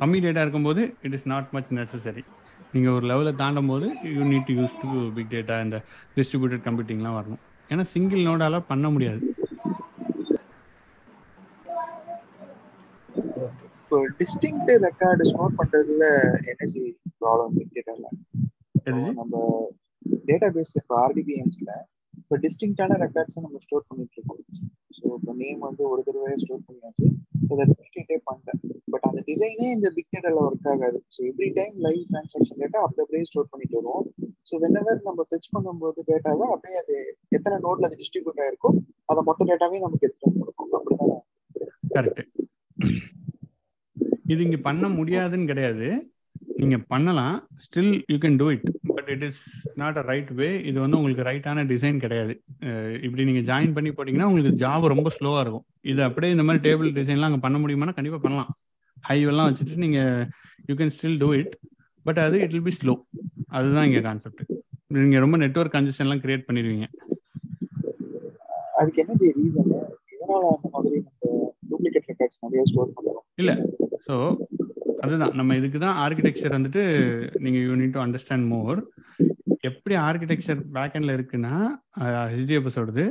கம்மி 0.00 0.18
டேட்டா 0.24 0.42
இருக்கும்போது 0.44 0.82
it 1.06 1.16
is 1.18 1.28
not 1.32 1.52
much 1.56 1.70
necessary 1.78 2.24
நீங்கள் 2.74 2.94
ஒரு 2.96 3.06
லெவலில் 3.10 3.38
தாண்டும் 3.42 3.70
போது 3.72 3.86
you 4.16 4.22
need 4.32 4.48
to 4.48 4.54
use 4.60 4.74
to 4.82 4.88
big 5.16 5.32
data 5.36 5.56
இந்த 5.66 5.78
டிஸ்ட்ரிபியூட்டட் 6.16 6.64
கம்ப்யூட்டிங்லாம் 6.66 7.18
வரணும். 7.20 7.42
ஏன்னா 7.72 7.84
சிங்கிள் 7.94 8.26
நோடால 8.28 8.58
பண்ண 8.72 8.86
முடியாது. 8.96 9.20
இப்போ 13.18 13.98
டிஸ்டிங்க்ட் 14.18 14.72
ரெக்கார்டு 14.86 15.28
ஸ்டோர் 15.30 15.58
பண்றதுல 15.58 16.06
செய்ய 16.72 16.88
ப்ராப்ளம் 17.22 17.54
டேட்டால 17.76 18.04
நம்ம 19.20 19.34
டேட்டா 20.28 20.48
பேஸ் 20.56 20.74
இப்போ 20.80 20.96
ஆர்டிபிஎம்ஸ்ல 21.04 21.70
இப்போ 22.20 22.36
டிஸ்டிங்க்டான 22.44 22.96
ரெக்கார்ட்ஸை 23.02 23.40
நம்ம 23.44 23.58
ஸ்டோர் 23.64 23.86
பண்ணிட்டு 23.88 24.16
இருக்கோம் 24.18 24.40
ஸோ 24.96 25.04
இப்போ 25.18 25.32
நேம் 25.40 25.60
வந்து 25.66 25.82
ஒரு 25.90 26.00
தடவை 26.06 26.32
ஸ்டோர் 26.42 26.64
பண்ணியாச்சு. 26.66 27.06
அதை 27.52 27.64
ரிப்பீட்டே 27.70 28.16
பண்ணேன் 28.28 28.60
பட் 28.92 29.06
அந்த 29.08 29.20
டிசைனே 29.28 29.68
இந்த 29.76 29.88
பிக் 29.96 30.10
டேட்டால 30.14 30.42
ஒர்க் 30.46 30.68
ஆகாது. 30.72 30.98
So 31.14 31.20
every 31.30 31.48
time 31.58 31.76
live 31.86 32.02
transaction 32.10 32.60
data 32.62 32.80
அப்படி 32.86 33.02
அப்படியே 33.04 33.28
ஸ்டோர் 33.30 33.50
பண்ணிட்டு 33.52 33.78
வருவோம். 33.78 34.08
ஸோ 34.48 34.60
வென்னவர் 34.64 35.00
நம்ம 35.08 35.24
ஃபெச் 35.30 35.48
பண்ணும்போது 35.54 36.02
டேட்டாவை 36.10 36.48
அப்படியே 36.54 36.78
அது 36.82 36.96
எத்தனை 37.38 37.58
நோட்ல 37.66 37.88
அது 37.90 38.00
டிஸ்ட்ரிபியூட் 38.02 38.42
ஆயிருக்கோ 38.46 38.72
அதை 39.08 39.22
மொத்த 39.30 39.48
டேட்டாவே 39.50 39.80
நமக்கு 39.86 40.06
எடுத்துட்டு 40.08 40.40
கொடுக்கும். 40.40 40.74
அப்படிதானே? 40.78 41.18
கரெக்ட் 41.94 42.47
இது 44.32 44.40
இங்க 44.46 44.58
பண்ண 44.68 44.86
முடியாதுன்னு 44.98 45.50
கிடையாது. 45.50 45.88
நீங்க 46.60 46.76
பண்ணலாம். 46.92 47.36
Still 47.64 47.92
you 48.12 48.16
can 48.22 48.38
do 48.40 48.46
it 48.54 48.66
but 48.90 49.08
it 49.14 49.24
is 49.28 49.42
not 49.80 49.98
a 50.00 50.02
right 50.10 50.30
way 50.40 50.48
இது 50.70 50.78
வந்து 50.84 50.98
உங்களுக்கு 50.98 51.26
ரைட்டான 51.28 51.64
டிசைன் 51.72 51.98
கிடையாது. 52.04 52.34
இப்படி 53.06 53.26
நீங்க 53.28 53.42
ஜாயின் 53.50 53.74
பண்ணி 53.76 53.90
போட்டீங்கன்னா 53.96 54.28
உங்களுக்கு 54.30 54.52
ஜாப் 54.64 54.92
ரொம்ப 54.94 55.10
ஸ்லோவா 55.16 55.40
இருக்கும். 55.44 55.66
இது 55.92 56.02
அப்படியே 56.08 56.34
இந்த 56.36 56.46
மாதிரி 56.48 56.62
டேபிள் 56.68 56.90
டிசைன்லாம் 56.98 57.30
அங்கே 57.30 57.42
பண்ண 57.46 57.58
முடியுமானா 57.64 57.96
கண்டிப்பா 57.98 58.20
பண்ணலாம். 58.24 58.50
ஹைவெல்லாம் 59.08 59.48
வச்சுட்டு 59.50 59.82
நீங்க 59.84 60.00
you 60.70 60.76
can 60.80 60.94
still 60.96 61.18
do 61.24 61.30
it 61.40 61.54
but 62.06 62.20
அது 62.26 62.36
இட் 62.44 62.54
வில் 62.56 62.68
பி 62.70 62.74
ஸ்லோ 62.80 62.94
அதுதான் 63.58 63.86
இங்க 63.88 64.00
கான்செப்ட் 64.08 64.42
நீங்க 64.96 65.18
ரொம்ப 65.24 65.36
நெட்ஒர்க் 65.44 65.76
கன்ஜெஷன்லாம் 65.76 66.22
கிரியேட் 66.24 66.46
பண்ணிடுவீங்க. 66.48 66.86
அதுக்கு 68.80 69.00
என்ன 69.02 69.14
ரீசன் 69.22 69.72
இதனால 70.14 70.42
அந்த 70.56 70.68
மாதிரி 70.74 70.98
நம்ம 72.20 72.48
நிறைய 72.48 72.64
ஸ்டோர் 72.70 72.94
பண்ணுறோம் 72.96 73.24
இல்ல. 73.42 73.52
ஸோ 74.06 74.14
அதுதான். 75.04 75.34
நம்ம 75.40 75.56
இதுக்கு 75.60 75.78
தான் 75.84 75.98
ஆர்கிடெக்சர் 76.04 76.56
வந்துட்டு 76.56 76.82
நீங்க 77.44 77.58
you 77.66 77.74
need 77.80 77.94
to 77.96 78.02
understand 78.04 78.46
more 78.54 78.78
எப்படி 79.68 79.94
ஆர்கிடெக்சர் 80.08 80.60
பேக்எண்ட்ல 80.76 81.14
இருக்குன்னா 81.18 81.54
ஹெச்டிஎஃப்எஸ் 82.34 82.78
ஓடுது 82.82 83.04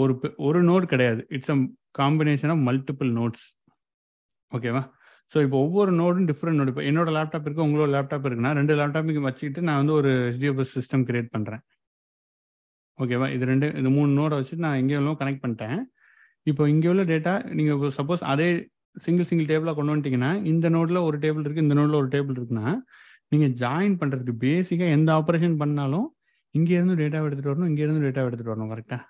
ஒரு 0.00 0.12
ஒரு 0.48 0.58
நோட் 0.70 0.84
கிடையாது. 0.92 1.22
It's 1.36 1.52
a 1.54 1.56
combination 2.00 2.52
of 2.54 2.62
multiple 2.68 3.10
nodes 3.20 3.46
ஓகேவா 4.52 4.82
ஸோ 5.32 5.38
இப்போ 5.46 5.58
ஒவ்வொரு 5.66 5.92
நோடும் 6.00 6.26
டிஃப்ரெண்ட் 6.30 6.58
நோட் 6.60 6.70
இப்போ 6.72 6.84
என்னோட 6.90 7.10
லேப்டாப் 7.16 7.46
இருக்கு 7.46 7.66
உங்களோட 7.66 7.88
லேப்டாப் 7.94 8.26
இருக்குன்னா 8.28 8.52
ரெண்டு 8.58 8.74
லேப்டாப்புக்கு 8.80 9.22
வச்சுக்கிட்டு 9.28 9.66
நான் 9.68 9.80
வந்து 9.82 9.94
ஒரு 10.00 10.10
ஹெச்டிஎஃப்எஸ் 10.28 10.74
சிஸ்டம் 10.78 11.06
கிரியேட் 11.08 11.32
பண்ணுறேன் 11.36 11.62
ஓகேவா 12.98 13.28
இது 13.36 13.44
ரெண்டு 13.52 13.66
இந்த 13.80 13.90
மூணு 13.96 14.10
நோடை 14.18 14.34
வச்சுட்டு 14.40 14.64
நான் 14.66 14.80
எங்கேயும் 14.82 15.20
கனெக்ட் 15.20 15.42
பண்ணிட்டேன். 15.44 15.78
இப்போ 16.46 16.62
இங்கே 16.70 16.88
உள்ள 16.88 17.02
டேட்டா 17.10 17.34
நீங்கள் 17.56 17.94
சப்போஸ் 17.96 18.22
அதே 18.32 18.48
சிங்கிள் 18.96 19.28
சிங்கிள் 19.28 19.50
டேபிளாக 19.50 19.76
கொண்டு 19.76 19.92
வந்துட்டீங்கன்னா 19.92 20.32
இந்த 20.50 20.66
நோட்டில் 20.74 21.06
ஒரு 21.06 21.16
டேபிள் 21.22 21.44
இருக்குது 21.44 21.66
இந்த 21.66 21.76
நோட்டில் 21.78 22.00
ஒரு 22.00 22.10
டேபிள் 22.14 22.36
இருக்குன்னா 22.36 22.68
நீங்கள் 23.32 23.54
ஜாயின் 23.60 23.96
பண்ணுறதுக்கு 24.00 24.34
பேசிக்காக 24.44 24.96
எந்த 24.96 25.10
ஆப்ரேஷன் 25.18 25.56
பண்ணாலும் 25.62 26.06
இங்கேருந்து 26.54 26.96
டேட்டா 27.00 27.22
எடுத்துகிட்டு 27.22 27.52
வரணும் 27.52 27.70
இங்கேருந்து 27.70 28.04
டேட்டா 28.06 28.24
எடுத்துகிட்டு 28.24 28.54
வரணும் 28.54 28.72
கரெக்டாக 28.72 29.02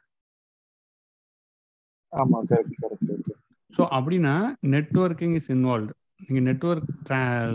ஆமாம் 2.13 2.47
கரெக்ட் 2.51 2.77
கரெக்ட் 2.83 3.31
ஸோ 3.75 3.83
அப்படின்னா 3.97 4.35
நெட்ஒர்க்கிங் 4.75 5.37
இஸ் 5.39 5.51
இன்வால்வ்டு 5.55 5.95
நீங்கள் 6.21 6.47
நெட்ஒர்க் 6.49 6.91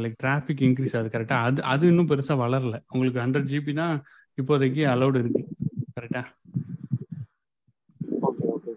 லைக் 0.01 0.17
டிராஃபிக் 0.23 0.63
இன்க்ரீஸ் 0.67 0.95
ஆகுது 0.97 1.13
கரெக்டாக 1.13 1.45
அது 1.47 1.59
அது 1.73 1.84
இன்னும் 1.91 2.09
பெருசாக 2.09 2.38
வளரல. 2.41 2.75
உங்களுக்கு 2.91 3.19
ஹண்ட்ரட் 3.23 3.49
ஜிபி 3.51 3.73
தான் 3.80 3.95
இப்போதைக்கு 4.38 4.82
அலௌடு 4.93 5.19
இருக்கு 5.21 5.41
கரெக்டா 5.97 6.23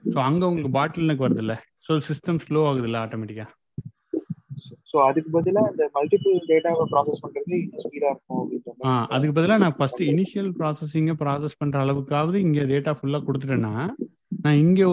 ஸோ 0.05 0.19
அங்கே 0.25 0.47
உங்களுக்கு 0.47 0.77
பாட்டில் 0.77 1.19
வருது 1.21 1.43
இல்லை 1.45 1.57
ஸோ 1.87 1.93
சிஸ்டம் 2.09 2.41
ஸ்லோ 2.45 2.61
ஆகுது 2.69 2.89
இல்லை 2.89 3.01
ஆட்டோமேட்டிக்காக 3.03 3.51
ஸோ 4.91 4.97
அதுக்கு 5.05 5.31
பதிலாக 5.37 5.71
இந்த 5.71 5.85
மல்டிபிள் 5.95 6.35
டேட்டாவை 6.49 6.85
ப்ராசஸ் 6.91 7.21
பண்ணுறது 7.23 7.55
இன்னும் 7.59 7.83
ஸ்பீடாக 7.85 8.11
இருக்கும் 8.13 8.41
அப்படின்ற 8.41 8.73
ஆ 8.87 8.93
அதுக்கு 9.15 9.35
பதிலாக 9.39 9.63
நான் 9.63 9.77
ஃபர்ஸ்ட் 9.79 10.03
இனிஷியல் 10.11 10.51
ப்ராசஸிங்கை 10.59 11.15
ப்ராசஸ் 11.23 11.59
பண்ணுற 11.61 11.79
அளவுக்காவது 11.85 12.39
இங்கே 12.45 12.65
டேட்டா 12.73 12.93
ஃபுல்லாக 12.99 13.27
கொடுத்துட்டேன்னா 13.29 13.75
நான் 14.45 14.61
இங்கே 14.63 14.87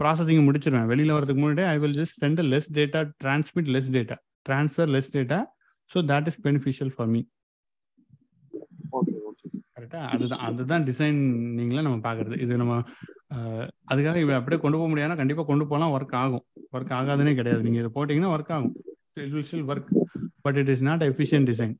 ப்ராசஸிங் 0.00 0.46
முடிச்சிருவேன். 0.46 0.88
வெளியில் 0.90 1.14
வரதுக்கு 1.14 1.42
முன்னாடி 1.42 1.64
I 1.68 1.78
will 1.78 1.98
just 2.00 2.18
sent 2.22 2.42
less 2.48 2.68
data 2.76 3.00
transmit 3.22 3.70
less 3.74 3.90
data 3.94 4.16
transfer 4.46 4.90
less 4.90 5.12
data 5.16 5.38
so 5.90 6.00
that 6.10 6.28
is 6.30 6.40
beneficial 6.44 6.92
for 6.94 7.08
me 7.08 7.20
okay 8.92 9.14
okay 9.30 9.46
கரெக்டாக 9.72 10.04
அதுதான் 10.14 10.42
அதுதான் 10.48 10.84
டிசைன் 10.88 11.18
நீங்களே 11.58 11.82
நம்ம 11.82 12.00
பார்க்குறது 12.06 12.38
இது 12.44 12.56
நம்ம 12.56 12.76
அதுக்காக 13.90 14.16
இவ 14.24 14.34
அப்படியே 14.38 14.60
கொண்டு 14.62 14.78
போக 14.78 14.88
முடியாதுன்னா 14.90 15.18
கண்டிப்பாக 15.20 15.46
கொண்டு 15.50 15.64
போகலாம் 15.70 15.92
ஒர்க் 15.96 16.16
ஆகும். 16.22 16.44
ஒர்க் 16.76 16.92
ஆகாதுன்னே 16.98 17.34
கிடையாது. 17.40 17.62
நீங்கள் 17.66 17.82
இதை 17.82 17.90
போட்டிங்கன்னா 17.96 18.32
ஒர்க் 18.34 18.52
ஆகும். 18.56 18.74
It 19.24 19.32
will 19.36 19.46
still 19.50 19.66
work 19.72 19.90
but 20.46 20.58
it 20.62 20.70
is 20.74 20.84
not 20.90 21.04
efficient 21.10 21.48
design 21.52 21.74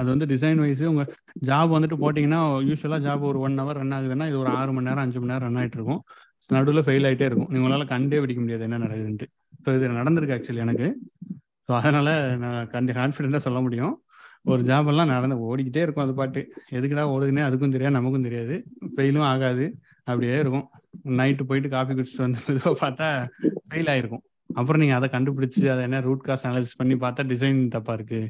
அது 0.00 0.08
வந்து 0.12 0.26
டிசைன் 0.32 0.58
வைஸ் 0.62 0.82
உங்கள் 0.90 1.10
ஜாப் 1.48 1.70
வந்துட்டு 1.74 1.96
போட்டிங்கன்னா 2.02 2.40
யூஸ்வலா 2.68 2.98
ஜாப் 3.06 3.22
ஒரு 3.30 3.38
ஒன் 3.46 3.58
ஹவர் 3.60 3.78
ரன் 3.80 3.94
ஆகுதுன்னா 3.96 4.26
இது 4.30 4.38
ஒரு 4.42 4.50
ஆறு 4.58 4.72
மணி 4.76 4.88
நேரம் 4.88 5.04
அஞ்சு 5.04 5.18
மணி 5.20 5.32
நேரம் 5.32 5.46
ரன் 5.48 5.58
ஆயிட்டு 5.60 5.78
இருக்கும். 5.78 6.00
நடுவில் 6.50 6.84
ஃபெயில் 6.86 7.06
ஆகிட்டே 7.08 7.28
இருக்கும். 7.30 7.50
உங்களால் 7.60 7.92
கண்டே 7.94 8.18
பிடிக்க 8.22 8.40
முடியாது 8.40 8.66
என்ன 8.68 8.80
நடக்குதுன்ட்டு. 8.84 9.26
ஸோ 9.64 9.74
இது 9.76 9.86
நடந்திருக்கு 10.00 10.36
ஆக்சுவலி 10.36 10.62
எனக்கு. 10.66 10.88
ஸோ 11.68 11.72
அதனால் 11.78 12.12
நான் 12.42 12.68
கண்டி 12.74 12.92
கான்ஃபிடென்ட்டாக 12.98 13.44
சொல்ல 13.46 13.60
முடியும். 13.60 13.94
ஒரு 14.52 14.62
ஜாப் 14.68 14.88
எல்லாம் 14.92 15.12
நடந்து 15.14 15.36
ஓடிக்கிட்டே 15.48 15.82
இருக்கும் 15.84 16.04
அது 16.04 16.14
பாட்டு. 16.20 16.40
எதுக்குடா 16.76 17.04
ஓடுதுன்னே 17.14 17.42
அதுக்கும் 17.48 17.74
தெரியாது 17.74 17.96
நமக்கும் 17.98 18.26
தெரியாது. 18.28 18.56
ஃபெயிலும் 18.94 19.26
ஆகாது. 19.32 19.66
அப்படியே 20.08 20.36
இருக்கும். 20.44 20.66
நைட்டு 21.20 21.46
போயிட்டு 21.48 21.68
காஃபி 21.74 21.94
குடிச்சிட்டு 21.94 22.24
வந்து 22.26 22.74
பார்த்தா 22.82 23.08
ஃபெயில் 23.70 23.90
ஆயிருக்கும். 23.94 24.24
அப்புறம் 24.60 24.80
நீங்கள் 24.82 24.98
அதை 24.98 25.08
கண்டுபிடிச்சி 25.14 25.62
அதை 25.72 25.82
என்ன 25.88 26.00
ரூட் 26.06 26.26
காஸ் 26.28 26.46
அனலைஸ் 26.48 26.78
பண்ணி 26.80 26.96
பார்த்தா 27.04 27.22
டிசைன் 27.32 27.60
தப்பாக 27.74 27.96
இருக்கு. 27.98 28.20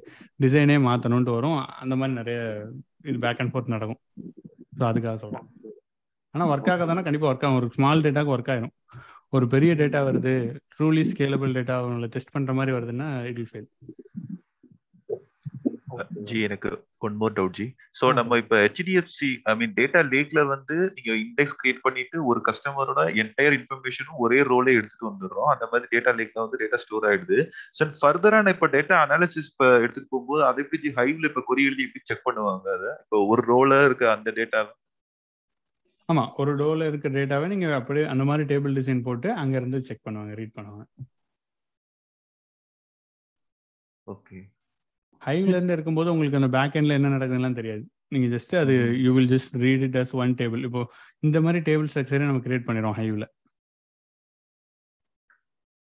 டிசைனே 0.45 0.77
மாற்றணுன்ட்டு 0.89 1.37
வரும். 1.39 1.59
அந்த 1.83 1.97
மாதிரி 2.01 2.17
நிறைய 2.21 2.39
இது 3.11 3.19
பேக் 3.25 3.43
அண்ட் 3.43 3.53
ஃபோர்த் 3.55 3.75
நடக்கும். 3.75 4.01
ஸோ 4.79 4.85
அதுக்காக 4.91 5.17
சொல்கிறேன் 5.25 5.47
ஆனால் 6.35 6.51
ஒர்க் 6.53 6.71
தானே 6.93 7.05
கண்டிப்பாக 7.07 7.31
ஒர்க் 7.33 7.47
ஆகும். 7.47 7.61
ஒரு 7.61 7.69
ஸ்மால் 7.77 8.05
டேட்டாக்கு 8.07 8.35
ஒர்க் 8.37 8.51
ஆயிரும். 8.55 8.75
ஒரு 9.37 9.47
பெரிய 9.53 9.73
டேட்டா 9.81 10.01
வருது 10.09 10.33
ட்ரூலி 10.75 11.03
ஸ்கேலபிள் 11.13 11.55
டேட்டா 11.59 11.77
டெஸ்ட் 12.15 12.35
பண்ணுற 12.35 12.53
மாதிரி 12.59 12.75
வருதுன்னா 12.77 13.09
இட் 13.29 13.39
வில் 13.41 13.53
ஃபெயில் 13.53 13.69
ஜி 16.29 16.39
எனக்கு 16.43 16.71
one 17.07 17.17
more 17.17 17.35
doubt 17.37 17.57
ji 17.59 17.67
so 18.01 18.07
நம்ம 18.19 18.39
இப்ப 18.43 18.57
ஹெச்டிஎஃப்சி 18.63 19.31
ஐ 19.51 19.53
மீன் 19.61 19.75
டேட்டா 19.79 20.01
லேக்ல 20.13 20.41
வந்து 20.47 20.77
நீங்க 20.97 21.11
இண்டெக்ஸ் 21.23 21.57
கிரியேட் 21.61 21.85
பண்ணிட்டு 21.85 22.17
ஒரு 22.31 22.41
கஸ்டமரோட 22.49 23.03
என்டையர் 23.23 23.57
இன்ஃபர்மேஷனும் 23.59 24.23
ஒரே 24.25 24.39
ரோலே 24.51 24.75
எடுத்துட்டு 24.79 25.11
வந்துடுறோம். 25.11 25.51
அந்த 25.55 25.67
மாதிரி 25.73 25.89
டேட்டா 25.95 26.13
லேக்ல 26.19 26.45
வந்து 26.45 26.61
டேட்டா 26.63 26.81
ஸ்டோர் 26.85 27.07
ஆயிடுது. 27.11 27.39
ஸோ 27.79 27.91
ஃபர்தரா 28.01 28.41
நான் 28.43 28.57
இப்ப 28.57 28.71
டேட்டா 28.77 28.97
அனாலிசிஸ் 29.07 29.51
இப்ப 29.53 29.69
எடுத்துட்டு 29.85 30.11
போகும்போது 30.15 30.45
அதை 30.49 30.65
எப்படி 30.65 30.93
ஹைவ்ல 30.99 31.31
இப்ப 31.33 31.45
கொரி 31.51 31.65
எழுதி 31.69 31.87
எப்படி 31.89 32.05
செக் 32.11 32.27
பண்ணுவாங்க 32.29 32.69
அதை? 32.79 32.93
இப்போ 33.05 33.21
ஒரு 33.33 33.45
ரோல 33.53 33.85
இருக்க 33.89 34.05
அந்த 34.17 34.31
டேட்டா 34.41 34.63
ஆமா 36.09 36.25
ஒரு 36.41 36.53
டோல 36.59 36.87
இருக்க 36.91 37.09
டேட்டாவை 37.15 37.47
நீங்க 37.53 37.69
அப்படியே 37.79 38.05
அந்த 38.13 38.25
மாதிரி 38.25 38.45
டேபிள் 38.51 38.77
டிசைன் 38.79 39.07
போட்டு 39.07 39.29
அங்க 39.43 39.55
இருந்து 39.61 39.79
செக் 39.89 40.05
பண்ணுவாங்க 40.07 40.35
ரீட் 40.41 40.57
பண்ணுவாங்க. 40.59 40.85
ஓகே 44.07 44.39
ஹைவ்ல 45.29 45.55
இருந்து 45.57 45.77
இருக்கும்போது 45.77 46.13
உங்களுக்கு 46.15 46.41
அந்த 46.41 46.51
பேக் 46.57 46.77
எண்ட்ல 46.81 46.99
என்ன 46.99 47.13
நடக்குதுலாம் 47.17 47.59
தெரியாது. 47.61 47.83
நீங்க 48.15 48.27
ஜஸ்ட் 48.35 48.55
அது 48.63 48.75
you 49.05 49.13
will 49.17 49.33
just 49.35 49.55
read 49.65 49.85
it 49.87 49.99
as 50.03 50.13
one 50.23 50.35
table 50.41 50.63
இப்போ 50.69 50.83
இந்த 51.27 51.41
மாதிரி 51.47 51.61
டேபிள் 51.69 51.89
ஸ்ட்ரக்சரே 51.93 52.29
நம்ம 52.31 52.43
கிரியேட் 52.47 52.69
பண்ணிடுவோம் 52.69 52.99
ஹைவ்ல 53.01 53.27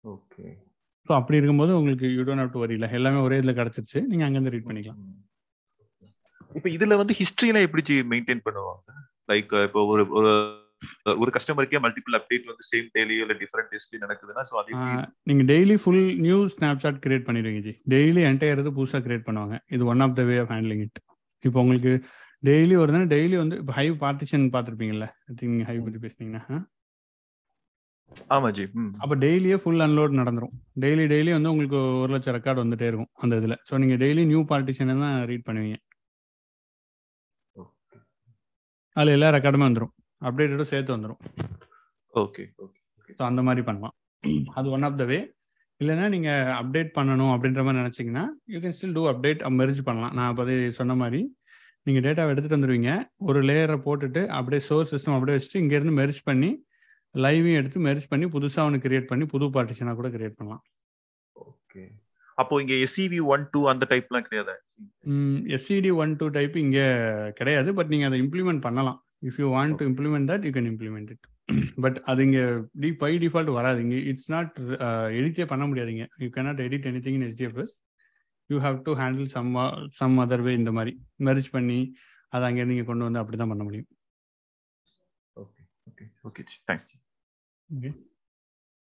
ஓகே. 0.04 0.46
ஸோ 1.08 1.12
அப்படி 1.20 1.38
இருக்கும்போது 1.40 1.72
உங்களுக்கு 1.80 2.08
you 2.16 2.24
don't 2.28 2.44
have 2.44 2.54
to 2.56 2.62
worry 2.64 2.76
இல்லை 2.78 2.90
எல்லாமே 3.00 3.20
ஒரே 3.28 3.38
இதில் 3.42 3.58
கிடச்சிருச்சு. 3.60 4.00
நீங்கள் 4.10 4.28
அங்கேருந்து 4.28 4.54
ரீட் 4.56 4.68
பண்ணிக்கலாம். 4.70 5.02
இப்போ 6.58 6.70
இதுல 6.76 6.98
வந்து 7.02 7.14
ஹிஸ்டரியெல்லாம் 7.20 7.68
எப்படி 7.68 7.84
மெயின்டைன் 8.14 8.46
பண்ணுவாங்க? 8.48 8.92
லைக் 9.32 9.54
இப்போ 9.68 9.82
ஒரு 9.94 10.04
ஒரு 10.20 10.32
ஒரு 11.22 11.30
கஸ்டமருக்கே 11.36 11.82
மல்டிபிள் 11.86 12.18
அப்டேட் 12.20 12.50
வந்து 12.52 12.66
சேம் 12.72 12.88
டேலி 12.96 13.16
இல்ல 13.24 13.36
டிஃபரெண்ட் 13.44 13.72
டெஸ்ட்லி 13.74 14.00
நடக்குதுன்னா 14.06 14.44
ஸோ 14.50 14.58
அது 14.62 14.72
நீங்க 15.30 15.46
daily 15.54 15.78
full 15.84 16.04
new 16.28 16.40
snapshot 16.58 17.00
create 17.06 17.28
பண்ணிடுவீங்க 17.30 17.64
ஜி. 17.68 17.74
டெய்லி 17.96 18.24
என்டையர் 18.32 18.62
இது 18.64 18.74
புதுசாக 18.80 19.02
கிரியேட் 19.08 19.26
பண்ணுவாங்க. 19.30 19.58
இது 19.78 19.86
one 19.94 20.04
of 20.08 20.18
the 20.20 20.26
way 20.30 20.38
of 20.44 20.54
handling 20.56 20.84
it 20.88 21.02
இப்போ 21.44 21.60
உங்களுக்கு 21.64 21.94
டெய்லி 22.50 22.76
வருதுன்னா 22.82 23.10
டெய்லி 23.16 23.36
வந்து 23.44 23.58
இப்போ 23.62 23.74
ஹைவ் 23.80 23.96
பார்ட்டிஷன் 24.06 24.46
பார்த்துருப்பீங்கல்ல? 24.56 25.08
ஐ 25.30 25.34
திங்க் 25.42 25.66
ஹைவ் 25.70 25.84
பற்றி 25.88 26.02
பேசுனீங்கன்னா 26.06 26.60
ஆமா 28.36 28.50
ஜி. 28.58 28.64
அப்போ 29.04 29.16
டெய்லியே 29.24 29.56
ஃபுல் 29.62 29.84
அன்லோட் 29.86 30.20
நடந்துரும். 30.20 30.52
டெய்லி 30.84 31.06
டெய்லி 31.14 31.32
வந்து 31.36 31.52
உங்களுக்கு 31.54 31.80
ஒரு 32.02 32.12
லட்சம் 32.16 32.36
ரெக்கார்டு 32.38 32.64
வந்துட்டே 32.64 32.88
இருக்கும் 32.90 33.12
அந்த 33.24 33.40
இதில். 33.40 33.56
ஸோ 33.70 33.80
நீங்கள் 33.84 34.00
டெய்லி 34.04 34.24
நியூ 34.32 34.42
பார்ட்டிஷனை 34.52 34.96
தான் 35.04 35.16
ரீட் 35.30 35.48
பண்ணுவீங்க. 35.48 35.78
அதில் 38.96 39.16
எல்லா 39.18 39.30
ரெக்கார்டுமே 39.36 39.66
வந்துடும் 39.68 39.94
அப்டேட்டடும் 40.28 40.72
சேர்த்து 40.72 40.96
வந்துடும் 40.96 41.22
ஓகே 42.14 42.44
ஓகே 42.66 42.80
ஸோ 43.18 43.22
அந்த 43.30 43.42
மாதிரி 43.48 43.64
பண்ணலாம். 43.70 43.96
அது 44.58 44.68
ஒன் 44.76 44.86
ஆஃப் 44.88 45.00
த 45.02 45.06
வே 45.12 45.20
இல்லைன்னா 45.82 46.06
நீங்கள் 46.16 46.52
அப்டேட் 46.60 46.92
பண்ணணும் 46.98 47.32
அப்படின்ற 47.36 47.62
மாதிரி 47.68 47.82
நினச்சிங்கன்னா 47.82 48.26
you 48.54 48.60
can 48.66 48.76
still 48.78 48.98
do 48.98 49.06
update 49.12 49.42
merge 49.62 49.82
பண்ணலாம். 49.88 50.14
நான் 50.18 50.30
அப்போ 50.32 50.44
சொன்ன 50.80 50.96
மாதிரி 51.02 51.22
நீங்கள் 51.88 52.04
டேட்டாவை 52.06 52.32
எடுத்துகிட்டு 52.34 52.58
வந்துடுவீங்க 52.58 52.92
ஒரு 53.30 53.40
லேயரை 53.50 53.78
போட்டுட்டு 53.88 54.22
அப்படியே 54.38 54.62
சோர்ஸ் 54.68 54.94
சிஸ்டம் 54.94 55.16
அப்படியே 55.16 55.38
வச்சுட்டு 55.38 55.62
இங்கேருந்து 55.64 55.96
மெர்ஜ் 56.02 56.20
பண்ணி 56.30 56.52
லைவையும் 57.24 57.60
எடுத்து 57.62 57.80
மெர்ஜ் 57.88 58.06
பண்ணி 58.12 58.26
புதுசாக 58.36 58.68
ஒன்று 58.68 58.84
கிரியேட் 58.86 59.10
பண்ணி 59.10 59.26
புது 59.34 59.48
பார்ட்டிஷனாக 59.56 59.98
கூட 60.00 60.10
கிரியேட் 60.16 60.38
பண்ணலாம். 60.40 60.64
ஓகே 61.36 61.84
அப்போ 62.42 62.54
இங்க 62.62 62.76
எஸ்சிவி 62.86 63.20
ஒன் 63.34 63.44
டூ 63.54 63.60
அந்த 63.72 63.84
டைப்லாம் 63.92 64.26
கிடையாது? 64.28 64.54
எஸ்சிடி 65.56 65.92
ஒன் 66.04 66.14
டூ 66.22 66.28
டைப் 66.38 66.56
இங்கே 66.64 66.86
கிடையாது. 67.40 67.70
பட் 67.80 67.92
நீங்கள் 67.94 68.10
அதை 68.10 68.20
இம்ப்ளிமெண்ட் 68.24 68.64
பண்ணலாம். 68.68 69.00
If 69.30 69.38
you 69.42 69.48
want 69.58 69.78
to 69.80 69.86
implement 69.92 70.30
that 70.32 70.46
you 70.48 70.52
can 70.58 70.70
implement 70.74 71.12
it 71.16 71.26
but 71.84 71.98
அது 72.12 72.20
இங்கே 72.28 72.44
டி 72.84 72.90
பை 73.04 73.12
டிஃபால்ட் 73.24 73.52
வராது. 73.60 73.80
இங்கே 73.86 74.00
இட்ஸ் 74.12 74.30
நாட் 74.34 74.54
எடிட்டே 75.20 75.46
பண்ண 75.52 75.64
முடியாதுங்க. 75.70 76.06
You 76.24 76.28
cannot 76.36 76.62
edit 76.68 76.88
anything 77.08 77.18
in 77.20 77.28
HDFS 77.30 77.74
you 78.50 78.58
have 78.66 78.78
to 78.88 78.94
handle 79.02 79.28
some 79.36 79.52
some 80.00 80.16
other 80.26 80.44
way 80.48 80.54
இந்த 80.62 80.72
மாதிரி. 80.78 80.94
மெர்ஜ் 81.28 81.50
பண்ணி 81.56 81.80
அதை 82.36 82.46
அங்கே 82.50 82.66
நீங்கள் 82.72 82.90
கொண்டு 82.92 83.08
வந்து 83.08 83.22
அப்படி 83.22 83.38
தான் 83.42 83.52
பண்ண 83.54 83.64
முடியும். 83.68 83.90
Okay 85.44 85.62
okay 85.90 86.06
okay 86.30 86.44
thanks 86.70 86.88
okay 87.70 87.92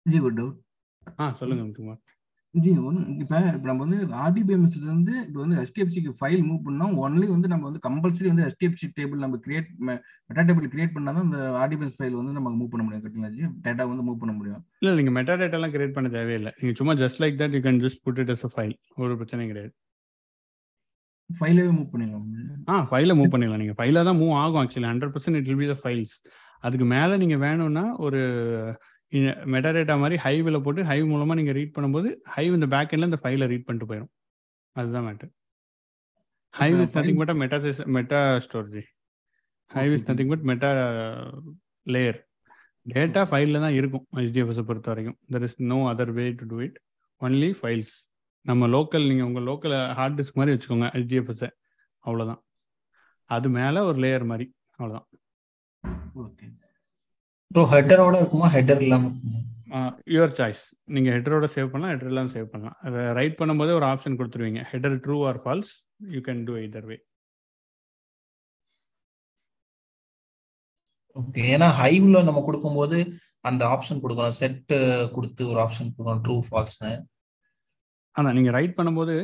ji 0.05 0.19
good 0.25 0.37
doubt 0.41 0.59
ஆ 1.21 1.25
சொல்லுங்க 1.39 1.63
முத்துக்குமார். 1.65 2.01
ஜி 2.63 2.71
ஒன்று 2.87 3.01
இப்போ 3.21 3.37
இப்போ 3.55 3.67
நம்ம 3.69 3.81
வந்து 3.85 3.97
ஆர்டிபிஎம்எஸ்ல 4.25 4.83
இருந்து 4.89 5.13
இப்போ 5.25 5.39
வந்து 5.43 5.55
எஸ்டிஎஃப்சிக்கு 5.61 6.11
ஃபைல் 6.19 6.43
மூவ் 6.49 6.59
பண்ணோம் 6.67 6.93
ஒன்லி 7.05 7.27
வந்து 7.33 7.47
நம்ம 7.53 7.65
வந்து 7.69 7.81
கம்பல்சரி 7.87 8.29
வந்து 8.31 8.45
எஸ்டிஎஃப்சி 8.49 8.87
டேபிள் 8.97 9.23
நம்ம 9.23 9.39
கிரியேட் 9.45 9.69
மெட்டா 9.87 10.43
டேபிள் 10.49 10.69
கிரியேட் 10.73 10.93
பண்ணால் 10.95 11.17
தான் 11.17 11.25
அந்த 11.27 11.39
ஆர்டிபிஎம்எஸ் 11.63 11.97
ஃபைல் 11.97 12.17
வந்து 12.19 12.35
நம்ம 12.37 12.53
மூவ் 12.59 12.71
பண்ண 12.73 12.83
முடியும். 12.85 13.03
கரெக்டுங்களா 13.03 13.31
ஜி? 13.37 13.43
டேட்டா 13.65 13.89
வந்து 13.91 14.05
மூவ் 14.09 14.21
பண்ண 14.21 14.35
முடியும். 14.37 14.61
இல்லை 14.81 14.93
நீங்கள் 14.99 15.17
மெட்டா 15.17 15.35
டேட்டாலாம் 15.41 15.73
கிரியேட் 15.75 15.97
பண்ண 15.97 16.11
தேவையில்லை. 16.17 16.53
நீங்கள் 16.61 16.79
சும்மா 16.81 16.95
just 17.03 17.21
like 17.25 17.37
that 17.41 17.57
you 17.57 17.61
can 17.67 17.81
just 17.85 18.01
put 18.07 18.21
it 18.23 18.33
as 18.35 18.45
a 18.49 18.51
file 18.55 18.75
ஒரு 19.03 19.19
பிரச்சனையும் 19.21 19.51
கிடையாது. 19.53 19.73
ஃபைலாவே 21.29 21.69
மூவ் 21.77 21.91
பண்ணிடலாம். 21.93 22.25
ஆ 22.71 22.81
ஃபைலை 22.89 23.13
மூவ் 23.19 23.31
பண்ணிடலாம். 23.35 23.61
நீங்கள் 23.63 23.79
ஃபைலாக 23.81 24.05
தான் 24.09 24.19
மூவ் 24.23 24.35
ஆகும் 24.41 24.61
actually 24.63 24.89
hundred 24.91 25.13
percent 25.15 25.39
it 25.41 25.47
will 25.51 25.63
be 25.63 25.69
the 25.73 25.77
files 25.83 26.17
அதுக்கு 26.67 26.85
மேலே 26.95 27.15
நீங்கள் 27.21 27.41
வேணும்னா 27.47 27.85
ஒரு 28.05 28.19
மெட்டாடேட்டா 29.53 29.95
மாதிரி 29.99 30.15
ஹைவில் 30.23 30.63
போட்டு 30.65 30.81
ஹைவ் 30.83 31.05
மூலமாக 31.05 31.37
நீங்கள் 31.39 31.57
ரீட் 31.57 31.75
பண்ணும்போது 31.75 32.09
ஹைவ் 32.35 32.53
இந்த 32.53 32.67
பேக் 32.73 32.93
எண்டில் 32.93 33.09
இந்த 33.09 33.19
ஃபைலை 33.23 33.47
ரீட் 33.51 33.67
பண்ணிட்டு 33.67 33.89
போயிடும் 33.91 34.11
அதுதான் 34.75 35.05
matter 35.07 35.31
hive 36.53 36.77
is 36.83 36.95
nothing 36.97 37.19
but 37.21 37.33
meta 37.43 37.57
meta 37.97 38.19
storage 38.45 38.89
hive 39.71 39.93
is 39.95 40.07
nothing 40.09 40.31
but 40.33 40.45
meta 40.51 40.71
layer 41.87 42.19
data 42.85 43.21
ஃபைலில் 43.29 43.63
தான் 43.63 43.75
இருக்கும் 43.77 44.05
ஹெச்டிஎஃப்எஸை 44.17 44.63
பொறுத்த 44.65 44.89
வரைக்கும். 44.91 45.17
There 45.33 45.45
is 45.47 45.55
no 45.71 45.77
other 45.91 46.11
way 46.17 46.25
to 46.39 46.45
do 46.45 46.57
it 46.59 46.77
only 47.21 47.49
files 47.59 47.95
நம்ம 48.45 48.67
லோக்கல் 48.67 49.07
நீங்கள் 49.09 49.27
உங்கள் 49.29 49.47
லோக்கல் 49.49 49.75
ஹார்ட் 49.97 50.17
டிஸ்க் 50.19 50.37
மாதிரி 50.39 50.53
வச்சுக்கோங்க 50.55 50.89
ஹெச்டிஎஃப்எஸை 50.95 51.49
அவ்வளோதான் 52.03 52.41
அது 53.29 53.47
மேலே 53.49 53.79
ஒரு 53.89 53.97
லேயர் 53.99 54.25
மாதிரி. 54.31 54.45
அவ்வளோதான் 54.79 55.07
ஓகே 56.23 56.47
ப்ரோ 57.53 57.63
ஹெட்டரோட 57.73 58.15
இருக்குமா? 58.21 58.47
ஹெட்டர் 58.57 58.83
இல்லாம 58.85 59.11
யுவர் 60.15 60.33
சாய்ஸ் 60.37 60.61
நீங்கள் 60.95 61.13
ஹெட்டரோட 61.15 61.45
சேவ் 61.55 61.71
பண்ணலாம் 61.71 61.91
ஹெட்டர் 61.93 62.11
இல்லாமல் 62.11 62.33
சேவ் 62.35 62.51
பண்ணலாம். 62.53 62.77
ரைட் 63.17 63.37
பண்ணும்போதே 63.39 63.73
ஒரு 63.79 63.85
ஆப்ஷன் 63.91 64.17
கொடுத்துருவீங்க. 64.19 64.61
Header 64.71 64.95
true 65.05 65.17
or 65.29 65.39
false 65.43 65.73
you 66.15 66.21
can 66.27 66.43
do 66.49 66.55
either 66.67 66.87
way 66.91 66.97
okay 71.19 71.43
ஏன்னா 71.55 71.67
ஹைவ்ல 71.81 72.21
நம்ம 72.27 72.39
கொடுக்கும்போது 72.47 72.97
அந்த 73.49 73.61
ஆப்ஷன் 73.73 74.01
கொடுக்கணும். 74.03 74.37
செட் 74.39 74.73
கொடுத்து 75.15 75.43
ஒரு 75.51 75.59
ஆப்ஷன் 75.65 75.91
கொடுக்கணும். 75.93 76.23
ட்ரூ 76.25 76.35
ஃபால்ஸ்னு 76.47 76.91
அதான் 78.15 78.35
நீங்கள் 78.37 78.55
ரைட் 78.57 78.77
பண்ணும்போது 78.79 79.15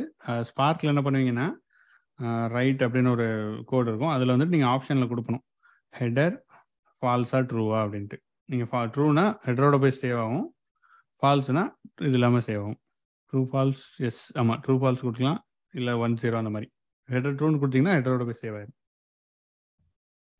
ஸ்பார்க்கில் 0.50 0.92
என்ன 0.92 1.02
பண்ணுவீங்கன்னா 1.04 1.48
ரைட் 2.56 2.82
அப்படின்னு 2.86 3.12
ஒரு 3.16 3.26
கோடு 3.70 3.88
இருக்கும். 3.90 4.14
அதில் 4.16 4.34
வந்துட்டு 4.34 4.56
நீங்கள் 4.56 4.72
ஆப்ஷனில் 4.74 5.10
கொடுக்கணும். 5.12 5.44
ஹெடர் 6.00 6.34
ஃபால்ஸா 7.02 7.38
ட்ரூவா 7.50 7.78
அப்படின்ட்டு. 7.84 8.18
நீங்கள் 8.48 8.68
ஃபா 8.72 8.80
ட்ரூனா 8.94 9.24
ஹெடரோட 9.46 9.76
போய் 9.84 9.98
சேவ் 10.02 10.18
ஆகும். 10.24 10.46
ஃபால்ஸ்னா 11.20 11.64
இது 12.06 12.16
இல்லாமல் 12.18 12.44
சேவ் 12.48 12.60
ஆகும். 12.62 12.78
ட்ரூ 13.32 13.40
ஃபால்ஸ் 13.50 13.84
எஸ் 14.08 14.22
ஆமாம் 14.40 14.60
ட்ரூ 14.64 14.74
ஃபால்ஸ் 14.82 15.04
கொடுக்கலாம். 15.06 15.40
இல்லை 15.74 15.92
ஒன் 16.04 16.16
ஜீரோ 16.22 16.38
அந்த 16.42 16.52
மாதிரி. 16.54 16.68
ஹெடர் 17.08 17.36
ட்ரூன்னு 17.38 17.60
கொடுத்தீங்கன்னா 17.62 17.96
ஹெடரோட 17.98 18.24
போய் 18.28 18.40
சேவ் 18.42 18.56
ஆயிடும். 18.58 18.78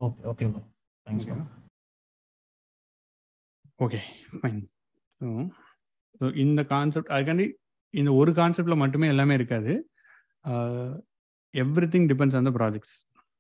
Okay 0.01 0.23
okay 0.33 0.47
thanks 1.07 1.29
okay 3.85 4.01
fine 4.41 4.61
so 5.21 5.29
so 6.19 6.27
இந்த 6.45 6.61
கான்செப்ட் 6.75 7.13
அதுக்காண்டி 7.15 7.47
இந்த 8.01 8.11
ஒரு 8.21 8.31
கான்செப்டில் 8.41 8.83
மட்டுமே 8.83 9.07
எல்லாமே 9.13 9.35
இருக்காது. 9.39 9.73
Everything 11.95 12.07
depends 12.13 12.37
on 12.39 12.49
the 12.49 12.53
projects 12.59 12.95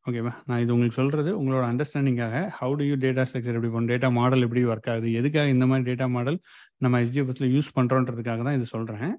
ஓகேவா 0.06 0.30
நான் 0.48 0.60
இது 0.62 0.72
உங்களுக்கு 0.74 0.98
சொல்கிறது 1.00 1.30
உங்களோட 1.40 1.64
அண்டர்ஸ்டாண்டிங்காக 1.70 2.36
how 2.58 2.72
to 2.78 2.84
you 2.88 2.94
data 3.04 3.22
structure 3.28 3.56
எப்படி 3.58 3.70
பண்ணும் 3.74 3.90
டேட்டா 3.92 4.08
மாடல் 4.16 4.44
எப்படி 4.46 4.62
ஒர்க் 4.72 4.88
ஆகுது? 4.92 5.08
எதுக்காக 5.20 5.52
இந்த 5.54 5.66
மாதிரி 5.70 5.84
டேட்டா 5.90 6.06
மாடல் 6.14 6.38
நம்ம 6.84 7.00
எஸ்ஜிஎஃப்எஸ்ல 7.04 7.48
யூஸ் 7.54 7.68
பண்றோன்றதுக்காக 7.76 8.42
தான் 8.48 8.56
இது 8.58 8.66
சொல்கிறேன் 8.74 9.12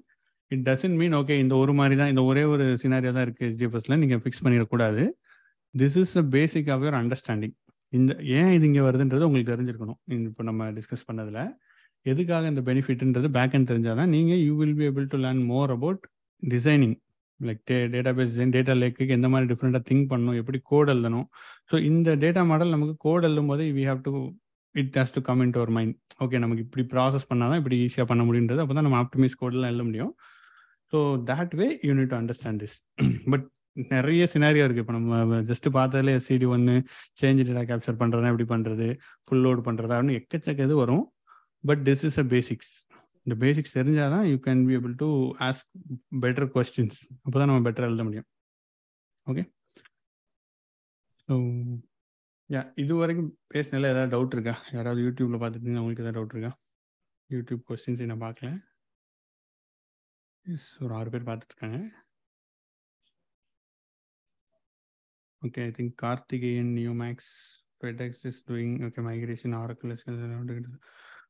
இட் 0.50 0.64
டசன்ட் 0.68 0.96
மீன் 1.00 1.14
ஓகே 1.20 1.36
இந்த 1.44 1.54
ஒரு 1.62 1.74
மாதிரி 1.78 1.94
தான் 2.00 2.10
இந்த 2.12 2.22
ஒரே 2.30 2.42
ஒரு 2.54 2.64
சினாரியோ 2.82 3.12
தான் 3.16 3.26
இருக்குது 3.26 3.48
எஸ்ஜிஎஃப்எஸ்ல 3.52 3.96
நீங்கள் 4.02 4.20
ஃபிக்ஸ் 4.24 4.42
பண்ணிடக்கூடாது. 4.46 5.04
This 5.74 5.96
is 6.02 6.14
a 6.22 6.24
basic 6.36 6.68
of 6.74 6.84
your 6.84 6.98
understanding 7.00 7.54
இந்த 7.92 8.12
ஏன் 8.40 8.52
இது 8.56 8.66
இங்கே 8.70 8.82
வருதுன்றது 8.88 9.26
உங்களுக்கு 9.28 9.52
தெரிஞ்சிருக்கணும். 9.54 9.98
இப்போ 10.30 10.44
நம்ம 10.50 10.70
டிஸ்கஸ் 10.78 11.06
பண்ணதில். 11.08 11.42
எதுக்காக 12.06 12.46
இந்த 12.52 12.62
பெனிஃபிட்ன்றது 12.68 13.28
பேக் 13.36 13.54
அண்ட் 13.56 13.68
தெரிஞ்சால் 13.70 13.98
தான் 14.00 14.12
நீங்கள் 14.16 14.40
you 14.46 14.52
will 14.60 14.76
be 14.80 14.84
able 14.90 15.06
to 15.12 15.18
learn 15.24 15.42
more 15.52 15.70
about 15.76 16.02
designing 16.42 16.96
like 17.48 17.60
day 17.70 17.76
database 18.18 18.38
data 18.56 18.74
லேக்குக்கு 18.82 19.16
எந்த 19.18 19.28
மாதிரி 19.32 19.48
டிஃப்ரெண்ட்டாக 19.52 19.84
திங்க் 19.90 20.08
பண்ணணும் 20.12 20.38
எப்படி 20.40 20.58
கோட் 20.70 20.92
எழுதணும். 20.94 21.26
ஸோ 21.70 21.74
இந்த 21.90 22.16
டேட்டா 22.24 22.42
மாடல் 22.50 22.74
நமக்கு 22.76 22.94
கோட் 23.06 23.26
எழுதும் 23.28 23.50
போது 23.52 23.64
we 23.78 23.84
have 23.90 24.02
to 24.08 24.12
it 24.74 24.96
has 25.00 25.16
to 25.16 25.22
come 25.28 25.42
in 25.44 25.52
to 25.56 25.60
our 25.62 25.72
mind 25.78 25.96
okay 26.24 26.38
நமக்கு 26.44 26.64
இப்படி 26.66 26.84
ப்ராசஸ் 26.94 27.26
பண்ணால் 27.30 27.50
தான் 27.52 27.60
இப்படி 27.62 27.76
ஈஸியாக 27.86 28.06
பண்ண 28.12 28.22
முடியுன்றது 28.28 28.62
அப்போ 28.64 28.76
தான் 28.78 28.86
நம்ம 28.88 29.00
ஆப்டிமைஸ் 29.04 29.40
கோடெலாம் 29.42 29.72
எழுத 29.72 29.84
முடியும். 29.88 30.12
So 30.92 30.98
that 31.30 31.54
way 31.60 31.68
you 31.88 31.92
need 31.98 32.10
to 32.12 32.18
understand 32.20 32.62
this 32.64 32.76
but 33.32 33.46
நிறைய 33.94 34.24
சினாரியோ 34.32 34.64
இருக்கு. 34.66 34.82
இப்போ 34.84 34.94
நம்ம 34.96 35.40
ஜஸ்ட் 35.50 35.68
பார்த்ததுல 35.76 36.12
எஸ்சிடி 36.18 36.46
ஒன்று 36.56 36.74
சேஞ்ச் 37.20 37.40
டேட்டா 37.48 37.64
கேப்சர் 37.70 38.00
பண்ணுறதா 38.02 38.30
எப்படி 38.32 38.48
பண்ணுறது 38.54 38.88
ஃபுல் 39.26 39.44
லோட் 39.46 39.62
பண்ணுறதா 39.68 39.96
அப்படின்னு 39.98 40.18
எக்கச்சக்க 40.20 40.68
இது 40.68 40.76
வரும். 40.82 41.04
But 41.64 41.82
this 41.88 42.04
is 42.08 42.18
a 42.22 42.26
basics 42.34 42.72
இந்த 43.26 43.34
பேசிக்ஸ் 43.42 43.76
தெரிஞ்சால் 43.78 44.12
தான் 44.14 44.26
you 44.30 44.36
can 44.46 44.62
be 44.68 44.74
able 44.78 44.94
to 45.02 45.08
ask 45.46 45.70
better 46.24 46.48
questions 46.54 46.98
அப்போ 47.24 47.36
தான் 47.38 47.50
நம்ம 47.50 47.64
பெட்டர் 47.68 47.86
எழுத 47.88 48.04
முடியும். 48.08 48.28
ஓகே 49.26 49.44
ஸோ 51.28 51.34
யா 52.50 52.62
இது 52.82 52.92
வரைக்கும் 53.00 53.30
பேசினால 53.54 53.90
ஏதாவது 53.92 54.12
டவுட் 54.14 54.34
இருக்கா? 54.36 54.54
யாராவது 54.76 55.04
யூடியூப்ல 55.06 55.38
பார்த்துட்டு 55.42 55.80
உங்களுக்கு 55.82 56.04
ஏதாவது 56.04 56.18
டவுட் 56.18 56.34
இருக்கா? 56.36 56.52
யூடியூப் 57.30 57.62
கொஸ்டின்ஸ் 57.70 58.02
நான் 58.10 58.24
பார்க்கல. 58.26 58.50
எஸ் 60.46 60.68
ஒரு 60.84 60.92
ஆறு 60.98 61.10
பேர் 61.12 61.28
பார்த்துட்டு 61.28 61.54
இருக்காங்க 61.54 61.78
okay 65.42 65.62
I 65.68 65.70
think 65.78 65.94
Karthikeyan 66.02 66.72
Neomax 66.78 67.32
FedEx 67.80 68.22
is 68.30 68.42
doing 68.50 68.74
okay 68.86 69.02
migration 69.08 69.54
Oracle 69.62 69.94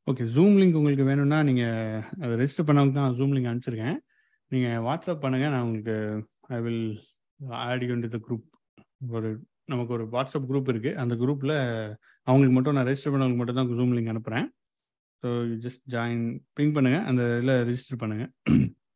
okay 0.07 0.25
Zoom 0.35 0.57
link 0.61 0.79
உங்களுக்கு 0.79 1.05
வேணும்னா 1.11 1.37
நீங்கள் 1.49 2.01
அதை 2.23 2.33
ரெஜிஸ்டர் 2.41 2.67
பண்ணவங்க 2.69 2.95
தான் 2.97 3.15
ஜூம் 3.19 3.35
லிங்க் 3.37 3.49
அனுப்பிச்சிருக்கேன். 3.51 3.97
நீங்கள் 4.53 4.83
வாட்ஸ்அப் 4.87 5.23
பண்ணுங்கள் 5.25 5.53
நான் 5.55 5.65
உங்களுக்கு 5.67 5.95
I 6.57 6.59
will 6.67 6.83
add 7.67 7.85
you 7.87 8.11
the 8.17 8.19
group 8.27 8.45
ஒரு 9.17 9.31
நமக்கு 9.73 9.93
ஒரு 9.97 10.05
வாட்ஸ்அப் 10.15 10.49
குரூப் 10.51 10.69
இருக்குது 10.73 10.99
அந்த 11.03 11.15
குரூப்பில் 11.23 11.55
அவங்களுக்கு 12.27 12.57
மட்டும் 12.57 12.77
நான் 12.79 12.89
ரெஜிஸ்டர் 12.89 13.15
பண்ணவங்களுக்கு 13.15 13.43
மட்டும் 13.43 13.59
தான் 13.61 13.71
ஜூம் 13.81 13.95
லிங்க் 13.99 14.13
அனுப்புகிறேன் 14.15 14.47
ஸோ 15.23 15.29
ஜஸ்ட் 15.65 15.85
ஜாயின் 15.95 16.25
பிங் 16.59 16.75
பண்ணுங்கள் 16.77 17.07
அந்த 17.11 17.23
இதில் 17.39 17.55
ரெஜிஸ்டர் 17.71 18.01
பண்ணுங்கள் 18.03 18.31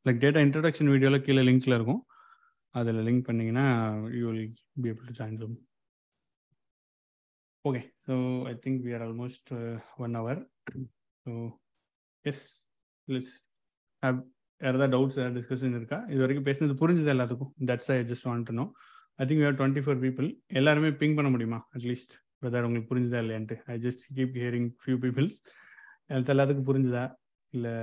லைக் 0.06 0.20
டேட்டா 0.24 0.42
இன்ட்ரடக்ஷன் 0.46 0.92
வீடியோவில் 0.94 1.24
கீழே 1.26 1.44
லிங்க்கில் 1.48 1.76
இருக்கும். 1.78 2.02
அதில் 2.74 3.00
லிங்க் 3.08 3.26
பண்ணிங்கன்னா 3.28 3.66
you 4.18 4.24
will 4.30 4.44
be 4.82 4.90
able 4.92 5.08
to 5.10 5.16
join 5.20 5.38
Zoom 5.42 5.56
okay 7.64 7.80
so 8.06 8.14
I 8.50 8.54
think 8.64 8.82
we 8.86 8.92
are 8.98 9.04
almost 9.08 9.50
one 10.04 10.16
hour 10.20 10.40
so 11.24 11.32
yes 12.24 12.44
please 13.08 13.30
have 14.02 14.18
ஏதாவது 14.60 14.90
டவுட்ஸ் 14.94 15.18
ஏதாவது 15.18 15.36
டிஸ்கஷன் 15.38 15.76
இருக்கா? 15.78 15.98
இது 16.12 16.20
வரைக்கும் 16.24 16.46
பேசுனது 16.48 16.74
புரிஞ்சுது 16.82 17.12
எல்லாத்துக்கும். 17.14 17.52
That's 17.70 17.90
I 17.94 17.98
just 18.10 18.26
want 18.28 18.50
know 18.60 18.64
I 19.22 19.26
think 19.28 19.42
you are 19.42 19.58
twenty 19.60 19.82
four 19.84 20.00
people 20.04 20.28
எல்லாருமே 20.60 20.90
ping 21.02 21.16
பண்ண 21.18 21.30
முடியுமா? 21.34 21.58
அட்லீஸ்ட் 21.76 22.14
வெதர் 22.44 22.66
உங்களுக்கு 22.66 22.90
புரிஞ்சுதா 22.92 23.20
இல்லையான்ட்டு. 23.24 23.56
I 23.72 23.76
just 23.86 24.04
keep 24.18 24.36
hearing 24.42 24.68
few 24.82 24.96
peoples 25.04 25.36
எல்லாத்துக்கும் 26.34 26.68
புரிஞ்சுதா? 26.70 27.04
இல்லை 27.52 27.74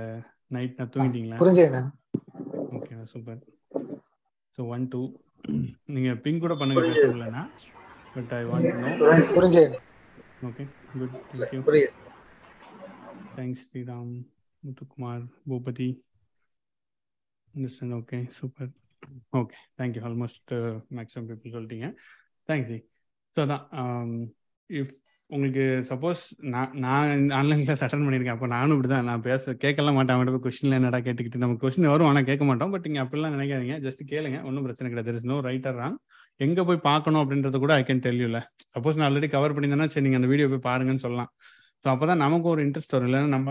நைட் 0.54 0.78
நான் 0.80 0.92
தூங்கிட்டீங்களா? 0.94 1.38
புரிஞ்சுண்ணா 1.42 1.82
okay 2.78 2.94
super 3.12 3.40
so 4.58 4.66
one 4.74 4.84
two 4.92 5.00
நீங்கள் 5.94 6.18
பிங் 6.24 6.42
கூட 6.44 6.54
பண்ணுங்க 6.60 6.84
பேசலன்னா 6.88 7.42
பட் 8.14 8.32
ஐ 8.38 8.42
வாண்ட் 8.50 8.80
நோ 8.84 8.90
புரிஞ்சு 9.36 9.64
ஓகே 10.48 10.64
குட் 10.98 11.16
தேங்க்யூ 11.42 11.60
புரியுது 13.36 13.42
thanks 13.42 13.64
Sriram 13.68 14.12
Muthukumar 14.62 15.24
Boopathi 15.50 15.88
understand 17.54 17.96
okay 18.00 18.18
super 18.38 18.70
okay 19.40 19.58
thank you 19.78 20.02
almost 20.08 20.52
maximum 20.98 21.26
people 21.30 21.54
சொல்லிட்டீங்க. 21.56 21.88
தேங்க்ஸ் 22.48 22.70
ஜி 22.72 22.78
ஸோ 23.36 23.40
அதான் 23.46 23.64
இஃப் 24.70 24.94
உங்களுக்கு 25.30 25.64
சப்போஸ் 25.90 26.20
நான் 26.52 26.74
நான் 26.84 27.30
ஆன்லைன் 27.38 27.62
கிளாஸ் 27.66 27.82
அட்டன் 27.84 28.04
பண்ணியிருக்கேன் 28.06 28.36
அப்போ 28.36 28.48
நானும் 28.56 28.74
இப்படி 28.74 28.90
தான் 28.92 29.08
நான் 29.10 29.24
பேச 29.28 29.54
கேட்கலாம் 29.64 29.96
மாட்டேன். 29.98 30.14
அவங்கள்ட்ட 30.16 30.42
கொஸ்டின்ல 30.44 30.78
என்னடா 30.80 30.98
கேட்டுக்கிட்டு 31.06 31.42
நம்ம 31.44 31.56
கொஸ்டின் 31.62 31.92
வரும் 31.92 32.08
ஆனால் 32.10 32.28
கேட்க 32.28 32.44
மாட்டோம். 32.50 32.72
பட் 32.74 32.86
நீங்கள் 32.88 33.04
அப்படிலாம் 33.04 33.34
நினைக்காதீங்க. 33.36 33.76
ஜஸ்ட் 33.86 34.02
கேளுங்க. 34.12 34.38
ஒன்றும் 34.48 34.66
பிரச்சனை 34.66 34.90
கிடையாது. 34.90 35.08
There 35.10 35.18
is 35.20 35.28
no 35.32 35.38
right or 35.48 35.78
wrong 35.80 35.98
எங்கே 36.46 36.62
போய் 36.68 36.80
பார்க்கணும் 36.90 37.22
அப்படின்றத 37.22 37.58
கூட 37.64 37.72
ஐ 37.80 37.84
கேன் 37.88 38.04
டெல்யூல 38.06 38.40
சப்போஸ் 38.74 38.98
நான் 39.00 39.08
ஆல்ரெடி 39.08 39.28
கவர் 39.36 39.54
பண்ணியிருந்தேன்னா 39.56 39.92
சரி 39.94 40.06
நீங்கள் 40.06 40.20
அந்த 40.20 40.30
வீடியோ 40.32 40.48
போய் 40.54 40.66
பாருங்கன்னு 40.70 41.04
சொல்லலாம். 41.06 41.30
ஸோ 41.84 41.88
அப்போ 41.92 42.04
தான் 42.10 42.22
நமக்கு 42.24 42.46
ஒரு 42.52 42.60
இன்ட்ரெஸ்ட் 42.66 42.94
வரும். 42.94 43.08
இல்லைன்னா 43.08 43.30
நம்ம 43.34 43.50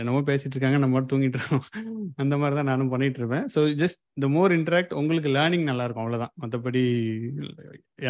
என்னமோ 0.00 0.20
பேசிட்டு 0.30 0.54
இருக்காங்க 0.56 0.78
நம்ம 0.84 1.02
தூங்கிட்டு 1.12 1.38
இருக்கோம் 1.38 1.64
அந்த 2.22 2.34
மாதிரி 2.40 2.56
தான் 2.58 2.70
நானும் 2.72 2.90
பண்ணிட்டு 2.94 3.20
இருப்பேன். 3.20 3.46
So 3.54 3.60
just 3.82 4.00
the 4.24 4.28
more 4.36 4.54
interact 4.58 4.92
உங்களுக்கு 5.00 5.30
லேர்னிங் 5.38 5.66
நல்லா 5.70 5.84
இருக்கும் 5.86 6.04
அவ்வளோதான் 6.04 6.32
மற்றபடி 6.42 6.82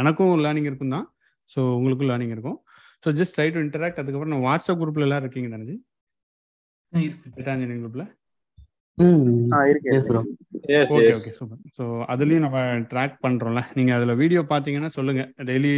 எனக்கும் 0.01 0.33
லேர்னிங் 0.47 0.69
இருக்கும் 0.71 0.95
தான். 0.97 1.07
ஸோ 1.55 1.61
உங்களுக்கும் 1.79 2.11
லேர்னிங் 2.13 2.35
இருக்கும். 2.37 2.59
So 3.05 3.11
just 3.21 3.37
try 3.37 3.49
to 3.55 3.63
interact 3.67 4.01
அதுக்கப்புறம் 4.03 4.35
நான் 4.35 4.47
வாட்ஸ்அப் 4.49 4.83
குரூப்ல 4.83 5.07
எல்லாம் 5.09 5.23
இருக்கீங்க 5.25 5.51
தானே 5.55 5.77
டேட்டா 7.37 7.53
இன்ஜினியரிங் 7.55 7.85
குரூப்ல 7.85 8.05
ஓகே 8.05 8.11
ஓகே 8.13 8.21
சூப்பர் 8.23 8.79
ஸோ 8.79 8.81
அதுலயும் 12.13 12.45
நம்ம 12.47 12.59
ட்ராக் 12.91 13.15
பண்றோம்ல. 13.25 13.61
நீங்க 13.79 13.93
அதுல 13.99 14.15
வீடியோ 14.23 14.41
பாத்தீங்கன்னா 14.53 14.91
சொல்லுங்க. 14.97 15.23
டெய்லி 15.49 15.73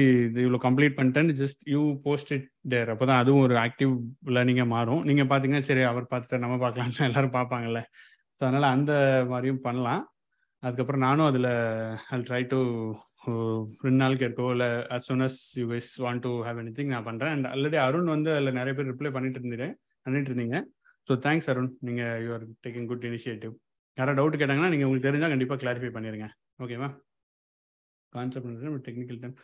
இவ்வளோ 0.44 0.60
கம்ப்ளீட் 0.66 0.96
பண்ணிட்டேன் 0.98 1.30
just 1.42 1.62
you 1.74 1.82
post 2.06 2.32
it 2.36 2.48
there 2.72 2.90
அப்பதான் 2.94 3.20
அதுவும் 3.22 3.44
ஒரு 3.46 3.56
ஆக்டிவ் 3.66 3.92
லேர்னிங்கா 4.36 4.66
மாறும். 4.74 5.04
நீங்க 5.10 5.24
பாத்தீங்கன்னா 5.32 5.68
சரி 5.70 5.84
அவர் 5.92 6.10
பார்த்துட்டு 6.12 6.42
நம்ம 6.44 6.58
பார்க்கலாம் 6.64 6.92
எல்லாரும் 7.10 7.36
பார்ப்பாங்கல்ல. 7.38 7.82
ஸோ 8.36 8.42
அதனால 8.46 8.68
அந்த 8.76 8.92
மாதிரியும் 9.32 9.64
பண்ணலாம். 9.68 10.02
அதுக்கப்புறம் 10.62 11.04
நானும் 11.08 11.28
அதுல 11.30 11.48
ஐ 12.14 12.20
ட்ரை 12.28 12.42
டு 12.52 12.60
ரெண்டு 13.86 14.00
நாளுக்கு 14.02 14.26
இருக்கோ 14.28 14.46
இல்லை 14.54 14.68
as 14.94 15.06
soon 15.08 15.24
as 15.26 15.40
you 15.60 15.64
wish 15.72 15.90
want 16.04 16.22
to 16.26 16.32
have 16.46 16.58
anything 16.78 16.92
நான் 16.94 17.06
பண்ணுறேன் 17.08 17.32
அண்ட் 17.34 17.48
ஆல்ரெடி 17.52 17.78
அருண் 17.86 18.14
வந்து 18.14 18.30
அதில் 18.36 18.58
நிறைய 18.58 18.72
பேர் 18.78 18.90
ரிப்ளை 18.92 19.10
பண்ணிட்டு 19.16 19.40
இருந்தேன் 19.40 19.74
பண்ணிட்டு 20.06 20.30
இருந்தீங்க. 20.30 20.58
ஸோ 21.08 21.14
தேங்க்ஸ் 21.26 21.50
அருண் 21.52 21.72
நீங்கள் 21.88 22.20
you 22.24 22.30
are 22.36 22.46
taking 22.66 22.88
good 22.92 23.06
initiative 23.10 23.54
யாராவது 23.98 24.18
டவுட் 24.20 24.40
கேட்டாங்கன்னா 24.40 24.70
நீங்கள் 24.74 24.88
உங்களுக்கு 24.88 25.08
தெரிஞ்சால் 25.08 25.34
கண்டிப்பாக 25.34 25.60
கிளாரிஃபை 25.64 25.90
பண்ணிடுங்க 25.96 26.28
ஓகேவா 26.64 26.88
கான்செப்ட் 28.12 28.86
டெக்னிக்கல் 28.88 29.20
டைம் 29.22 29.36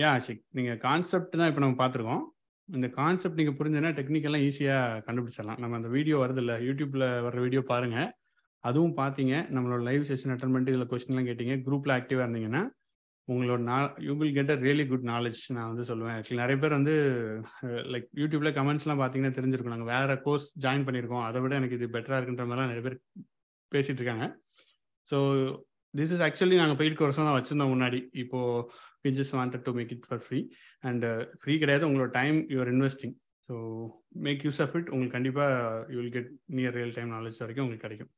ஏன் 0.00 0.10
ஆஷிக் 0.14 0.42
நீங்கள் 0.56 0.78
கான்செப்ட் 0.84 1.38
தான் 1.40 1.48
இப்போ 1.50 1.62
நம்ம 1.62 1.76
பார்த்துருக்கோம். 1.80 2.22
இந்த 2.68 2.86
கான்செப்ட் 2.98 3.38
நீங்கள் 3.40 3.56
புரிஞ்சுன்னா 3.58 3.90
டெக்னிக்கெல்லாம் 3.98 4.44
ஈஸியாக 4.46 5.02
கண்டுபிடிச்சிடலாம். 5.06 5.58
நம்ம 5.62 5.76
அந்த 5.78 5.88
வீடியோ 5.96 6.16
வருது 6.22 6.40
இல்லை. 6.42 6.56
யூடியூப்பில் 6.68 7.06
வர 7.26 7.34
வீடியோ 7.44 7.62
பாருங்கள் 7.72 8.08
அதுவும் 8.68 8.94
பார்த்தீங்க. 9.00 9.34
நம்மளோட 9.56 9.80
லைவ் 9.88 10.08
செஷன் 10.10 10.32
அட்டன் 10.34 10.52
பண்ணிட்டு 10.54 10.74
இதில் 10.74 10.90
கொஸ்டின்லாம் 10.92 11.28
கேட்டீங்க. 11.30 11.54
குரூப்பில் 11.66 11.94
ஆக்டிவாக 11.98 12.26
இருந்தீங்கன்னா 12.26 12.62
உங்களோட 13.32 13.60
நா 13.70 13.78
you 14.06 14.12
will 14.20 14.34
get 14.38 14.52
a 14.54 14.56
really 14.66 14.84
good 14.90 15.06
knowledge 15.12 15.40
நான் 15.56 15.70
வந்து 15.70 15.84
சொல்லுவேன். 15.90 16.16
ஆக்சுவலி 16.18 16.42
நிறைய 16.42 16.56
பேர் 16.62 16.76
வந்து 16.78 16.94
லைக் 17.94 18.06
யூடியூப்ல 18.22 18.50
கமெண்ட்ஸ்லாம் 18.58 19.00
பார்த்தீங்கன்னா 19.00 19.36
தெரிஞ்சிருக்கும். 19.38 19.74
நாங்கள் 19.74 19.92
வேற 19.94 20.16
கோர்ஸ் 20.26 20.46
ஜாயின் 20.64 20.86
பண்ணியிருக்கோம். 20.88 21.24
அதை 21.28 21.40
விட 21.44 21.54
எனக்கு 21.60 21.78
இது 21.78 21.88
பெட்டராக 21.96 22.20
இருக்குன்ற 22.20 22.46
மாதிரிலாம் 22.48 22.70
நிறைய 22.72 22.84
பேர் 22.88 22.98
பேசிட்டு 23.72 24.00
இருக்காங்க. 24.02 24.26
ஸோ 25.10 25.18
திஸ் 25.94 26.12
இஸ் 26.14 26.24
ஆக்சுவலி 26.26 26.56
நாங்கள் 26.60 26.78
பெய்ட் 26.80 26.98
கோர்ஸ் 27.00 27.20
தான் 27.20 27.36
வச்சுருந்தோம் 27.38 27.72
முன்னாடி. 27.74 28.00
இப்போ 28.22 28.40
we 29.04 29.10
just 29.18 29.36
wanted 29.38 29.64
to 29.68 29.72
make 29.78 29.92
it 29.96 30.06
for 30.08 30.22
free 30.26 30.40
and 30.90 31.06
free 31.42 31.54
கிடையாது. 31.62 31.86
உங்களோட 31.90 32.10
time 32.20 32.38
you're 32.54 32.70
investing 32.74 33.14
so 33.48 33.56
make 34.26 34.42
use 34.46 34.60
of 34.64 34.74
it 34.78 34.90
உங்களுக்கு 34.94 35.16
கண்டிப்பாக 35.18 35.84
you 35.92 35.98
will 36.00 36.14
get 36.16 36.30
near 36.58 36.76
real 36.78 36.96
time 36.98 37.12
knowledge 37.16 37.42
வரைக்கும் 37.44 37.64
உங்களுக்கு 37.66 37.86
கிடைக்கும். 37.86 38.10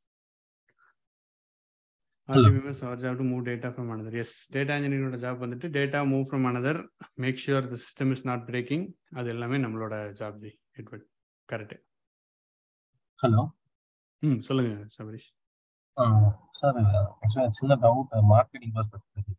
RDBMS 2.30 2.82
our 2.82 2.96
job 2.96 3.18
to 3.18 3.24
move 3.24 3.44
data 3.44 3.72
from 3.72 3.90
another. 3.90 4.12
Yes, 4.12 4.30
data 4.48 4.72
engineering 4.72 5.14
job 5.22 5.40
வந்துட்டு 5.44 5.68
data 5.76 6.00
move 6.10 6.26
from 6.28 6.46
another 6.50 6.78
make 7.16 7.40
sure 7.42 7.68
the 7.70 7.76
system 7.82 8.12
is 8.14 8.24
not 8.28 8.44
breaking 8.46 8.84
அது 9.12 9.28
எல்லாமே 9.30 9.58
நம்மளோட 9.64 9.94
job 10.20 10.36
ji 10.42 10.50
Edward 10.78 11.06
correct 11.48 11.74
hello 13.20 13.40
ம் 14.22 14.38
சொல்லுங்க 14.48 14.70
Sabarish. 14.96 15.28
Sir 16.58 16.76
ஆக்சுவலாக 17.16 17.50
சின்ன 17.58 17.76
டவுட் 17.82 18.14
மார்க்கெட்டிங் 18.32 18.74
பர்ஸ்பெக்டிவ் 18.76 19.36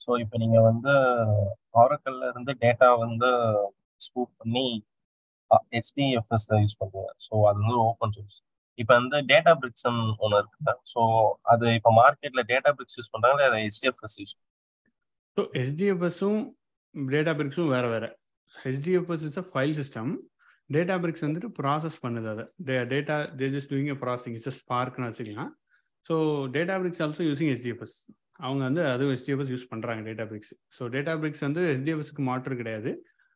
ஸோ 0.00 0.10
இப்போ 0.24 0.36
நீங்கள் 0.38 0.66
வந்து 0.68 0.92
ஆரக்கல்ல 1.82 2.28
இருந்து 2.32 2.52
டேட்டா 2.62 2.90
வந்து 3.04 3.30
ஸ்கூப் 4.00 4.32
பண்ணி 4.42 4.66
ஹெச்டிஎஃப்எஸ் 5.70 6.48
யூஸ் 6.58 6.78
பண்ணுறீங்க 6.80 7.10
ஸோ 7.26 7.34
அது 7.48 7.58
வந்து 7.62 7.78
ஓப்பன் 7.88 8.14
சோர்ஸ் 8.16 8.38
இப்போ 8.80 8.92
வந்து 9.00 9.18
டேட்டா 9.30 9.52
பிரிக்ஸ் 9.60 9.86
ஒன்று 10.24 10.36
இருக்கு 10.40 10.74
ஸோ 10.92 11.00
அது 11.52 11.66
இப்போ 11.78 11.90
மார்க்கெட்ல 12.00 12.42
டேட்டா 12.52 12.70
பிரிக்ஸ் 12.78 12.96
யூஸ் 12.98 13.12
பண்றாங்களா 13.14 13.48
அதை 13.50 13.58
ஹெச்டிஎஃப்எஸ் 13.66 14.16
யூஸ் 14.20 14.34
ஸோ 15.36 15.42
ஹெச்டிஎஃப்எஸும் 15.60 16.40
டேட்டா 16.94 17.32
பிரிக்ஸும் 17.38 17.72
வேற 17.74 17.84
வேற. 17.94 18.04
HDFS 18.54 19.24
is 19.28 19.38
a 19.42 19.44
file 19.50 19.74
system 19.80 20.12
Databricks 21.02 21.24
வந்துட்டு 21.26 21.48
ப்ராசஸ் 21.58 21.98
பண்ணுது 22.04 22.28
அதை. 22.32 22.44
Data 22.92 23.16
they 23.40 23.46
just 23.54 23.70
doing 23.72 23.90
a 23.94 23.96
processing 24.02 24.36
it's 24.38 24.58
ஸ்பார்க்னு 24.62 25.08
வச்சுக்கலாம். 25.10 25.52
So 26.08 26.14
Databricks 26.82 27.02
also 27.06 27.24
using 27.28 27.52
HDFS 27.54 27.96
அவங்க 28.46 28.62
வந்து 28.68 28.82
அதுவும் 28.92 29.14
ஹெச்டிஎஃப்எஸ் 29.14 29.52
யூஸ் 29.54 29.70
பண்ணுறாங்க 29.72 30.02
data 30.08 30.24
BRICS 30.30 30.52
so 30.78 30.82
data 30.94 31.14
BRICS 31.22 31.44
வந்து 31.46 31.62
ஹெச்டிஎஃப்எஸ்க்கு 31.72 32.22
மாற்று 32.28 32.60
கிடையாது. 32.62 32.90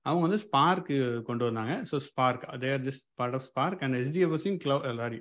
அவங்க 0.06 0.22
வந்து 0.26 0.40
ஸ்பார்க் 0.46 0.90
கொண்டு 1.28 1.44
வந்தாங்க. 1.48 1.74
So 1.90 1.96
Spark 2.08 2.44
they're 2.64 2.82
just 2.88 3.06
part 3.20 3.36
of 3.38 3.46
Spark 3.50 3.82
and 3.84 3.96
ஹெச்டிஎஃப்எஸையும் 4.00 4.58
cloud 4.64 4.96
sorry 5.02 5.20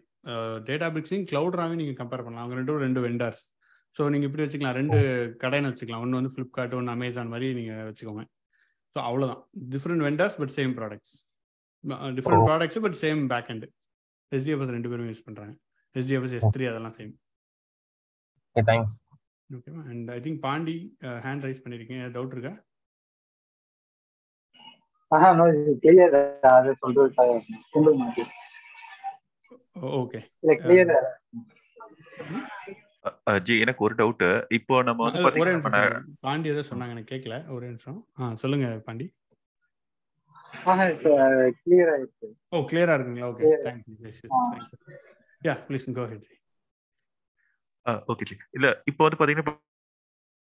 data 0.68 0.88
பிரிக்ஸையும் 0.96 1.28
க்ளவுட்ராவையும் 1.32 1.82
நீங்கள் 1.82 2.00
கம்பேர் 2.02 2.24
பண்ணலாம். 2.26 2.44
அவங்க 2.46 2.58
ரெண்டும் 2.60 2.84
ரெண்டு 2.86 3.02
வெண்டர்ஸ் 3.08 3.44
ஸோ 3.98 4.04
நீங்கள் 4.14 4.30
இப்படி 4.30 4.44
வச்சுக்கலாம். 4.46 4.78
ரெண்டு 4.82 4.98
கடைன்னு 5.44 5.72
வச்சுக்கலாம். 5.72 6.04
ஒன்று 6.06 6.20
வந்து 6.20 6.34
ஃப்ளிப்கார்ட் 6.36 6.76
ஒன்று 6.80 6.96
அமேசான் 6.96 7.32
மாதிரி 7.34 7.48
நீங்கள் 7.60 7.86
வச்சுக்கோங்க. 7.90 8.24
ஸோ 8.96 9.00
அவ்வளோதான் 9.10 9.42
different 9.74 10.06
vendors 10.08 10.38
but 10.42 10.54
same 10.58 10.74
products 10.80 11.14
different 12.18 12.48
products 12.50 12.84
but 12.86 12.98
same 13.04 13.22
back 13.34 13.50
and 13.54 13.66
SDFS 14.32 14.76
ரெண்டு 14.76 14.90
பேரும் 14.92 15.10
யூஸ் 15.12 15.26
பண்ணுறாங்க 15.28 15.54
எஸ்டிஎஃப்எஸ் 15.96 16.36
எஸ் 16.38 16.52
த்ரீ 16.56 16.66
அதெல்லாம் 16.72 16.96
சேம் 17.00 17.12
தேங்க்ஸ் 18.56 18.96
ஓகேவா 19.50 19.82
and 19.94 20.08
I 20.18 20.20
think 20.26 20.40
Pandi 20.46 20.78
hand 21.26 21.46
raise 21.48 21.64
பண்ணியிருக்கீங்க 21.64 22.06
டவுட் 22.16 22.36
இருக்கா? 22.36 22.54
ஆஹா 25.12 25.30
நோ 25.40 25.46
கிளியர் 25.84 26.16
அது 26.54 26.72
சொல்றது 26.84 27.98
மாதிரி. 28.04 28.26
ஓகே. 29.96 30.20
ஜி 33.44 33.56
எனக்கு 33.60 33.82
ஒரு 33.84 33.96
டவுட் 33.96 34.26
இப்போ 34.52 34.76
நம்ம 34.84 35.04
வந்து 35.06 35.24
பாத்தீங்கன்னா 35.26 35.82
பாண்டி 36.22 36.48
ஏதோ 36.50 36.62
சொன்னாங்க 36.70 36.94
எனக்கு 36.96 37.12
கேட்கல 37.14 37.38
ஒரே 37.50 37.68
நிமிஷம். 37.68 37.98
ஆ 38.20 38.34
சொல்லுங்க 38.36 38.68
பாண்டி. 38.86 39.08
கிளியர் 41.60 41.90
ஆயிடுச்சு 41.94 42.28
ஓ 42.50 42.60
கிளியரா 42.70 42.96
இருக்குங்களா? 42.96 43.30
Okay 43.32 43.44
Clear. 43.44 43.60
Thank you 43.66 43.94
ah. 44.32 44.42
Thank you 44.52 44.98
yeah 45.42 45.54
please 45.68 45.88
go 45.96 46.06
ahead 46.06 46.28
okay 48.12 48.26
ji. 48.26 48.36
இல்ல 48.52 48.68
இப்போ 48.88 49.02
வந்து 49.04 49.20
பாத்தீங்கன்னா 49.20 49.56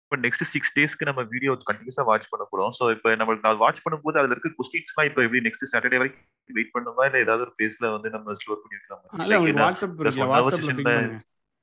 இப்போ 0.07 0.17
நெக்ஸ்ட் 0.25 0.43
சிக்ஸ் 0.51 0.73
டேஸ்க்கு 0.75 1.07
நம்ம 1.07 1.21
வீடியோ 1.31 1.53
கண்டினியூஸா 1.69 2.03
வாட்ச் 2.09 2.27
பண்ண 2.33 2.43
போறோம். 2.51 2.73
ஸோ 2.77 2.83
இப்போ 2.95 3.15
நம்மளுக்கு 3.21 3.45
நான் 3.47 3.57
வாட்ச் 3.63 3.81
பண்ணும்போது 3.85 4.19
அதுல 4.19 4.35
இருக்க 4.35 4.49
கொஸ்டின்ஸ்லாம் 4.59 5.07
இப்போ 5.09 5.21
எப்படி 5.25 5.39
நெக்ஸ்ட் 5.47 5.65
சாட்டர்டே 5.71 5.99
வரைக்கும் 6.01 6.55
வெயிட் 6.57 6.71
பண்ணுமா? 6.75 7.05
இல்ல 7.09 7.17
ஏதாவது 7.25 7.43
ஒரு 7.45 7.53
பேஸ்ல 7.61 7.91
வந்து 7.95 8.09
நம்ம 8.15 8.35
ஸ்டோர் 8.41 8.61
பண்ணி 8.61 8.77
வைக்கலாமா? 8.77 9.09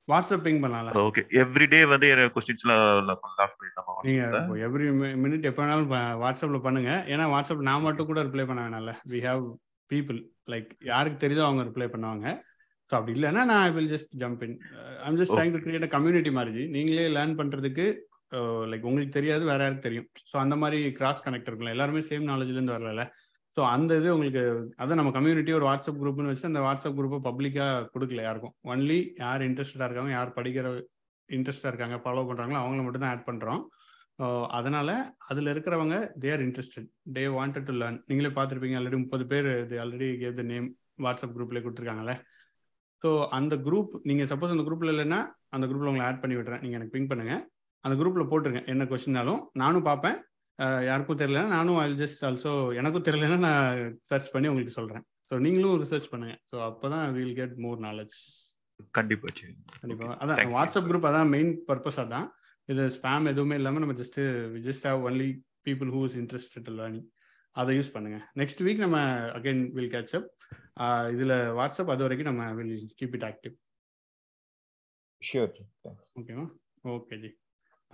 வாட்ஸ்அப் 0.08 0.44
பிங் 0.46 0.60
பண்ணலாம்ல. 0.62 0.92
ஓகே 1.08 1.22
எவ்ரி 1.42 1.66
டே 1.74 1.80
வந்து 1.94 2.08
கொஸ்டின்ஸ்லாம் 2.36 2.84
லாக் 3.08 3.56
பண்ணிடலாமா 3.58 3.92
நீங்க 4.08 4.24
எவ்ரி 4.68 4.88
மினிட் 5.24 5.48
எப்போ 5.50 5.62
வேணாலும் 5.62 5.92
வாட்ஸ்அப்ல 6.24 6.60
பண்ணுங்க. 6.66 6.92
ஏன்னா 7.14 7.26
வாட்ஸ்அப் 7.34 7.68
நான் 7.70 7.86
மட்டும் 7.88 8.10
கூட 8.10 8.22
ரிப்ளை 8.28 8.46
பண்ண 8.50 8.62
வேணாம்ல. 8.66 8.94
வி 9.12 9.20
ஹேவ் 9.28 9.44
பீப்புள் 9.90 10.18
லைக் 10.52 10.70
யாருக்கு 10.92 11.22
தெரியுதோ 11.24 11.46
அவங்க 11.48 11.64
ரிப்ளை 11.70 11.88
பண்ணுவாங்க. 11.94 12.26
ஸோ 12.90 12.94
அப்படி 12.98 13.14
இல்லைன்னா 13.18 13.44
நான் 13.52 13.72
will 13.76 13.92
just 13.94 14.12
jump 14.22 14.42
in 14.46 14.58
I'm 15.06 15.20
just 15.20 15.36
trying 15.38 15.54
to 15.56 15.62
create 15.66 15.94
community 15.96 16.32
மாதிரி. 16.38 16.64
நீங்களே 16.76 17.06
லேர்ன் 17.16 17.38
பண்றதுக்கு 17.40 17.86
லைக் 18.70 18.86
உங்களுக்கு 18.90 19.16
தெரியாது 19.16 19.44
வேற 19.50 19.60
யாருக்கு 19.64 19.86
தெரியும். 19.86 20.08
ஸோ 20.30 20.34
அந்த 20.44 20.54
மாதிரி 20.62 20.78
கிராஸ் 20.98 21.24
கனெக்ட் 21.26 21.50
இருக்கலாம் 21.50 21.74
எல்லாருமே 21.76 22.00
சேம் 22.10 22.30
நாலேஜ்லேருந்து 22.30 22.76
வரல 22.76 23.04
ஸோ 23.56 23.62
அந்த 23.74 23.90
இது 24.00 24.08
உங்களுக்கு 24.14 24.42
அதான் 24.82 24.98
நம்ம 25.00 25.10
கம்யூனிட்டி 25.16 25.52
ஒரு 25.58 25.66
வாட்ஸ்அப் 25.68 26.00
குரூப்னு 26.00 26.30
வச்சு 26.30 26.50
அந்த 26.50 26.60
வாட்ஸ்அப் 26.66 26.96
குரூப்பை 26.98 27.18
பப்ளிக்காக 27.26 27.84
கொடுக்கல 27.94 28.22
யாருக்கும். 28.26 28.54
ஒன்லி 28.72 28.98
யார் 29.24 29.44
இன்ட்ரெஸ்டடாக 29.48 29.88
இருக்காங்க 29.88 30.12
யார் 30.16 30.36
படிக்கிற 30.38 30.72
இன்ட்ரெஸ்டாக 31.28 31.70
இருக்காங்க 31.72 31.96
ஃபாலோ 32.04 32.24
பண்ணுறாங்களோ 32.30 32.60
அவங்கள 32.62 32.82
மட்டும் 32.86 33.04
தான் 33.04 33.12
ஆட் 33.14 33.28
பண்ணுறோம் 33.28 33.62
அதனால 34.58 34.90
அதில் 35.30 35.52
இருக்கிறவங்க 35.52 35.94
they 36.22 36.28
are 36.34 36.44
interested 36.46 36.88
they 37.16 37.22
wanted 37.38 37.68
to 37.68 37.74
learn 37.80 37.98
நீங்களே 38.10 38.32
பார்த்துருப்பீங்க 38.36 38.78
ஆல்ரெடி 38.80 38.98
முப்பது 39.04 39.24
பேர் 39.32 39.48
இது 39.62 39.78
already 39.84 40.08
gave 40.20 40.36
the 40.40 40.44
name 40.52 40.66
WhatsApp 41.06 41.34
குரூப்லேயே 41.36 41.64
கொடுத்துருக்காங்கல்ல. 41.64 42.14
ஸோ 43.02 43.10
அந்த 43.38 43.54
குரூப் 43.66 43.94
நீங்கள் 44.10 44.28
சப்போஸ் 44.32 44.54
அந்த 44.54 44.66
குரூப்பில் 44.68 44.92
இல்லைன்னா 44.94 45.20
அந்த 45.56 45.64
குரூப்பில் 45.70 45.90
உங்களை 45.92 46.06
ஆட் 46.08 46.22
பண்ணி 46.22 46.36
விடுறேன் 46.38 46.62
நீங்கள் 46.64 46.78
எனக்கு 46.80 46.94
பிங் 46.96 47.10
பண்ணுங்கள் 47.12 47.42
அந்த 47.84 47.94
குரூப்பில் 48.00 48.30
போட்டுருங்க. 48.30 48.62
என்ன 48.72 48.86
கொஸ்டின்னாலும் 48.90 49.40
நானும் 49.62 49.86
பார்ப்பேன். 49.88 50.18
யாருக்கும் 50.88 51.20
தெரியலனா 51.22 51.48
நானும் 51.56 51.78
ஐ 51.82 51.86
ஜஸ்ட் 52.02 52.20
ஆல்சோ 52.28 52.52
எனக்கும் 52.80 53.06
தெரியலனா 53.08 53.38
நான் 53.48 53.78
சர்ச் 54.10 54.28
பண்ணி 54.34 54.50
உங்களுக்கு 54.50 54.76
சொல்கிறேன் 54.78 55.04
ஸோ 55.28 55.34
நீங்களும் 55.46 55.78
ரிசர்ச் 55.84 56.10
பண்ணுங்க. 56.12 56.34
ஸோ 56.50 56.56
அப்போ 56.68 56.86
தான் 56.94 57.06
வில் 57.16 57.36
கெட் 57.40 57.54
மோர் 57.64 57.80
நாலேஜ் 57.86 58.18
கண்டிப்பா. 58.98 59.28
கண்டிப்பா 59.82 60.06
அதான் 60.22 60.52
வாட்ஸ்அப் 60.56 60.88
குரூப் 60.90 61.08
அதான் 61.10 61.30
மெயின் 61.34 61.52
பர்பஸ் 61.68 62.00
அதான். 62.04 62.28
இது 62.68 62.82
ஸ்பேம் 62.96 63.26
எதுவுமே 63.32 63.56
இல்லாமல் 63.60 63.82
நம்ம 63.84 63.96
just 64.00 64.20
just 64.68 64.86
have 64.90 65.02
only 65.08 65.28
people 65.66 65.90
who 65.96 66.00
is 66.08 66.16
interested 66.22 66.70
learning 66.78 67.06
அதை 67.56 67.72
யூஸ் 67.78 67.92
பண்ணுங்க. 67.96 68.18
நெக்ஸ்ட் 68.40 68.62
வீக் 68.66 68.82
நம்ம 68.84 68.98
அகைன் 69.38 69.62
வில் 69.76 69.92
கேட்ச் 69.94 70.14
அப் 70.18 70.28
இதில் 71.14 71.34
வாட்ஸ்அப் 71.58 71.92
அது 71.94 72.04
வரைக்கும் 72.06 72.30
நம்ம 72.30 72.46
will 72.58 72.76
keep 73.00 73.16
it 73.18 73.26
active 73.30 73.54
sure 75.22 75.52
ஓகேவா 76.20 76.46
ஓகே 76.94 77.16
ஜி. 77.24 77.30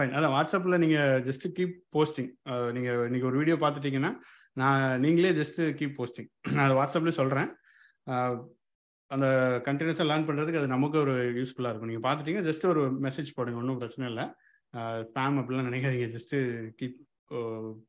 ஃபைன் 0.01 0.14
அதான் 0.18 0.34
வாட்ஸ்அப்பில் 0.36 0.82
நீங்கள் 0.84 1.22
ஜஸ்ட் 1.28 1.48
கீப் 1.59 1.74
போஸ்டிங் 1.96 2.30
நீங்கள் 2.76 3.03
இன்னைக்கு 3.09 3.28
ஒரு 3.32 3.40
வீடியோ 3.42 3.57
பார்த்துட்டீங்கன்னா 3.64 4.12
நான் 4.61 4.84
நீங்களே 5.05 5.32
ஜஸ்ட் 5.40 5.61
கீப் 5.80 5.98
போஸ்டிங் 5.98 6.30
நான் 6.55 6.64
அதை 6.66 6.76
வாட்ஸ்அப்லேயும் 6.78 7.20
சொல்கிறேன் 7.22 7.51
அந்த 9.11 9.26
கண்டினியூஸாக 9.66 10.07
லேர்ன் 10.09 10.26
பண்ணுறதுக்கு 10.26 10.61
அது 10.61 10.74
நமக்கு 10.74 10.96
ஒரு 11.05 11.14
யூஸ்ஃபுல்லாக 11.38 11.72
இருக்கும். 11.72 11.90
நீங்கள் 11.90 12.05
பார்த்துட்டீங்க 12.07 12.40
ஜஸ்ட் 12.48 12.64
ஒரு 12.72 12.82
மெசேஜ் 13.07 13.30
போடுங்க. 13.36 13.61
ஒன்றும் 13.62 13.80
பிரச்சனை 13.82 14.05
இல்லை. 14.11 14.24
ஸ்பேம் 15.09 15.38
அப்படிலாம் 15.40 15.68
நினைக்காதீங்க. 15.70 16.07
ஜஸ்ட்டு 16.16 16.36
கீப் 16.80 16.98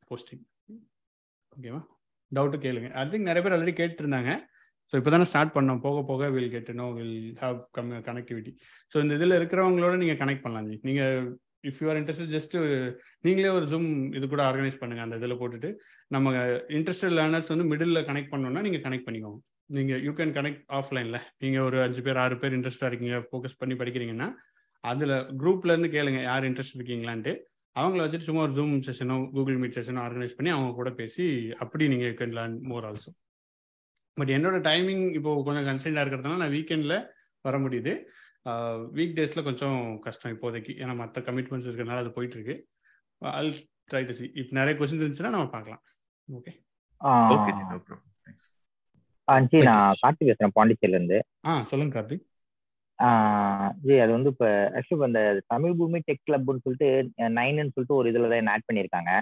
போஸ்டிங் 0.08 0.42
ஓகேவா 1.56 1.80
டவுட்டு 2.32 2.58
கேளுங்க. 2.64 2.88
ஐ 2.98 3.04
திங்க் 3.12 3.28
நிறைய 3.30 3.42
பேர் 3.44 3.54
ஆல்ரெடி 3.56 3.74
கேட்டுருந்தாங்க. 3.80 4.32
ஸோ 4.90 4.96
இப்போ 5.00 5.10
தானே 5.14 5.26
ஸ்டார்ட் 5.30 5.54
பண்ணோம். 5.56 5.80
போக 5.86 6.02
போக 6.10 6.30
will 6.36 6.52
get 6.54 6.70
no 6.80 6.86
will 6.98 7.16
have 7.42 7.58
come 7.76 7.92
connectivity 8.08 8.52
so 8.92 8.96
இந்த 9.04 9.12
இதில் 9.18 9.38
இருக்கிறவங்களோட 9.40 9.94
நீங்கள் 10.02 10.20
கனெக்ட் 10.22 10.44
பண்ணலாம். 10.44 10.68
ஜி 10.70 10.78
நீங்கள் 10.88 11.14
if 11.68 11.80
you 11.82 11.88
are 11.92 11.98
interest 12.00 12.32
just 12.36 12.56
நீங்களே 13.26 13.50
ஒரு 13.58 13.66
ஜூம் 13.72 13.88
இது 14.18 14.26
கூட 14.32 14.42
ஆர்கனைஸ் 14.48 14.78
பண்ணுங்கள் 14.82 15.06
அந்த 15.06 15.18
இதில் 15.20 15.38
போட்டுட்டு 15.42 15.70
நம்ம 16.14 16.32
இன்ட்ரெஸ்டட் 16.78 17.16
லேர்னர்ஸ் 17.18 17.52
வந்து 17.54 17.66
மிடில் 17.72 18.06
கனெக்ட் 18.08 18.32
பண்ணோன்னா 18.34 18.62
நீங்கள் 18.66 18.84
கனெக்ட் 18.86 19.06
பண்ணிக்கோங்க. 19.08 19.40
நீங்கள் 19.76 20.00
யூ 20.06 20.12
கேன் 20.18 20.34
கனெக்ட் 20.38 20.64
ஆஃப்லைனில் 20.78 21.20
நீங்கள் 21.42 21.64
ஒரு 21.68 21.78
அஞ்சு 21.84 22.02
பேர் 22.06 22.20
ஆறு 22.24 22.36
பேர் 22.42 22.56
இன்ட்ரெஸ்டாக 22.58 22.90
இருக்கீங்க 22.90 23.18
ஃபோக்கஸ் 23.28 23.58
பண்ணி 23.60 23.76
படிக்கிறீங்கன்னா 23.82 24.28
அதில் 24.84 25.14
குரூப்லேருந்து 25.40 25.90
கேளுங்க 25.96 26.20
யார் 26.30 26.46
இன்ட்ரெஸ்ட் 26.48 26.76
இருக்கீங்களான்ட்டு. 26.78 27.32
அவங்கள 27.76 28.00
வச்சுட்டு 28.04 28.28
சும்மா 28.28 28.42
ஒரு 28.46 28.54
ஜூம் 28.56 28.72
செஷனோ 28.86 29.16
கூகுள் 29.34 29.60
மீட் 29.60 29.76
செஷனோ 29.78 30.00
ஆர்கனைஸ் 30.06 30.34
பண்ணி 30.38 30.50
அவங்க 30.54 30.72
கூட 30.80 30.90
பேசி 30.98 31.26
அப்படி 31.64 31.84
நீங்கள் 31.92 32.16
can 32.18 32.34
learn 32.38 32.56
more 32.70 32.86
also 32.88 33.10
but 34.16 34.32
என்னோட 34.36 34.56
டைமிங் 34.68 35.04
இப்போ 35.18 35.30
கொஞ்சம் 35.46 35.66
கன்சைண்டாக 35.68 36.02
இருக்கிறதுனால 36.04 36.40
நான் 36.42 36.54
வீக்கெண்டில் 36.56 36.96
வர 37.44 37.56
முடியுது. 37.64 37.92
வீக் 38.96 39.16
டேஸில் 39.18 39.46
கொஞ்சம் 39.48 39.78
கஷ்டம் 40.06 40.32
இப்போதைக்கு. 40.34 40.72
ஏன்னா 40.82 40.94
மற்ற 41.02 41.20
கமிட்மெண்ட்ஸ் 41.28 41.68
இருக்கிறனால 41.68 42.02
அது 42.04 42.16
போயிட்டு 42.16 42.36
இருக்கு 42.38 42.56
ஆல் 43.22 43.52
ட்ரை 43.90 44.02
டு 44.08 44.14
சி 44.18 44.26
இப்போ 44.40 44.52
நிறைய 44.60 44.74
கொஸ்டின்ஸ் 44.78 45.04
இருந்துச்சுன்னா 45.04 45.34
நம்ம 45.36 45.50
பார்க்கலாம். 45.56 45.82
Okay 46.28 46.52
okay 47.34 47.52
no 47.58 47.78
problem 47.86 48.12
thanks 48.26 48.48
ji 49.52 49.58
நான் 49.68 49.98
கார்த்திக் 50.02 50.30
பேசுறேன் 50.30 50.56
பாண்டிச்சேரில 50.58 50.98
இருந்து 50.98 51.18
ஆ 51.48 51.52
சொல்லுங்க 51.70 51.94
கார்த்திக். 51.96 52.24
ஜி 53.84 53.94
அது 54.04 54.12
வந்து 54.16 54.30
இப்போ 54.34 54.48
ஆக்சுவலி 54.78 54.96
இப்போ 54.96 55.06
இந்த 55.10 55.20
தமிழ் 55.52 55.76
பூமி 55.78 55.98
டெக் 56.08 56.26
கிளப்னு 56.28 56.64
சொல்லிட்டு 56.64 56.88
நைன்னு 57.38 57.74
சொல்லிட்டு 57.76 57.98
ஒரு 58.00 58.10
இதில் 58.12 58.32
தான் 58.34 58.52
ஆட் 58.54 58.66
பண்ணியிருக்காங்க. 58.68 59.12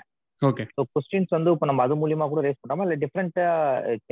ஓகே 0.43 0.65
ஸோ 0.75 0.81
கொஸ்டின்ஸ் 0.95 1.35
வந்து 1.37 1.53
இப்போ 1.55 1.67
நம்ம 1.69 1.83
அது 1.87 1.95
மூலியமா 2.03 2.27
கூட 2.29 2.41
ரேஸ் 2.47 2.61
பண்ணாம 2.63 2.85
இல்லை 2.87 2.97
டிஃப்ரெண்டா 3.03 3.47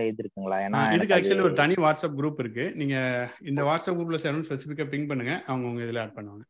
இது 0.08 0.22
இருக்குங்களா? 0.22 0.58
ஏன்னா 0.66 0.80
இதுக்கு 0.96 1.16
ஆக்சுவலி 1.16 1.46
ஒரு 1.48 1.56
தனி 1.62 1.74
வாட்ஸ்அப் 1.86 2.18
குரூப் 2.18 2.40
இருக்கு. 2.44 2.64
நீங்க 2.80 2.96
இந்த 3.50 3.62
வாட்ஸ்அப் 3.68 3.98
குரூப்ல 3.98 4.20
சேரணும் 4.24 4.46
ஸ்பெசிஃபிக்கா 4.48 4.86
பிங் 4.92 5.08
பண்ணுங்க. 5.12 5.34
அவங்க 5.46 5.66
உங்க 5.70 5.82
இதுல 5.86 6.02
ஆட் 6.04 6.16
பண்ணுவாங்க. 6.18 6.44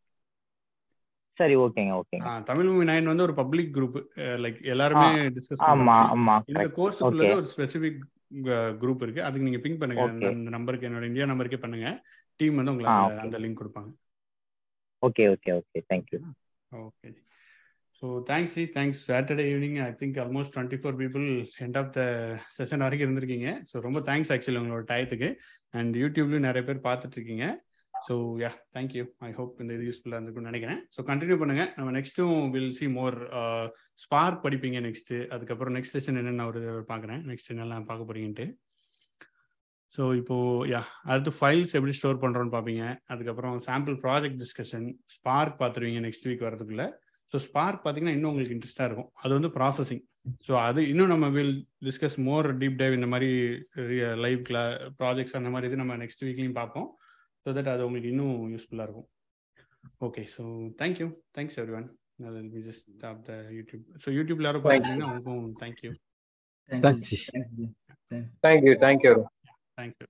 சரி 1.38 1.56
ஓகேங்க 1.64 1.92
ஓகேங்க. 1.98 2.28
தமிழ் 2.48 2.70
மூவி 2.70 2.86
நைன் 2.90 3.10
வந்து 3.10 3.26
ஒரு 3.26 3.34
பப்ளிக் 3.40 3.74
குரூப் 3.76 3.98
லைக் 4.44 4.58
எல்லாருமே 4.74 5.08
டிஸ்கஸ் 5.36 5.62
ஆமா 5.68 5.96
ஆமா 6.14 6.36
இந்த 6.52 6.66
கோர்ஸுக்குள்ள 6.78 7.30
ஒரு 7.40 7.48
ஸ்பெசிஃபிக் 7.54 8.00
குரூப் 8.82 9.02
இருக்கு. 9.04 9.22
அதுக்கு 9.22 9.46
நீங்க 9.48 9.60
பிங் 9.64 9.80
பண்ணுங்க. 9.82 10.04
அந்த 10.14 10.50
நம்பருக்கு 10.56 10.88
என்னோட 10.88 11.06
இந்தியா 11.10 11.28
நம்பருக்கே 11.32 11.60
பண்ணுங்க. 11.64 11.88
டீம் 12.40 12.58
வந்து 12.60 12.74
உங்களுக்கு 12.74 13.22
அந்த 13.26 13.38
லிங்க் 13.44 13.60
கொடுப்பாங்க. 13.60 13.90
Okay 15.02 15.24
okay 15.34 15.50
okay 15.58 15.80
thank you 15.90 16.18
okay 16.72 17.08
so 18.00 18.08
thanks 18.28 18.56
ji 18.56 18.64
thanks 18.74 18.98
Saturday 19.06 19.44
evening 19.52 19.78
I 19.84 19.86
think 20.00 20.18
almost 20.24 20.52
twenty 20.56 20.76
four 20.80 20.98
people 21.00 21.24
end 21.64 21.78
of 21.80 21.88
the 21.96 22.00
session 22.56 22.84
வரைக்கும் 22.84 23.06
இருந்திருக்கீங்க. 23.06 23.48
ஸோ 23.70 23.82
ரொம்ப 23.86 24.00
தேங்க்ஸ் 24.10 24.30
ஆக்சுவலி 24.34 24.60
உங்களோட 24.60 24.84
டயத்துக்கு 24.92 25.30
அண்ட் 25.78 25.96
யூடியூப்லையும் 26.02 26.46
நிறைய 26.48 26.64
பேர் 26.68 26.86
பார்த்துட்டு 26.86 27.18
இருக்கீங்க 27.18 27.46
so 28.06 28.14
yeah 28.42 28.50
thank you 28.76 29.04
I 29.28 29.30
hope 29.38 29.54
இந்த 29.62 29.72
இது 29.76 29.86
யூஸ்ஃபுல்லாக 29.88 30.18
இருந்திருக்கும்னு 30.18 30.50
நினைக்கிறேன். 30.50 30.80
ஸோ 30.94 31.00
கண்டினியூ 31.08 31.36
பண்ணுங்க. 31.40 31.64
நம்ம 31.78 31.92
நெக்ஸ்ட்டும் 31.96 32.36
வில் 32.54 32.76
சி 32.78 32.86
மோர் 32.98 33.16
ஸ்பார்க் 34.04 34.44
படிப்பீங்க 34.44 34.80
நெக்ஸ்ட் 34.86 35.12
அதுக்கப்புறம் 35.36 35.74
நெக்ஸ்ட் 35.76 35.96
செஷன் 35.96 36.20
என்னென்ன 36.20 36.46
ஒரு 36.52 36.62
பார்க்குறேன். 36.92 37.20
நெக்ஸ்ட் 37.30 37.52
என்னெல்லாம் 37.54 37.88
பார்க்க 37.90 38.08
போறீங்கன்ட்டு. 38.10 38.46
ஸோ 39.96 40.04
இப்போ 40.20 40.36
யா 40.72 40.80
அடுத்து 41.10 41.30
ஃபைல்ஸ் 41.40 41.76
எப்படி 41.78 41.96
ஸ்டோர் 42.00 42.22
பண்ணுறோன்னு 42.24 42.54
பார்ப்பீங்க. 42.56 42.84
அதுக்கப்புறம் 43.12 43.58
சாம்பிள் 43.68 43.98
ப்ராஜெக்ட் 44.06 44.40
டிஸ்கஷன் 44.44 44.88
ஸ்பார்க் 45.16 45.60
பார்த்துருவீங்க 45.62 46.02
நெக்ஸ்ட் 46.06 46.28
வீக் 46.30 46.46
வரதுக்குள்ள 46.48 46.86
ஸோ 47.32 47.36
ஸ்பார்க் 47.46 47.82
பார்த்தீங்கன்னா 47.84 48.14
இன்னும் 48.16 48.30
உங்களுக்கு 48.32 48.56
இன்ட்ரெஸ்டாக 48.56 48.88
இருக்கும். 48.88 49.10
அது 49.24 49.32
வந்து 49.38 49.50
ப்ராசஸிங் 49.58 50.02
ஸோ 50.46 50.52
அது 50.68 50.80
இன்னும் 50.92 51.12
நம்ம 51.12 51.26
will 51.36 51.54
discuss 51.86 52.16
more 52.28 52.46
deep 52.62 52.80
dive 52.80 52.96
இந்த 52.98 53.08
மாதிரி 53.12 53.30
லைவ் 54.24 54.40
கிளா 54.48 54.62
ப்ராஜெக்ட்ஸ் 55.00 55.36
அந்த 55.40 55.50
மாதிரி 55.54 55.68
இது 55.70 55.80
நம்ம 55.82 55.96
நெக்ஸ்ட் 56.02 56.24
வீக்லையும் 56.28 56.58
பார்ப்போம். 56.60 56.88
ஸோ 57.42 57.54
தட் 57.58 57.72
அது 57.74 57.86
உங்களுக்கு 57.88 58.12
இன்னும் 58.14 58.36
யூஸ்ஃபுல்லாக 58.54 58.88
இருக்கும். 58.88 59.08
Okay 60.06 60.24
so 60.36 60.44
thank you 60.82 61.08
thanks 61.36 61.58
everyone 61.80 61.88
we 62.54 62.62
just 62.68 62.86
stop 62.96 63.20
the 63.28 63.34
YouTube 63.58 63.84
so 64.04 64.10
யூடியூப்ல 64.18 64.48
யாரும் 64.48 64.64
பார்க்குறீங்கன்னா 64.64 65.08
உங்களுக்கும் 65.10 65.46
தேங்க்யூ 65.62 65.92
தேங்க்யூ 68.46 68.74
தேங்க்யூ 68.86 69.14
தேங்க்ஸ் 69.78 70.02